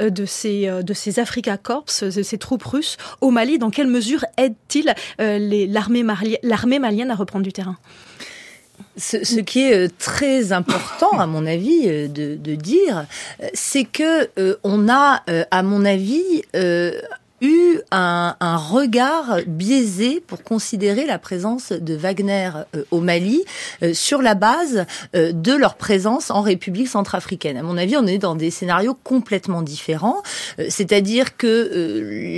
euh, 0.00 0.10
de 0.10 0.24
ces, 0.24 0.68
euh, 0.68 0.82
de 0.82 0.94
ces 0.94 1.18
Africa 1.18 1.56
Corps, 1.56 1.86
de 2.00 2.22
ces 2.22 2.38
troupes 2.38 2.64
russes 2.64 2.96
au 3.20 3.30
Mali 3.30 3.58
Dans 3.58 3.70
quelle 3.70 3.86
mesure 3.86 4.24
aide-t-il 4.36 4.94
euh, 5.20 5.66
l'armée 5.68 6.78
malienne 6.78 7.10
à 7.10 7.14
reprendre 7.14 7.44
du 7.44 7.52
terrain? 7.52 7.76
Ce, 8.98 9.40
qui 9.40 9.60
est 9.60 9.88
très 9.98 10.52
important, 10.52 11.18
à 11.18 11.26
mon 11.26 11.46
avis, 11.46 11.86
de, 12.08 12.54
dire, 12.54 13.06
c'est 13.52 13.84
que 13.84 14.28
on 14.64 14.88
a, 14.88 15.22
à 15.50 15.62
mon 15.62 15.84
avis, 15.84 16.42
eu 17.40 17.78
un, 17.90 18.36
un 18.40 18.56
regard 18.56 19.38
biaisé 19.46 20.22
pour 20.26 20.42
considérer 20.42 21.06
la 21.06 21.18
présence 21.18 21.72
de 21.72 21.94
Wagner 21.94 22.50
au 22.90 23.00
Mali 23.00 23.44
sur 23.92 24.22
la 24.22 24.34
base 24.34 24.86
de 25.12 25.52
leur 25.52 25.74
présence 25.74 26.30
en 26.30 26.40
République 26.40 26.88
centrafricaine. 26.88 27.56
À 27.56 27.62
mon 27.62 27.76
avis, 27.76 27.96
on 27.96 28.06
est 28.06 28.18
dans 28.18 28.34
des 28.34 28.50
scénarios 28.50 28.96
complètement 29.04 29.62
différents, 29.62 30.22
c'est-à-dire 30.68 31.36
que 31.36 31.70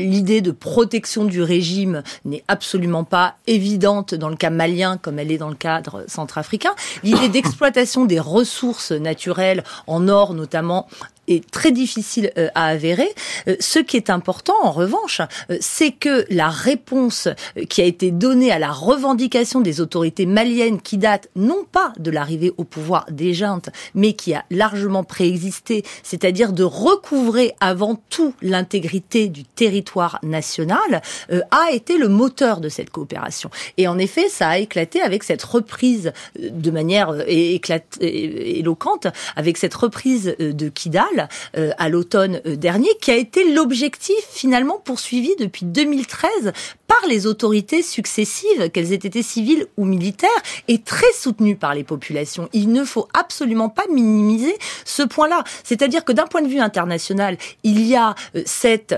l'idée 0.04 0.40
de 0.40 0.50
protection 0.50 1.24
du 1.24 1.42
régime 1.42 2.02
n'est 2.24 2.44
absolument 2.48 3.04
pas 3.04 3.36
évidente 3.46 4.14
dans 4.14 4.28
le 4.28 4.36
cas 4.36 4.50
malien 4.50 4.96
comme 4.96 5.18
elle 5.18 5.30
est 5.30 5.38
dans 5.38 5.48
le 5.48 5.54
cadre 5.54 6.04
centrafricain. 6.08 6.74
L'idée 7.02 7.28
d'exploitation 7.28 8.04
des 8.04 8.20
ressources 8.20 8.92
naturelles 8.92 9.64
en 9.86 10.08
or 10.08 10.34
notamment 10.34 10.88
est 11.28 11.48
très 11.50 11.70
difficile 11.70 12.32
euh, 12.38 12.48
à 12.54 12.66
avérer. 12.66 13.08
Euh, 13.46 13.56
ce 13.60 13.78
qui 13.78 13.96
est 13.96 14.10
important, 14.10 14.54
en 14.62 14.70
revanche, 14.70 15.20
euh, 15.50 15.56
c'est 15.60 15.92
que 15.92 16.24
la 16.30 16.48
réponse 16.48 17.28
qui 17.68 17.80
a 17.80 17.84
été 17.84 18.10
donnée 18.10 18.50
à 18.50 18.58
la 18.58 18.72
revendication 18.72 19.60
des 19.60 19.80
autorités 19.80 20.26
maliennes, 20.26 20.80
qui 20.80 20.98
date 20.98 21.28
non 21.36 21.64
pas 21.70 21.92
de 21.98 22.10
l'arrivée 22.10 22.52
au 22.56 22.64
pouvoir 22.64 23.06
des 23.10 23.34
juntes, 23.34 23.70
mais 23.94 24.12
qui 24.12 24.34
a 24.34 24.44
largement 24.50 25.04
préexisté, 25.04 25.84
c'est-à-dire 26.02 26.52
de 26.52 26.64
recouvrer 26.64 27.54
avant 27.60 28.00
tout 28.10 28.34
l'intégrité 28.42 29.28
du 29.28 29.44
territoire 29.44 30.18
national, 30.22 31.02
a 31.50 31.72
été 31.72 31.98
le 31.98 32.08
moteur 32.08 32.60
de 32.60 32.68
cette 32.68 32.90
coopération. 32.90 33.50
Et 33.76 33.88
en 33.88 33.98
effet, 33.98 34.28
ça 34.28 34.48
a 34.48 34.58
éclaté 34.58 35.00
avec 35.00 35.22
cette 35.22 35.42
reprise 35.42 36.12
de 36.38 36.70
manière 36.70 37.14
éloquente, 37.28 39.06
avec 39.36 39.56
cette 39.56 39.74
reprise 39.74 40.34
de 40.38 40.68
Kidal, 40.68 41.17
euh, 41.56 41.70
à 41.78 41.88
l'automne 41.88 42.40
euh, 42.46 42.56
dernier, 42.56 42.90
qui 43.00 43.10
a 43.10 43.16
été 43.16 43.52
l'objectif 43.52 44.16
finalement 44.30 44.78
poursuivi 44.78 45.34
depuis 45.38 45.64
2013 45.66 46.52
par 46.88 47.08
les 47.08 47.26
autorités 47.26 47.82
successives, 47.82 48.70
qu'elles 48.70 48.92
aient 48.92 48.96
été 48.96 49.22
civiles 49.22 49.66
ou 49.76 49.84
militaires, 49.84 50.28
et 50.66 50.78
très 50.80 51.12
soutenu 51.16 51.54
par 51.54 51.74
les 51.74 51.84
populations. 51.84 52.48
Il 52.52 52.72
ne 52.72 52.82
faut 52.82 53.06
absolument 53.14 53.68
pas 53.68 53.84
minimiser 53.92 54.56
ce 54.84 55.02
point-là. 55.02 55.44
C'est-à-dire 55.62 56.04
que 56.04 56.12
d'un 56.12 56.26
point 56.26 56.42
de 56.42 56.48
vue 56.48 56.58
international, 56.58 57.36
il 57.62 57.86
y 57.86 57.94
a 57.94 58.14
euh, 58.34 58.42
cet 58.46 58.94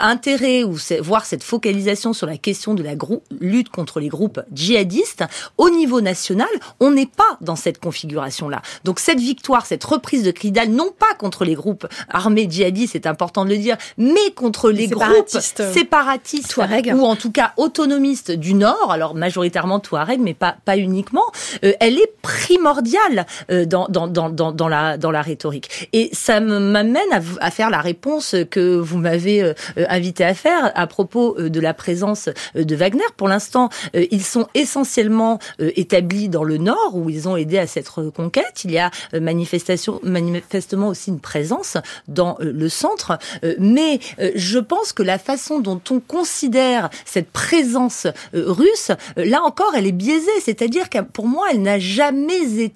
intérêt 0.00 0.64
ou 0.64 0.76
voire 1.00 1.26
cette 1.26 1.44
focalisation 1.44 2.12
sur 2.12 2.26
la 2.26 2.38
question 2.38 2.74
de 2.74 2.82
la 2.82 2.94
lutte 3.40 3.68
contre 3.68 4.00
les 4.00 4.08
groupes 4.08 4.40
djihadistes. 4.52 5.24
Au 5.58 5.70
niveau 5.70 6.00
national, 6.00 6.48
on 6.80 6.90
n'est 6.90 7.06
pas 7.06 7.36
dans 7.40 7.56
cette 7.56 7.78
configuration-là. 7.78 8.62
Donc 8.84 8.98
cette 8.98 9.20
victoire, 9.20 9.66
cette 9.66 9.84
reprise 9.84 10.22
de 10.22 10.30
Kidal, 10.30 10.70
non 10.70 10.90
pas 10.98 11.14
contre 11.18 11.44
les 11.44 11.54
groupes 11.54 11.86
armés 12.08 12.46
djihadistes, 12.48 12.92
c'est 12.92 13.06
important 13.06 13.44
de 13.44 13.50
le 13.50 13.58
dire, 13.58 13.76
mais 13.98 14.30
contre 14.34 14.70
les, 14.70 14.88
groupes 14.88 15.28
séparatistes 15.28 16.56
ou 16.56 17.04
en 17.04 17.16
tout 17.16 17.25
cas 17.30 17.52
autonomistes 17.56 18.30
du 18.30 18.54
Nord, 18.54 18.90
alors 18.90 19.14
majoritairement 19.14 19.80
Touareg, 19.80 20.20
mais 20.20 20.34
pas, 20.34 20.56
pas 20.64 20.76
uniquement, 20.76 21.24
euh, 21.64 21.72
elle 21.80 21.98
est 21.98 22.12
primordiale 22.22 23.26
euh, 23.50 23.64
dans, 23.64 23.86
dans, 23.88 24.08
dans, 24.08 24.30
dans, 24.30 24.68
la, 24.68 24.96
dans 24.98 25.10
la 25.10 25.22
rhétorique. 25.22 25.88
Et 25.92 26.10
ça 26.12 26.40
m'amène 26.40 27.12
à, 27.12 27.20
à, 27.40 27.50
faire 27.50 27.70
la 27.70 27.80
réponse 27.80 28.34
que 28.50 28.76
vous 28.76 28.98
m'avez 28.98 29.42
euh, 29.42 29.54
invité 29.88 30.24
à 30.24 30.34
faire 30.34 30.72
à 30.74 30.86
propos 30.86 31.36
de 31.38 31.60
la 31.60 31.74
présence 31.74 32.28
de 32.54 32.76
Wagner. 32.76 33.04
Pour 33.16 33.28
l'instant, 33.28 33.68
ils 33.94 34.24
sont 34.24 34.46
essentiellement 34.54 35.38
établis 35.58 36.28
dans 36.28 36.44
le 36.44 36.58
Nord, 36.58 36.92
où 36.94 37.10
ils 37.10 37.28
ont 37.28 37.36
aidé 37.36 37.58
à 37.58 37.66
cette 37.66 37.88
reconquête. 37.88 38.62
Il 38.64 38.70
y 38.70 38.78
a 38.78 38.90
manifestation, 39.18 40.00
manifestement 40.02 40.88
aussi 40.88 41.10
une 41.10 41.20
présence 41.20 41.76
dans 42.08 42.36
le 42.40 42.68
centre. 42.68 43.18
Mais 43.58 44.00
je 44.34 44.58
pense 44.58 44.92
que 44.92 45.02
la 45.02 45.18
façon 45.18 45.60
dont 45.60 45.80
on 45.90 46.00
considère 46.00 46.90
cette 47.16 47.30
présence 47.30 48.06
russe, 48.34 48.90
là 49.16 49.42
encore, 49.42 49.72
elle 49.74 49.86
est 49.86 49.92
biaisée. 49.92 50.38
C'est-à-dire 50.44 50.90
que 50.90 50.98
pour 51.00 51.26
moi, 51.26 51.46
elle 51.50 51.62
n'a 51.62 51.78
jamais 51.78 52.60
été 52.60 52.74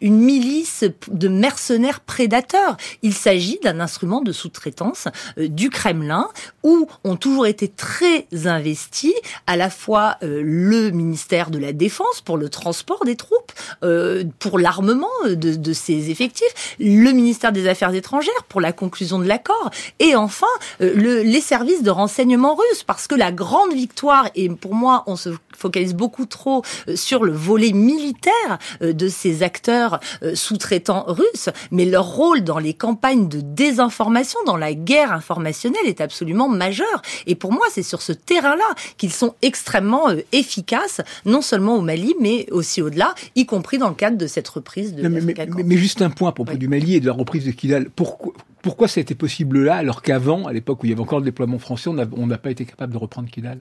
une 0.00 0.18
milice 0.18 0.84
de 1.08 1.28
mercenaires 1.28 2.00
prédateurs. 2.00 2.76
Il 3.02 3.14
s'agit 3.14 3.58
d'un 3.62 3.80
instrument 3.80 4.20
de 4.20 4.32
sous-traitance 4.32 5.08
du 5.36 5.70
Kremlin 5.70 6.28
où 6.62 6.86
ont 7.04 7.16
toujours 7.16 7.46
été 7.46 7.68
très 7.68 8.26
investis 8.46 9.14
à 9.46 9.56
la 9.56 9.70
fois 9.70 10.16
le 10.22 10.90
ministère 10.90 11.50
de 11.50 11.58
la 11.58 11.72
Défense 11.72 12.20
pour 12.24 12.36
le 12.36 12.48
transport 12.48 13.04
des 13.04 13.16
troupes, 13.16 13.52
pour 14.38 14.58
l'armement 14.58 15.08
de, 15.24 15.54
de 15.54 15.72
ses 15.72 16.10
effectifs, 16.10 16.76
le 16.78 17.10
ministère 17.12 17.52
des 17.52 17.68
Affaires 17.68 17.94
étrangères 17.94 18.44
pour 18.48 18.60
la 18.60 18.72
conclusion 18.72 19.18
de 19.18 19.26
l'accord, 19.26 19.70
et 19.98 20.16
enfin 20.16 20.46
euh, 20.80 20.92
le, 20.94 21.22
les 21.22 21.40
services 21.40 21.82
de 21.82 21.90
renseignement 21.90 22.54
russes, 22.54 22.82
parce 22.84 23.06
que 23.06 23.14
la 23.14 23.32
grande 23.32 23.72
victoire, 23.72 24.28
et 24.34 24.48
pour 24.48 24.74
moi 24.74 25.04
on 25.06 25.16
se 25.16 25.30
focalise 25.64 25.94
beaucoup 25.94 26.26
trop 26.26 26.62
euh, 26.88 26.96
sur 26.96 27.24
le 27.24 27.32
volet 27.32 27.72
militaire 27.72 28.58
euh, 28.82 28.92
de 28.92 29.08
ces 29.08 29.42
acteurs 29.42 30.00
sous-traitants 30.34 31.04
russes, 31.08 31.48
mais 31.70 31.84
leur 31.84 32.06
rôle 32.06 32.42
dans 32.42 32.58
les 32.58 32.74
campagnes 32.74 33.28
de 33.28 33.40
désinformation, 33.40 34.38
dans 34.46 34.56
la 34.56 34.74
guerre 34.74 35.12
informationnelle 35.12 35.86
est 35.86 36.00
absolument 36.00 36.48
majeur. 36.48 37.02
Et 37.26 37.34
pour 37.34 37.52
moi, 37.52 37.64
c'est 37.70 37.82
sur 37.82 38.02
ce 38.02 38.12
terrain-là 38.12 38.64
qu'ils 38.98 39.12
sont 39.12 39.34
extrêmement 39.42 40.08
efficaces, 40.32 41.00
non 41.24 41.40
seulement 41.40 41.76
au 41.76 41.80
Mali, 41.80 42.14
mais 42.20 42.46
aussi 42.50 42.82
au-delà, 42.82 43.14
y 43.36 43.46
compris 43.46 43.78
dans 43.78 43.88
le 43.88 43.94
cadre 43.94 44.18
de 44.18 44.26
cette 44.26 44.48
reprise 44.48 44.94
de 44.94 45.08
mais, 45.08 45.20
mais, 45.64 45.76
juste 45.76 46.02
un 46.02 46.10
point 46.10 46.28
à 46.28 46.32
propos 46.32 46.56
du 46.56 46.68
Mali 46.68 46.96
et 46.96 47.00
de 47.00 47.06
la 47.06 47.12
reprise 47.12 47.44
de 47.44 47.50
Kidal. 47.50 47.88
Pourquoi, 47.90 48.32
pourquoi 48.62 48.88
ça 48.88 48.98
a 48.98 49.02
été 49.02 49.14
possible 49.14 49.62
là, 49.62 49.76
alors 49.76 50.02
qu'avant, 50.02 50.46
à 50.46 50.52
l'époque 50.52 50.82
où 50.82 50.86
il 50.86 50.90
y 50.90 50.92
avait 50.92 51.02
encore 51.02 51.18
le 51.18 51.24
déploiement 51.24 51.58
français, 51.58 51.90
on 51.90 52.26
n'a 52.26 52.38
pas 52.38 52.50
été 52.50 52.64
capable 52.64 52.92
de 52.92 52.98
reprendre 52.98 53.28
Kidal? 53.30 53.58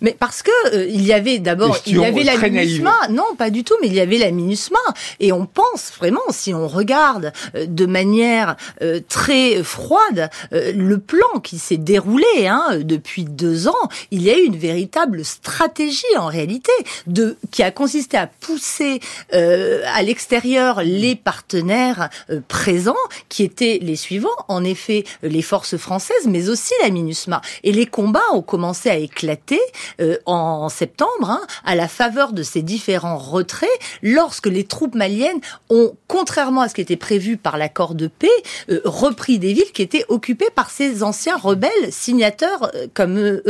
Mais 0.00 0.16
parce 0.18 0.42
que 0.42 0.50
euh, 0.74 0.86
il 0.88 1.04
y 1.04 1.12
avait 1.12 1.38
d'abord 1.38 1.78
il 1.86 1.98
y 1.98 2.04
avait 2.04 2.22
la 2.22 2.36
MINUSMA, 2.36 3.08
non 3.10 3.34
pas 3.36 3.50
du 3.50 3.64
tout, 3.64 3.74
mais 3.80 3.88
il 3.88 3.94
y 3.94 4.00
avait 4.00 4.18
la 4.18 4.30
MINUSMA. 4.30 4.78
Et 5.20 5.32
on 5.32 5.46
pense 5.46 5.92
vraiment 5.96 6.20
si 6.30 6.54
on 6.54 6.68
regarde 6.68 7.32
euh, 7.54 7.66
de 7.66 7.86
manière 7.86 8.56
euh, 8.82 9.00
très 9.08 9.62
froide 9.62 10.30
le 10.52 10.98
plan 10.98 11.40
qui 11.42 11.58
s'est 11.58 11.76
déroulé 11.76 12.46
hein, 12.46 12.78
depuis 12.82 13.24
deux 13.24 13.68
ans, 13.68 13.88
il 14.10 14.22
y 14.22 14.30
a 14.30 14.38
eu 14.38 14.44
une 14.44 14.56
véritable 14.56 15.24
stratégie 15.24 16.04
en 16.16 16.26
réalité 16.26 16.72
de 17.06 17.36
qui 17.50 17.62
a 17.62 17.70
consisté 17.70 18.16
à 18.16 18.26
pousser 18.26 19.00
à 19.32 20.02
l'extérieur 20.02 20.82
les 20.82 21.14
partenaires 21.14 22.08
présents 22.48 22.94
qui 23.28 23.42
étaient 23.42 23.78
les 23.82 23.96
suivants, 23.96 24.28
en 24.48 24.64
effet 24.64 25.04
les 25.22 25.42
forces 25.42 25.76
françaises, 25.76 26.26
mais 26.26 26.48
aussi 26.48 26.72
la 26.82 26.90
MINUSMA. 26.90 27.40
Et 27.64 27.72
les 27.72 27.86
combats 27.86 28.20
ont 28.32 28.42
commencé 28.42 28.90
à 28.90 28.96
éclater 28.96 29.55
euh, 30.00 30.16
en 30.26 30.68
septembre, 30.68 31.30
hein, 31.30 31.40
à 31.64 31.74
la 31.74 31.88
faveur 31.88 32.32
de 32.32 32.42
ces 32.42 32.62
différents 32.62 33.18
retraits, 33.18 33.68
lorsque 34.02 34.46
les 34.46 34.64
troupes 34.64 34.94
maliennes 34.94 35.40
ont, 35.70 35.94
contrairement 36.08 36.62
à 36.62 36.68
ce 36.68 36.74
qui 36.74 36.80
était 36.80 36.96
prévu 36.96 37.36
par 37.36 37.58
l'accord 37.58 37.94
de 37.94 38.06
paix, 38.06 38.28
euh, 38.70 38.80
repris 38.84 39.38
des 39.38 39.52
villes 39.52 39.72
qui 39.72 39.82
étaient 39.82 40.04
occupées 40.08 40.50
par 40.54 40.70
ces 40.70 41.02
anciens 41.02 41.36
rebelles 41.36 41.70
signataires 41.90 42.70
euh, 42.74 42.86
comme 42.94 43.18
eux 43.18 43.42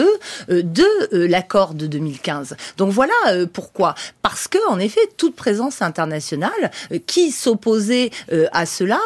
de 0.49 0.85
l'accord 1.13 1.75
de 1.75 1.87
2015. 1.87 2.57
Donc 2.77 2.91
voilà 2.91 3.13
pourquoi. 3.53 3.95
Parce 4.23 4.49
que 4.49 4.59
en 4.69 4.79
effet, 4.79 5.01
toute 5.17 5.35
présence 5.35 5.83
internationale 5.83 6.71
qui 7.07 7.31
s'opposait 7.31 8.11
à 8.53 8.67
cela 8.67 9.01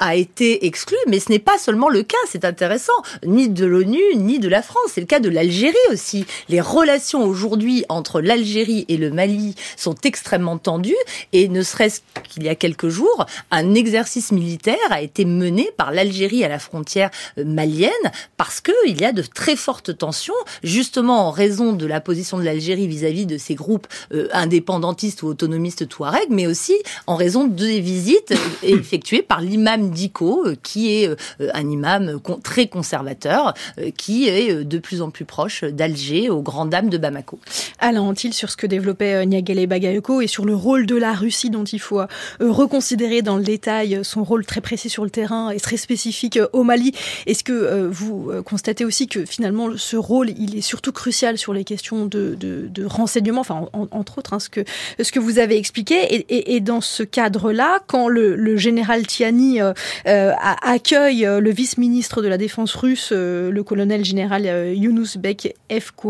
a 0.00 0.16
été 0.16 0.66
exclue, 0.66 0.96
mais 1.08 1.20
ce 1.20 1.30
n'est 1.30 1.38
pas 1.38 1.58
seulement 1.58 1.88
le 1.88 2.02
cas, 2.02 2.16
c'est 2.28 2.44
intéressant, 2.44 2.92
ni 3.24 3.48
de 3.48 3.66
l'ONU, 3.66 4.00
ni 4.16 4.38
de 4.38 4.48
la 4.48 4.62
France. 4.62 4.92
C'est 4.94 5.00
le 5.00 5.06
cas 5.06 5.20
de 5.20 5.28
l'Algérie 5.28 5.76
aussi 5.90 6.26
les 6.48 6.60
relations 6.60 7.24
aujourd'hui 7.24 7.84
entre 7.88 8.20
l'Algérie 8.20 8.84
et 8.88 8.96
le 8.96 9.10
Mali 9.10 9.54
sont 9.76 9.94
extrêmement 10.04 10.58
tendues 10.58 10.96
et 11.32 11.48
ne 11.48 11.62
serait-ce 11.62 12.00
qu'il 12.28 12.44
y 12.44 12.48
a 12.48 12.54
quelques 12.54 12.88
jours, 12.88 13.26
un 13.50 13.74
exercice 13.74 14.32
militaire 14.32 14.76
a 14.90 15.02
été 15.02 15.24
mené 15.24 15.70
par 15.76 15.92
l'Algérie 15.92 16.44
à 16.44 16.48
la 16.48 16.58
frontière 16.58 17.10
euh, 17.38 17.44
malienne 17.44 17.90
parce 18.36 18.60
qu'il 18.60 19.00
y 19.00 19.04
a 19.04 19.12
de 19.12 19.22
très 19.22 19.56
fortes 19.56 19.96
tensions, 19.96 20.34
justement 20.62 21.28
en 21.28 21.30
raison 21.30 21.72
de 21.72 21.86
la 21.86 22.00
position 22.00 22.38
de 22.38 22.44
l'Algérie 22.44 22.86
vis-à-vis 22.86 23.26
de 23.26 23.38
ces 23.38 23.54
groupes 23.54 23.86
euh, 24.12 24.28
indépendantistes 24.32 25.22
ou 25.22 25.28
autonomistes 25.28 25.88
touareg, 25.88 26.28
mais 26.30 26.46
aussi 26.46 26.74
en 27.06 27.16
raison 27.16 27.46
des 27.46 27.80
visites 27.80 28.32
euh, 28.32 28.36
effectuées 28.62 29.22
par 29.22 29.40
l'imam 29.40 29.90
Diko, 29.90 30.46
qui 30.62 30.92
est 30.92 31.10
un 31.54 31.68
imam 31.68 32.20
très 32.42 32.68
conservateur, 32.68 33.54
qui 33.96 34.28
est 34.28 34.64
de 34.64 34.78
plus 34.78 35.02
en 35.02 35.10
plus 35.10 35.24
proche 35.24 35.64
d'Alger 35.64 36.21
aux 36.28 36.42
grandes 36.42 36.70
dames 36.70 36.88
de 36.88 36.98
Bamako. 36.98 37.38
Alain 37.78 38.02
Antil 38.02 38.32
sur 38.32 38.50
ce 38.50 38.56
que 38.56 38.66
développait 38.66 39.26
Niagale 39.26 39.66
Bagayoko 39.66 40.20
et 40.20 40.26
sur 40.26 40.44
le 40.44 40.54
rôle 40.54 40.86
de 40.86 40.96
la 40.96 41.12
Russie 41.12 41.50
dont 41.50 41.64
il 41.64 41.80
faut 41.80 42.00
reconsidérer 42.40 43.22
dans 43.22 43.36
le 43.36 43.42
détail 43.42 44.00
son 44.02 44.24
rôle 44.24 44.44
très 44.46 44.60
précis 44.60 44.88
sur 44.88 45.04
le 45.04 45.10
terrain 45.10 45.50
et 45.50 45.60
très 45.60 45.76
spécifique 45.76 46.38
au 46.52 46.62
Mali? 46.62 46.92
Est-ce 47.26 47.44
que 47.44 47.86
vous 47.86 48.30
constatez 48.44 48.84
aussi 48.84 49.08
que 49.08 49.24
finalement 49.24 49.68
ce 49.76 49.96
rôle 49.96 50.30
il 50.30 50.56
est 50.56 50.62
surtout 50.62 50.92
crucial 50.92 51.38
sur 51.38 51.52
les 51.52 51.64
questions 51.64 52.06
de, 52.06 52.84
renseignement, 52.84 53.44
entre 53.72 54.18
autres 54.18 54.34
hein, 54.34 54.38
ce, 54.38 54.48
que, 54.48 55.18
vous 55.20 55.38
avez 55.38 55.56
expliqué? 55.56 56.24
Et, 56.28 56.60
dans 56.60 56.80
ce 56.80 57.02
cadre-là, 57.02 57.80
quand 57.86 58.08
le, 58.08 58.56
général 58.56 59.06
Tiani 59.06 59.60
accueille 60.04 61.28
le 61.40 61.50
vice-ministre 61.50 62.22
de 62.22 62.28
la 62.28 62.38
Défense 62.38 62.74
russe, 62.74 63.12
le 63.12 63.62
colonel 63.62 64.04
général 64.04 64.74
Yunus 64.74 65.16
Bek 65.16 65.54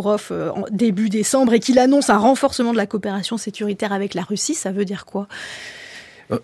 Evkourov 0.02 0.52
en 0.54 0.64
début 0.70 1.08
décembre 1.08 1.54
et 1.54 1.60
qu'il 1.60 1.78
annonce 1.78 2.10
un 2.10 2.18
renforcement 2.18 2.72
de 2.72 2.76
la 2.76 2.86
coopération 2.86 3.36
sécuritaire 3.36 3.92
avec 3.92 4.14
la 4.14 4.22
Russie, 4.22 4.54
ça 4.54 4.72
veut 4.72 4.84
dire 4.84 5.04
quoi? 5.04 5.28
Euh, 6.30 6.38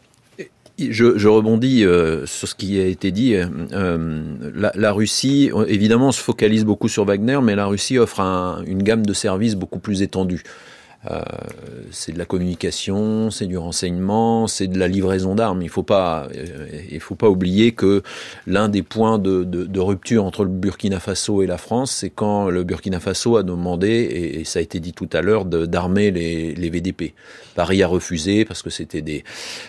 je, 0.79 1.29
rebondis 1.29 1.85
euh, 1.85 2.25
sur 2.27 2.49
ce 2.49 2.55
qui 2.55 2.81
a 2.81 2.87
été 2.87 3.11
dit. 3.11 3.35
Euh, 3.35 4.21
la, 4.55 4.93
Russie, 4.93 5.51
évidemment, 5.67 6.13
se 6.13 6.21
focalise 6.21 6.65
beaucoup 6.65 6.89
sur 6.89 7.05
Wagner, 7.05 7.41
mais 7.43 7.57
la 7.57 7.67
Russie 7.67 7.99
offre 7.99 8.21
un, 8.21 8.63
une 8.67 8.83
gamme 8.83 9.05
de 9.05 9.13
services 9.13 9.57
beaucoup 9.57 9.81
plus 9.81 10.03
étendue. 10.03 10.43
Euh, 11.07 11.21
c'est 11.93 12.13
de 12.13 12.19
la 12.19 12.25
communication, 12.25 13.31
c'est 13.31 13.47
du 13.47 13.57
renseignement, 13.57 14.49
c'est 14.49 14.67
de 14.67 14.79
la 14.79 14.89
livraison 14.89 15.37
d'armes. 15.37 15.63
Il 15.63 15.69
faut 15.69 15.85
pas, 15.85 16.27
euh, 16.35 16.99
faut 16.99 17.15
pas 17.15 17.29
oublier 17.29 17.73
que 17.73 18.03
l'un 18.47 18.69
des 18.69 18.83
points 18.83 19.19
de, 19.19 19.79
rupture 19.79 20.25
entre 20.25 20.43
le 20.43 20.51
Burkina 20.51 20.99
Faso 20.99 21.43
et 21.43 21.47
la 21.47 21.57
France, 21.57 21.93
c'est 21.93 22.11
quand 22.11 22.51
le 22.51 22.65
Burkina 22.65 22.99
Faso 22.99 23.37
a 23.37 23.45
demandé, 23.45 24.33
et, 24.41 24.45
ça 24.45 24.59
a 24.59 24.63
été 24.63 24.81
dit 24.81 24.93
tout 24.93 25.09
à 25.13 25.23
l'heure, 25.23 25.45
d'armer 25.45 26.11
les, 26.11 26.69
VDP. 26.69 27.15
Paris 27.55 27.83
a 27.83 27.87
refusé 27.87 28.45
parce 28.45 28.63
que 28.63 28.71
c'était 28.71 29.01
des, 29.01 29.25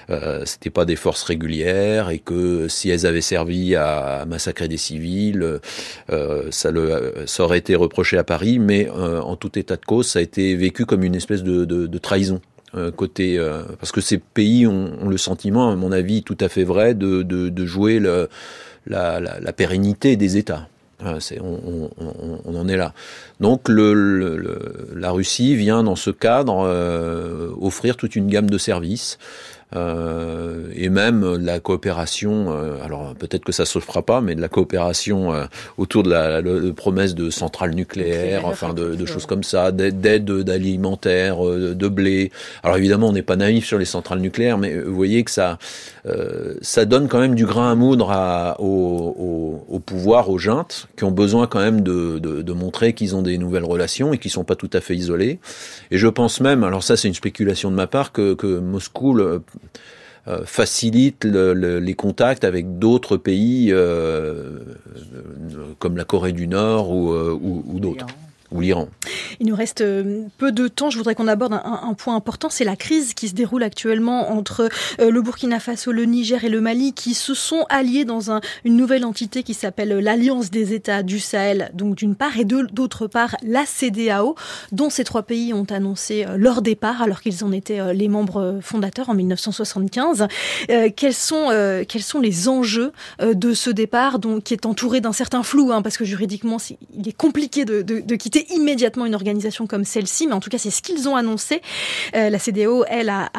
euh, 0.09 0.43
c'était 0.45 0.69
pas 0.69 0.85
des 0.85 0.97
forces 0.97 1.23
régulières 1.23 2.09
et 2.09 2.19
que 2.19 2.67
si 2.67 2.89
elles 2.89 3.05
avaient 3.05 3.21
servi 3.21 3.75
à, 3.75 4.25
massacrer 4.27 4.67
des 4.67 4.77
civils, 4.77 5.59
euh, 6.11 6.47
ça, 6.51 6.71
ça 7.25 7.43
aurait 7.43 7.57
été 7.57 7.75
reproché 7.75 8.17
à 8.17 8.23
Paris. 8.23 8.59
Mais 8.59 8.89
en 8.89 9.35
tout 9.35 9.57
état 9.57 9.75
de 9.75 9.85
cause, 9.85 10.07
ça 10.07 10.19
a 10.19 10.21
été 10.21 10.55
vécu 10.55 10.85
comme 10.85 11.03
une 11.03 11.18
espèce 11.19 11.43
de, 11.43 11.65
de, 11.65 11.97
trahison. 11.97 12.41
Euh, 12.75 12.91
côté 12.91 13.39
euh, 13.39 13.63
parce 13.79 13.91
que 13.91 14.01
ces 14.01 14.19
pays 14.19 14.67
ont, 14.67 15.09
le 15.09 15.17
sentiment, 15.17 15.71
à 15.71 15.75
mon 15.75 15.91
avis, 15.91 16.21
tout 16.23 16.37
à 16.39 16.49
fait 16.49 16.63
vrai, 16.63 16.93
de, 16.93 17.23
de 17.23 17.65
jouer 17.65 17.99
la, 17.99 19.19
la, 19.19 19.53
pérennité 19.53 20.15
des 20.15 20.37
États. 20.37 20.67
on, 21.03 21.89
on, 22.01 22.39
on, 22.45 22.55
en 22.55 22.67
est 22.67 22.77
là. 22.77 22.93
Donc 23.39 23.69
le, 23.69 24.93
la 24.95 25.11
Russie 25.11 25.55
vient 25.55 25.83
dans 25.83 25.95
ce 25.95 26.11
cadre 26.11 26.65
euh, 26.65 27.49
offrir 27.59 27.97
toute 27.97 28.15
une 28.15 28.27
gamme 28.27 28.49
de 28.49 28.57
services. 28.57 29.17
Euh, 29.75 30.71
et 30.75 30.89
même 30.89 31.21
de 31.21 31.45
la 31.45 31.59
coopération. 31.59 32.47
Euh, 32.49 32.83
alors 32.83 33.13
peut-être 33.13 33.43
que 33.43 33.51
ça 33.51 33.65
se 33.65 33.79
fera 33.79 34.01
pas, 34.01 34.19
mais 34.19 34.33
de 34.33 34.41
la 34.41 34.49
coopération 34.49 35.33
euh, 35.33 35.45
autour 35.77 36.01
de 36.03 36.09
la, 36.09 36.41
promesse 36.73 37.13
de 37.13 37.29
centrales 37.29 37.75
nucléaires, 37.75 38.45
enfin 38.45 38.73
de, 38.73 38.95
de, 38.95 39.05
choses 39.05 39.25
comme 39.25 39.43
ça, 39.43 39.71
d'aide 39.71 40.23
d'alimentaire, 40.23 41.43
de 41.43 41.87
blé. 41.87 42.31
Alors 42.63 42.77
évidemment, 42.77 43.09
on 43.09 43.11
n'est 43.11 43.21
pas 43.21 43.35
naïf 43.35 43.65
sur 43.65 43.77
les 43.77 43.85
centrales 43.85 44.19
nucléaires, 44.19 44.57
mais 44.57 44.79
vous 44.79 44.95
voyez 44.95 45.23
que 45.23 45.31
ça, 45.31 45.57
ça 46.61 46.85
donne 46.85 47.07
quand 47.07 47.19
même 47.19 47.35
du 47.35 47.45
grain 47.45 47.71
à 47.71 47.75
moudre 47.75 48.11
à, 48.11 48.59
au, 48.59 48.65
au, 48.65 49.75
au, 49.75 49.79
pouvoir, 49.79 50.29
aux 50.29 50.37
juntes, 50.37 50.87
qui 50.97 51.03
ont 51.03 51.11
besoin 51.11 51.47
quand 51.47 51.59
même 51.59 51.81
de, 51.81 52.19
de, 52.19 52.41
de 52.41 52.53
montrer 52.53 52.93
qu'ils 52.93 53.15
ont 53.15 53.21
des 53.21 53.37
nouvelles 53.37 53.65
relations 53.65 54.13
et 54.13 54.17
qu'ils 54.17 54.31
sont 54.31 54.43
pas 54.43 54.55
tout 54.55 54.69
à 54.73 54.81
fait 54.81 54.95
isolés. 54.95 55.39
Et 55.91 55.97
je 55.97 56.07
pense 56.07 56.39
même, 56.41 56.63
alors 56.63 56.83
ça 56.83 56.97
c'est 56.97 57.07
une 57.07 57.13
spéculation 57.13 57.69
de 57.71 57.75
ma 57.75 57.87
part, 57.87 58.11
que, 58.11 58.33
que 58.33 58.59
Moscou 58.59 59.17
euh, 59.17 59.39
facilite 60.45 61.25
les 61.25 61.93
contacts 61.95 62.43
avec 62.43 62.77
d'autres 62.77 63.17
pays 63.17 63.69
euh, 63.71 64.59
comme 65.79 65.97
la 65.97 66.05
Corée 66.05 66.33
du 66.33 66.47
Nord 66.47 66.91
ou, 66.91 67.11
euh, 67.13 67.37
ou 67.41 67.79
d'autres 67.79 68.05
Il 69.39 69.47
nous 69.47 69.55
reste 69.55 69.81
euh, 69.81 70.23
peu 70.37 70.51
de 70.51 70.67
temps. 70.67 70.89
Je 70.89 70.97
voudrais 70.97 71.15
qu'on 71.15 71.27
aborde 71.27 71.53
un, 71.53 71.93
point 71.93 72.15
important, 72.15 72.49
c'est 72.49 72.63
la 72.63 72.75
crise 72.75 73.13
qui 73.13 73.27
se 73.27 73.33
déroule 73.33 73.63
actuellement 73.63 74.31
entre 74.31 74.69
euh, 74.99 75.11
le 75.11 75.21
Burkina 75.21 75.59
Faso, 75.59 75.91
le 75.91 76.05
Niger 76.05 76.43
et 76.43 76.49
le 76.49 76.61
Mali, 76.61 76.93
qui 76.93 77.13
se 77.13 77.33
sont 77.33 77.65
alliés 77.69 78.05
dans 78.05 78.31
un, 78.31 78.41
une 78.63 78.75
nouvelle 78.75 79.05
entité 79.05 79.43
qui 79.43 79.53
s'appelle 79.53 79.89
l'Alliance 79.99 80.49
des 80.49 80.73
États 80.73 81.03
du 81.03 81.19
Sahel, 81.19 81.71
donc 81.73 81.95
d'une 81.95 82.15
part, 82.15 82.39
et 82.39 82.45
d'autre 82.45 83.07
part 83.07 83.35
la 83.43 83.65
CDAO, 83.65 84.35
dont 84.71 84.89
ces 84.89 85.03
trois 85.03 85.23
pays 85.23 85.53
ont 85.53 85.67
annoncé 85.69 86.25
euh, 86.25 86.37
leur 86.37 86.61
départ 86.61 87.01
alors 87.01 87.21
qu'ils 87.21 87.43
en 87.43 87.51
étaient 87.51 87.93
les 87.93 88.07
membres 88.07 88.59
fondateurs 88.61 89.09
en 89.09 89.13
1975. 89.13 90.27
quels 90.95 91.13
sont 91.13 91.49
les 92.21 92.47
enjeux 92.47 92.91
de 93.21 93.53
ce 93.53 93.69
départ, 93.69 94.17
qui 94.43 94.53
est 94.53 94.65
entouré 94.65 95.01
d'un 95.01 95.13
certain 95.13 95.43
flou, 95.43 95.71
hein, 95.71 95.81
parce 95.81 95.97
que 95.97 96.05
juridiquement, 96.05 96.57
il 96.97 97.07
est 97.07 97.13
compliqué 97.13 97.65
de 97.65 98.15
quitter 98.15 98.38
immédiatement 98.49 99.05
une 99.05 99.15
organisation 99.15 99.67
comme 99.67 99.85
celle-ci, 99.85 100.27
mais 100.27 100.33
en 100.33 100.39
tout 100.39 100.49
cas 100.49 100.57
c'est 100.57 100.71
ce 100.71 100.81
qu'ils 100.81 101.07
ont 101.07 101.15
annoncé. 101.15 101.61
Euh, 102.15 102.29
la 102.29 102.39
CDO, 102.39 102.85
elle, 102.87 103.09
a, 103.09 103.29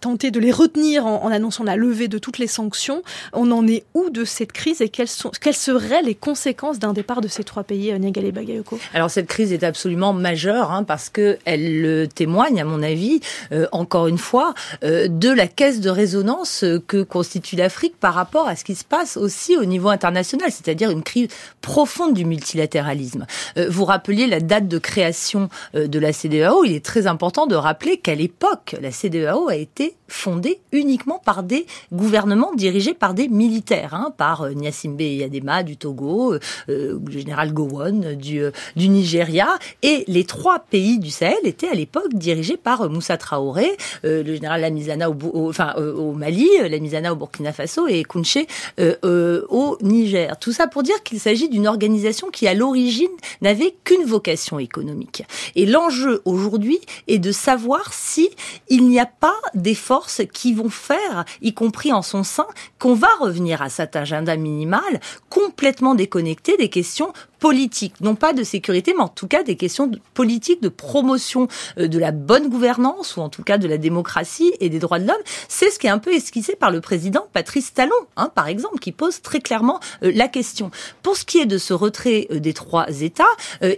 tenté 0.00 0.30
de 0.30 0.40
les 0.40 0.52
retenir 0.52 1.06
en, 1.06 1.30
annonçant 1.30 1.64
la 1.64 1.76
levée 1.76 2.08
de 2.08 2.18
toutes 2.18 2.38
les 2.38 2.46
sanctions. 2.46 3.02
On 3.32 3.50
en 3.50 3.66
est 3.66 3.84
où 3.94 4.10
de 4.10 4.24
cette 4.24 4.52
crise 4.52 4.80
et 4.80 4.88
quelles, 4.88 5.08
seraient 5.08 6.02
les 6.02 6.14
conséquences 6.14 6.78
d'un 6.78 6.92
départ 6.92 7.20
de 7.20 7.28
ces 7.28 7.44
trois 7.44 7.64
pays, 7.64 7.92
euh, 7.92 7.98
Négal 7.98 8.24
et 8.24 8.32
Bagayoko? 8.32 8.78
Alors 8.94 9.10
cette 9.10 9.26
crise 9.26 9.52
est 9.52 9.64
absolument 9.64 10.12
majeure 10.12 10.70
hein, 10.70 10.84
parce 10.84 11.08
que 11.08 11.38
elle 11.44 12.08
témoigne, 12.14 12.60
à 12.60 12.64
mon 12.64 12.82
avis, 12.82 13.20
euh, 13.52 13.66
encore 13.72 14.06
une 14.06 14.18
fois, 14.18 14.54
de 14.82 15.30
la 15.30 15.46
caisse 15.46 15.80
de 15.80 15.90
résonance 15.90 16.64
que 16.86 17.02
constitue 17.02 17.56
l'Afrique 17.56 17.94
par 17.98 18.14
rapport 18.14 18.48
à 18.48 18.56
ce 18.56 18.64
qui 18.64 18.74
se 18.74 18.84
passe 18.84 19.16
aussi 19.16 19.56
au 19.56 19.64
niveau 19.64 19.88
international, 19.88 20.50
c'est-à-dire 20.50 20.90
une 20.90 21.02
crise 21.02 21.28
profonde 21.60 22.14
du 22.14 22.24
multilatéralisme. 22.24 23.26
Vous 23.56 23.84
rappeliez 23.84 24.26
la 24.26 24.40
date 24.50 24.66
de 24.66 24.78
création 24.78 25.48
euh, 25.76 25.86
de 25.86 25.98
la 26.00 26.12
CDAO, 26.12 26.64
il 26.64 26.74
est 26.74 26.84
très 26.84 27.06
important 27.06 27.46
de 27.46 27.54
rappeler 27.54 27.98
qu'à 27.98 28.16
l'époque, 28.16 28.74
la 28.80 28.90
CDAO 28.90 29.48
a 29.48 29.54
été 29.54 29.94
fondée 30.08 30.58
uniquement 30.72 31.20
par 31.24 31.44
des 31.44 31.66
gouvernements 31.92 32.52
dirigés 32.54 32.94
par 32.94 33.14
des 33.14 33.28
militaires, 33.28 33.94
hein, 33.94 34.12
par 34.16 34.42
euh, 34.42 34.52
Nyasimbe 34.52 35.00
Yadema 35.02 35.62
du 35.62 35.76
Togo, 35.76 36.34
euh, 36.34 36.38
le 36.68 37.12
général 37.12 37.52
Gowon 37.52 38.16
du, 38.16 38.42
du 38.74 38.88
Nigeria, 38.88 39.46
et 39.82 40.02
les 40.08 40.24
trois 40.24 40.58
pays 40.58 40.98
du 40.98 41.10
Sahel 41.10 41.38
étaient 41.44 41.68
à 41.68 41.74
l'époque 41.74 42.12
dirigés 42.12 42.56
par 42.56 42.90
Moussa 42.90 43.16
Traoré, 43.16 43.70
le 44.02 44.34
général 44.34 44.62
Lamizana 44.62 45.10
au, 45.10 45.48
enfin, 45.48 45.74
au 45.76 46.12
Mali, 46.12 46.48
Lamizana 46.68 47.12
au 47.12 47.16
Burkina 47.16 47.52
Faso 47.52 47.86
et 47.86 48.02
Kounché 48.02 48.48
au 48.78 49.78
Niger. 49.80 50.36
Tout 50.40 50.52
ça 50.52 50.66
pour 50.66 50.82
dire 50.82 51.00
qu'il 51.04 51.20
s'agit 51.20 51.48
d'une 51.48 51.68
organisation 51.68 52.30
qui 52.30 52.48
à 52.48 52.54
l'origine 52.54 53.06
n'avait 53.42 53.74
qu'une 53.84 54.04
vocation 54.04 54.39
économique. 54.58 55.24
Et 55.54 55.66
l'enjeu 55.66 56.22
aujourd'hui 56.24 56.80
est 57.08 57.18
de 57.18 57.32
savoir 57.32 57.92
si 57.92 58.30
il 58.68 58.88
n'y 58.88 59.00
a 59.00 59.06
pas 59.06 59.36
des 59.54 59.74
forces 59.74 60.22
qui 60.32 60.54
vont 60.54 60.70
faire, 60.70 61.24
y 61.42 61.54
compris 61.54 61.92
en 61.92 62.02
son 62.02 62.22
sein, 62.22 62.46
qu'on 62.78 62.94
va 62.94 63.08
revenir 63.20 63.62
à 63.62 63.68
cet 63.68 63.96
agenda 63.96 64.36
minimal 64.36 65.00
complètement 65.28 65.94
déconnecté 65.94 66.56
des 66.56 66.68
questions 66.68 67.12
politique, 67.40 67.94
non 68.00 68.14
pas 68.14 68.32
de 68.32 68.44
sécurité, 68.44 68.94
mais 68.94 69.02
en 69.02 69.08
tout 69.08 69.26
cas 69.26 69.42
des 69.42 69.56
questions 69.56 69.90
politiques 70.14 70.62
de 70.62 70.68
promotion 70.68 71.48
euh, 71.78 71.88
de 71.88 71.98
la 71.98 72.12
bonne 72.12 72.48
gouvernance 72.48 73.16
ou 73.16 73.20
en 73.20 73.28
tout 73.28 73.42
cas 73.42 73.58
de 73.58 73.66
la 73.66 73.78
démocratie 73.78 74.52
et 74.60 74.68
des 74.68 74.78
droits 74.78 74.98
de 74.98 75.06
l'homme. 75.06 75.16
C'est 75.48 75.70
ce 75.70 75.78
qui 75.78 75.86
est 75.86 75.90
un 75.90 75.98
peu 75.98 76.12
esquissé 76.12 76.54
par 76.54 76.70
le 76.70 76.80
président 76.80 77.26
Patrice 77.32 77.72
Talon, 77.72 77.92
hein, 78.16 78.30
par 78.34 78.46
exemple, 78.46 78.78
qui 78.78 78.92
pose 78.92 79.22
très 79.22 79.40
clairement 79.40 79.80
euh, 80.04 80.12
la 80.14 80.28
question. 80.28 80.70
Pour 81.02 81.16
ce 81.16 81.24
qui 81.24 81.38
est 81.38 81.46
de 81.46 81.58
ce 81.58 81.72
retrait 81.72 82.28
euh, 82.30 82.38
des 82.38 82.52
trois 82.52 82.86
États, 83.00 83.24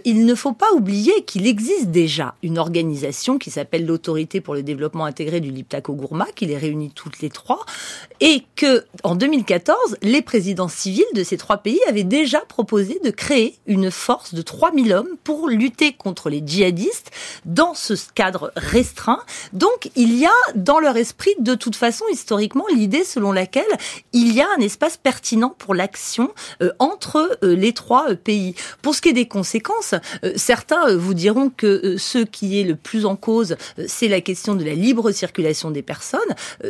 il 0.05 0.25
ne 0.25 0.35
faut 0.35 0.51
pas 0.51 0.71
oublier 0.73 1.23
qu'il 1.25 1.47
existe 1.47 1.87
déjà 1.87 2.35
une 2.43 2.57
organisation 2.57 3.37
qui 3.37 3.49
s'appelle 3.49 3.85
l'Autorité 3.85 4.41
pour 4.41 4.53
le 4.53 4.63
développement 4.63 5.05
intégré 5.05 5.39
du 5.39 5.51
Liptako-Gourma, 5.51 6.25
qui 6.35 6.45
les 6.45 6.57
réunit 6.57 6.91
toutes 6.91 7.19
les 7.21 7.29
trois, 7.29 7.65
et 8.19 8.43
que 8.55 8.85
en 9.03 9.15
2014, 9.15 9.97
les 10.01 10.21
présidents 10.21 10.67
civils 10.67 11.03
de 11.13 11.23
ces 11.23 11.37
trois 11.37 11.57
pays 11.57 11.79
avaient 11.87 12.03
déjà 12.03 12.39
proposé 12.41 12.99
de 13.03 13.11
créer 13.11 13.52
une 13.65 13.91
force 13.91 14.33
de 14.33 14.41
3000 14.41 14.93
hommes 14.93 15.17
pour 15.23 15.47
lutter 15.47 15.93
contre 15.93 16.29
les 16.29 16.41
djihadistes 16.45 17.11
dans 17.45 17.73
ce 17.73 17.93
cadre 18.13 18.51
restreint. 18.55 19.21
Donc 19.53 19.89
il 19.95 20.17
y 20.17 20.25
a 20.25 20.31
dans 20.55 20.79
leur 20.79 20.97
esprit 20.97 21.33
de 21.39 21.55
toute 21.55 21.75
façon 21.75 22.05
historiquement 22.11 22.65
l'idée 22.73 23.03
selon 23.03 23.31
laquelle 23.31 23.63
il 24.11 24.33
y 24.33 24.41
a 24.41 24.47
un 24.57 24.61
espace 24.61 24.97
pertinent 24.97 25.53
pour 25.57 25.73
l'action 25.73 26.31
euh, 26.61 26.71
entre 26.79 27.37
euh, 27.43 27.55
les 27.55 27.73
trois 27.73 28.11
euh, 28.11 28.15
pays. 28.15 28.55
Pour 28.81 28.95
ce 28.95 29.01
qui 29.01 29.09
est 29.09 29.13
des 29.13 29.27
conséquences, 29.27 29.95
certains 30.35 30.95
vous 30.95 31.13
diront 31.13 31.49
que 31.49 31.97
ce 31.97 32.19
qui 32.19 32.59
est 32.59 32.63
le 32.63 32.75
plus 32.75 33.05
en 33.05 33.15
cause, 33.15 33.55
c'est 33.87 34.07
la 34.07 34.21
question 34.21 34.55
de 34.55 34.63
la 34.63 34.73
libre 34.73 35.11
circulation 35.11 35.71
des 35.71 35.81
personnes. 35.81 36.19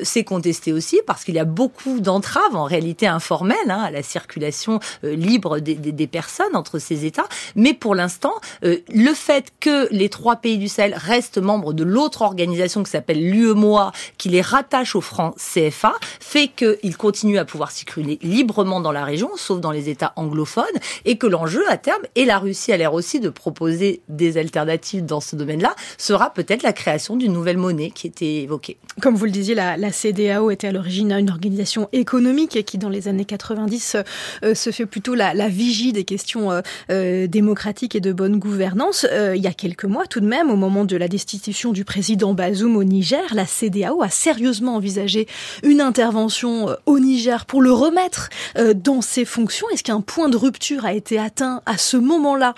c'est 0.04 0.24
contesté 0.24 0.74
aussi 0.74 1.00
parce 1.06 1.24
qu'il 1.24 1.36
y 1.36 1.40
a 1.40 1.46
beaucoup 1.46 2.00
d'entraves 2.00 2.56
en 2.56 2.66
réalité 2.66 3.08
informelles 3.08 3.58
hein, 3.70 3.82
à 3.82 3.92
la 3.92 4.04
circulation 4.04 4.80
libre 5.04 5.60
des, 5.60 5.76
des, 5.76 5.92
des, 5.92 6.08
personnes 6.08 6.56
entre 6.56 6.73
ces 6.80 7.06
États. 7.06 7.28
Mais 7.56 7.74
pour 7.74 7.96
l'instant, 7.96 8.34
le 8.62 9.14
fait 9.14 9.48
que 9.60 9.88
les 9.92 10.10
trois 10.10 10.38
pays 10.38 10.58
du 10.58 10.68
Sahel 10.68 10.94
restent 10.96 11.38
membres 11.38 11.74
de 11.74 11.84
l'autre 11.84 12.22
organisation 12.22 12.84
qui 12.84 12.92
s'appelle 12.92 13.30
l'UEMOA, 13.30 13.92
qui 14.18 14.30
les 14.30 14.42
rattache 14.42 14.96
au 14.96 15.02
franc 15.02 15.36
CFA, 15.38 15.94
fait 16.20 16.48
qu'ils 16.48 16.98
continuent 16.98 17.38
à 17.38 17.46
pouvoir 17.46 17.72
circuler 17.72 18.20
librement 18.22 18.82
dans 18.82 18.92
la 18.92 19.06
région, 19.06 19.30
sauf 19.36 19.60
dans 19.60 19.72
les 19.72 19.90
États 19.90 20.14
anglophones, 20.16 20.66
et 21.06 21.18
que 21.18 21.28
l'enjeu 21.28 21.64
à 21.70 21.78
terme, 21.78 22.02
et 22.16 22.26
la 22.26 22.40
Russie 22.40 22.72
a 22.72 22.78
l'air 22.78 22.94
aussi 22.94 23.20
de 23.20 23.30
proposer 23.30 24.02
des 24.10 24.38
alternatives 24.38 25.06
dans 25.06 25.22
ce 25.22 25.36
domaine-là, 25.36 25.76
sera 25.98 26.34
peut-être 26.34 26.64
la 26.64 26.74
création 26.74 27.16
d'une 27.16 27.34
nouvelle 27.34 27.58
monnaie 27.58 27.92
qui 27.92 28.08
était 28.08 28.44
évoquée. 28.44 28.78
Comme 29.02 29.16
vous 29.16 29.26
le 29.26 29.32
disiez, 29.32 29.56
la, 29.56 29.78
la 29.78 29.92
CDAO 29.92 30.52
était 30.52 30.68
à 30.68 30.72
l'origine 30.72 31.12
une 31.12 31.30
organisation 31.30 31.90
économique 31.92 32.64
qui, 32.66 32.78
dans 32.78 32.90
les 32.90 33.08
années 33.08 33.26
90, 33.26 33.98
euh, 34.44 34.56
se 34.56 34.72
fait 34.72 34.86
plutôt 34.86 35.16
la, 35.16 35.34
la, 35.34 35.48
vigie 35.48 35.94
des 35.94 36.04
questions 36.04 36.52
euh, 36.52 36.62
euh, 36.90 37.28
démocratiques 37.28 37.96
et 37.96 38.00
de 38.00 38.12
bonne 38.12 38.40
gouvernance. 38.40 39.06
Euh, 39.12 39.36
il 39.36 39.42
y 39.42 39.48
a 39.48 39.54
quelques 39.54 39.86
mois, 39.86 40.06
tout 40.06 40.20
de 40.20 40.26
même, 40.26 40.50
au 40.50 40.56
moment 40.56 40.86
de 40.86 40.96
la 40.96 41.08
destitution 41.08 41.72
du 41.72 41.86
président 41.86 42.34
Bazoum 42.34 42.76
au 42.76 42.84
Niger, 42.84 43.24
la 43.34 43.46
CDAO 43.46 44.02
a 44.02 44.10
sérieusement 44.10 44.76
envisagé 44.76 45.28
une 45.64 45.82
intervention 45.82 46.70
euh, 46.70 46.76
au 46.86 47.00
Niger 47.00 47.46
pour 47.46 47.62
le 47.62 47.72
remettre 47.72 48.30
dans 48.76 49.02
ses 49.02 49.26
fonctions. 49.26 49.68
Est-ce 49.72 49.84
qu'un 49.84 50.02
point 50.02 50.30
de 50.30 50.38
rupture 50.38 50.86
a 50.86 50.94
été 50.94 51.18
atteint 51.20 51.62
à 51.66 51.78
ce 51.78 51.98
moment-là 51.98 52.54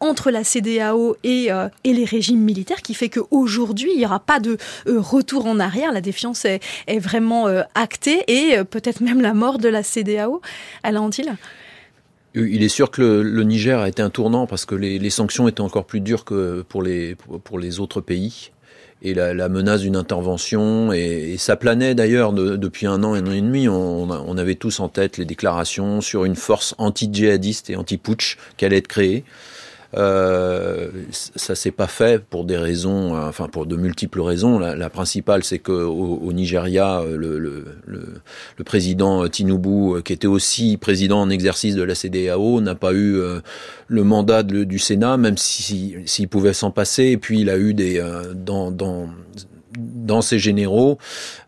entre 0.00 0.30
la 0.30 0.44
CDAO 0.44 1.16
et, 1.24 1.50
les 1.84 2.04
régimes 2.04 2.40
militaires 2.40 2.82
qui 2.82 2.94
fait 2.94 3.08
qu'aujourd'hui, 3.08 3.90
il 3.94 3.98
n'y 3.98 4.06
aura 4.06 4.20
pas 4.20 4.40
de 4.40 4.56
retour 4.86 5.46
en 5.46 5.58
arrière? 5.58 5.92
La 5.92 6.00
défiance 6.00 6.44
est, 6.44 6.60
vraiment 6.98 7.46
actée 7.74 8.22
et 8.28 8.62
peut-être 8.64 9.00
même 9.00 9.20
la 9.20 9.34
mort 9.34 9.58
de 9.58 9.68
la 9.68 9.82
CDAO 9.82 10.40
Alain 10.82 11.00
Antil? 11.00 11.28
Il 12.34 12.62
est 12.62 12.68
sûr 12.68 12.90
que 12.90 13.02
le, 13.02 13.42
Niger 13.44 13.78
a 13.78 13.88
été 13.88 14.02
un 14.02 14.10
tournant 14.10 14.46
parce 14.46 14.64
que 14.64 14.74
les, 14.74 15.10
sanctions 15.10 15.48
étaient 15.48 15.60
encore 15.60 15.84
plus 15.84 16.00
dures 16.00 16.24
que 16.24 16.62
pour 16.68 16.82
les, 16.82 17.14
pour 17.14 17.58
les 17.58 17.80
autres 17.80 18.00
pays 18.00 18.50
et 19.02 19.14
la, 19.14 19.48
menace 19.48 19.80
d'une 19.80 19.96
intervention. 19.96 20.92
Et, 20.92 21.32
et, 21.32 21.36
ça 21.36 21.56
planait 21.56 21.94
d'ailleurs 21.94 22.32
de, 22.32 22.56
depuis 22.56 22.86
un 22.86 23.02
an, 23.02 23.14
un 23.14 23.26
an 23.26 23.32
et 23.32 23.40
demi. 23.40 23.68
On, 23.68 24.10
on, 24.10 24.38
avait 24.38 24.54
tous 24.54 24.80
en 24.80 24.88
tête 24.88 25.18
les 25.18 25.24
déclarations 25.24 26.00
sur 26.00 26.24
une 26.24 26.36
force 26.36 26.74
anti-djihadiste 26.78 27.70
et 27.70 27.76
anti-putsch 27.76 28.38
qui 28.56 28.64
allait 28.64 28.78
être 28.78 28.88
créée. 28.88 29.24
Euh, 29.94 30.88
ça 31.10 31.54
s'est 31.54 31.70
pas 31.70 31.86
fait 31.86 32.24
pour 32.24 32.44
des 32.44 32.56
raisons, 32.56 33.14
euh, 33.14 33.28
enfin 33.28 33.48
pour 33.48 33.66
de 33.66 33.76
multiples 33.76 34.20
raisons. 34.20 34.58
La, 34.58 34.90
principale, 34.90 35.44
c'est 35.44 35.58
que 35.58 35.72
au, 35.72 36.32
Nigeria, 36.32 37.00
euh, 37.00 37.16
le, 37.86 38.64
président 38.64 39.28
Tinubu, 39.28 40.02
qui 40.02 40.12
était 40.12 40.26
aussi 40.26 40.76
président 40.76 41.20
en 41.20 41.30
exercice 41.30 41.74
de 41.74 41.82
la 41.82 41.94
CDAO, 41.94 42.60
n'a 42.60 42.74
pas 42.74 42.92
eu 42.92 43.16
euh, 43.16 43.40
le 43.88 44.04
mandat 44.04 44.42
du 44.42 44.78
Sénat, 44.78 45.16
même 45.18 45.36
s'il 45.36 45.64
si, 45.64 45.94
si 46.06 46.26
pouvait 46.26 46.54
s'en 46.54 46.70
passer. 46.70 47.04
Et 47.04 47.16
puis 47.18 47.40
il 47.40 47.50
a 47.50 47.58
eu 47.58 47.74
des 47.74 47.98
euh, 47.98 48.32
dans, 48.34 48.70
dans 48.70 49.08
dans 49.78 50.22
ses 50.22 50.38
généraux 50.38 50.98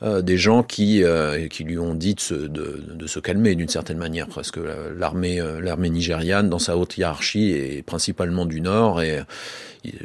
euh, 0.02 0.22
des 0.22 0.36
gens 0.36 0.62
qui 0.62 1.02
euh, 1.02 1.48
qui 1.48 1.64
lui 1.64 1.78
ont 1.78 1.94
dit 1.94 2.14
de 2.14 3.06
se, 3.06 3.18
calmer 3.18 3.54
d'une 3.54 3.68
certaine 3.68 3.98
manière 3.98 4.28
parce 4.28 4.50
que 4.50 4.60
l'armée 4.96 5.40
euh, 5.40 5.60
l'armée 5.60 5.90
nigériane 5.90 6.48
dans 6.48 6.58
sa 6.58 6.76
haute 6.76 6.96
hiérarchie 6.96 7.50
est 7.52 7.82
principalement 7.82 8.46
du 8.46 8.60
nord 8.60 9.02
et 9.02 9.20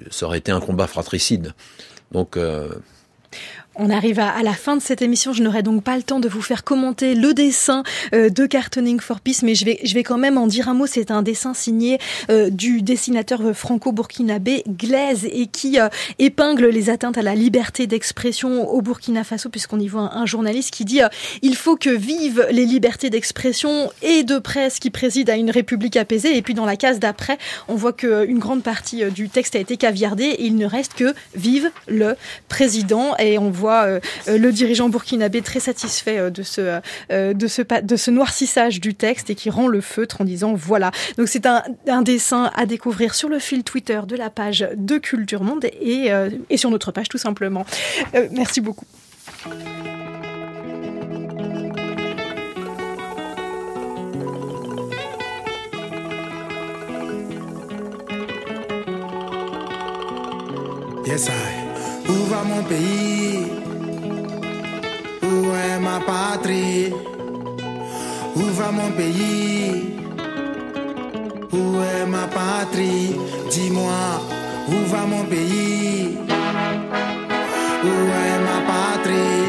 ça 0.10 0.26
aurait 0.26 0.40
été 0.40 0.52
un 0.52 0.60
combat 0.60 0.88
fratricide. 0.88 1.54
Donc 2.12 2.38
on 3.80 3.90
arrive 3.90 4.20
à, 4.20 4.44
la 4.44 4.54
fin 4.54 4.76
de 4.76 4.82
cette 4.82 5.02
émission. 5.02 5.34
Je 5.34 5.42
n'aurai 5.42 5.64
donc 5.64 5.84
pas 5.84 5.96
le 5.96 6.04
temps 6.04 6.20
de 6.20 6.28
vous 6.28 6.42
faire 6.42 6.64
commenter 6.64 7.16
le 7.16 7.34
dessin 7.34 7.84
euh, 8.14 8.30
de 8.30 8.46
Cartooning 8.46 9.00
for 9.00 9.22
Peace, 9.22 9.40
mais 9.42 9.56
je 9.56 9.66
vais, 9.66 10.04
quand 10.04 10.18
même 10.18 10.38
en 10.38 10.48
dire 10.48 10.68
un 10.68 10.74
mot. 10.74 10.86
C'est 10.86 11.12
un 11.12 11.22
dessin 11.22 11.54
signé 11.54 11.98
euh, 12.30 12.50
du 12.50 12.82
dessinateur 12.82 13.42
franco-burkinabé 13.56 14.64
Glaise 14.68 15.26
et 15.32 15.48
qui 15.48 15.80
euh, 15.80 15.88
épingle 16.20 16.68
les 16.68 16.90
atteintes 16.90 17.18
à 17.18 17.22
la 17.22 17.36
liberté 17.36 17.88
d'expression 17.88 18.70
au 18.70 18.82
Burkina 18.82 19.24
Faso, 19.24 19.50
puisqu'on 19.50 19.80
y 19.80 19.88
voit 19.88 20.14
un, 20.14 20.26
journaliste 20.26 20.72
qui 20.72 20.86
dit 20.86 21.00
il 21.42 21.56
faut 21.56 21.76
que 21.76 21.90
vivent 21.90 22.46
les 22.52 22.66
libertés 22.66 23.10
d'expression 23.10 23.90
et 24.02 24.24
de 24.24 24.38
presse 24.38 24.80
qui 24.80 24.90
président 24.90 25.34
à 25.34 25.38
une 25.38 25.52
république 25.52 25.96
apaisée. 25.96 26.36
Et 26.36 26.42
puis 26.42 26.54
dans 26.54 26.66
la 26.66 26.76
case 26.76 27.00
d'après, 27.00 27.38
on 27.68 27.76
voit 27.76 27.94
qu'une 27.94 28.40
grande 28.40 28.62
partie 28.62 29.04
du 29.12 29.30
texte 29.30 29.56
a 29.56 29.60
été 29.60 29.78
caviardée 29.78 30.26
et 30.26 30.46
il 30.46 30.56
ne 30.56 30.66
reste 30.66 30.94
que 30.94 31.14
vive 31.36 31.72
le 31.88 32.16
président. 32.50 33.16
Euh, 33.70 34.00
le 34.28 34.52
dirigeant 34.52 34.90
burkinabé 34.90 35.42
très 35.42 35.60
satisfait 35.60 36.18
euh, 36.18 36.30
de 36.30 36.44
ce, 36.44 36.80
euh, 37.12 37.34
de, 37.34 37.48
ce, 37.48 37.62
de 37.82 37.96
ce 37.96 38.12
noircissage 38.12 38.80
du 38.80 38.96
texte 38.96 39.30
et 39.30 39.36
qui 39.36 39.50
rend 39.50 39.68
le 39.68 39.82
feutre 39.82 40.22
en 40.22 40.24
disant 40.24 40.54
voilà. 40.54 40.92
Donc 41.18 41.28
c'est 41.28 41.46
un, 41.46 41.64
un, 41.88 42.02
dessin 42.02 42.52
à 42.56 42.66
découvrir 42.66 43.16
sur 43.16 43.30
le 43.30 43.40
fil 43.40 43.64
Twitter 43.64 44.02
de 44.08 44.16
la 44.16 44.30
page 44.30 44.68
de 44.76 44.98
Culture 44.98 45.44
Monde 45.44 45.66
et, 45.66 46.10
et 46.50 46.58
sur 46.58 46.72
notre 46.72 46.92
page 46.92 47.10
tout 47.10 47.18
simplement. 47.18 47.66
merci 48.32 48.62
beaucoup. 48.62 48.86
Yes, 61.06 61.28
I. 61.28 61.60
Mon 62.46 62.64
pays? 62.64 63.59
Où 65.50 65.56
est 65.56 65.80
ma 65.80 66.00
patrie? 66.00 66.94
Où 68.36 68.44
va 68.58 68.72
mon 68.72 68.92
pays? 68.92 69.96
Où 71.52 71.82
est 71.82 72.06
ma 72.06 72.28
patrie? 72.28 73.16
Dis-moi, 73.50 74.04
où 74.68 74.78
va 74.92 75.06
mon 75.08 75.24
pays? 75.26 76.20
Où 77.84 77.96
est 78.26 78.40
ma 78.48 78.58
patrie? 78.72 79.46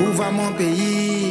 Où 0.00 0.06
va 0.16 0.30
mon 0.30 0.50
pays? 0.52 1.27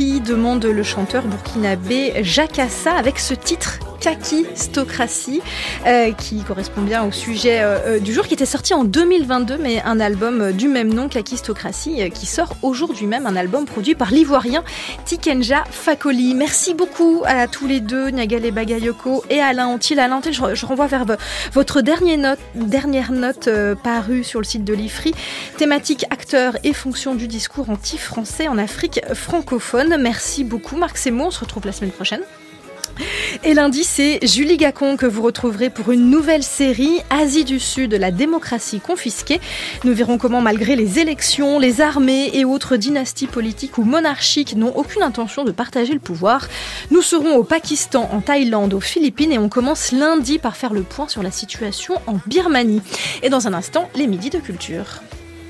Demande 0.00 0.64
le 0.64 0.82
chanteur 0.82 1.22
burkinabé 1.24 2.14
Jacassa 2.22 2.92
avec 2.94 3.18
ce 3.18 3.34
titre 3.34 3.78
Kakistocratie, 4.02 5.40
euh, 5.86 6.10
qui 6.12 6.42
correspond 6.42 6.82
bien 6.82 7.04
au 7.04 7.12
sujet 7.12 7.60
euh, 7.62 8.00
du 8.00 8.12
jour, 8.12 8.26
qui 8.26 8.34
était 8.34 8.46
sorti 8.46 8.74
en 8.74 8.82
2022, 8.82 9.58
mais 9.58 9.80
un 9.82 10.00
album 10.00 10.52
du 10.52 10.66
même 10.66 10.92
nom, 10.92 11.08
Kakistocratie, 11.08 12.02
euh, 12.02 12.08
qui 12.08 12.26
sort 12.26 12.56
aujourd'hui 12.62 13.06
même, 13.06 13.26
un 13.26 13.36
album 13.36 13.64
produit 13.64 13.94
par 13.94 14.10
l'ivoirien 14.10 14.64
Tikenja 15.04 15.62
Fakoli. 15.70 16.34
Merci 16.34 16.74
beaucoup 16.74 17.22
à 17.26 17.46
tous 17.46 17.68
les 17.68 17.80
deux, 17.80 18.08
Niagale 18.08 18.50
Bagayoko 18.50 19.24
et 19.30 19.40
Alain 19.40 19.66
Antil. 19.66 20.00
Alain 20.00 20.20
je, 20.28 20.66
renvoie 20.66 20.86
vers 20.88 21.04
votre 21.52 21.80
dernière 21.80 23.12
note, 23.12 23.48
euh, 23.48 23.74
parue 23.76 24.24
sur 24.24 24.40
le 24.40 24.44
site 24.44 24.64
de 24.64 24.74
l'IFRI, 24.74 25.14
thématique 25.58 26.06
acteur 26.10 26.56
et 26.64 26.72
fonction 26.72 27.14
du 27.14 27.28
discours 27.28 27.70
anti-français 27.70 28.48
en 28.48 28.58
Afrique 28.58 29.00
francophone. 29.14 29.96
Merci 30.00 30.42
beaucoup, 30.42 30.76
Marc 30.76 30.98
Semo. 30.98 31.26
On 31.26 31.30
se 31.30 31.40
retrouve 31.40 31.66
la 31.66 31.72
semaine 31.72 31.92
prochaine. 31.92 32.22
Et 33.44 33.54
lundi, 33.54 33.84
c'est 33.84 34.20
Julie 34.26 34.56
Gacon 34.56 34.96
que 34.96 35.06
vous 35.06 35.22
retrouverez 35.22 35.70
pour 35.70 35.90
une 35.90 36.10
nouvelle 36.10 36.42
série 36.42 37.00
Asie 37.10 37.44
du 37.44 37.58
Sud, 37.58 37.94
la 37.94 38.10
démocratie 38.10 38.80
confisquée. 38.80 39.40
Nous 39.84 39.94
verrons 39.94 40.18
comment, 40.18 40.40
malgré 40.40 40.76
les 40.76 40.98
élections, 40.98 41.58
les 41.58 41.80
armées 41.80 42.30
et 42.34 42.44
autres 42.44 42.76
dynasties 42.76 43.26
politiques 43.26 43.78
ou 43.78 43.84
monarchiques 43.84 44.54
n'ont 44.54 44.76
aucune 44.76 45.02
intention 45.02 45.44
de 45.44 45.52
partager 45.52 45.94
le 45.94 46.00
pouvoir, 46.00 46.48
nous 46.90 47.02
serons 47.02 47.36
au 47.36 47.44
Pakistan, 47.44 48.08
en 48.12 48.20
Thaïlande, 48.20 48.74
aux 48.74 48.80
Philippines 48.80 49.32
et 49.32 49.38
on 49.38 49.48
commence 49.48 49.92
lundi 49.92 50.38
par 50.38 50.56
faire 50.56 50.72
le 50.72 50.82
point 50.82 51.08
sur 51.08 51.22
la 51.22 51.30
situation 51.30 51.94
en 52.06 52.18
Birmanie. 52.26 52.82
Et 53.22 53.30
dans 53.30 53.48
un 53.48 53.54
instant, 53.54 53.88
les 53.94 54.06
midis 54.06 54.30
de 54.30 54.38
culture. 54.38 55.02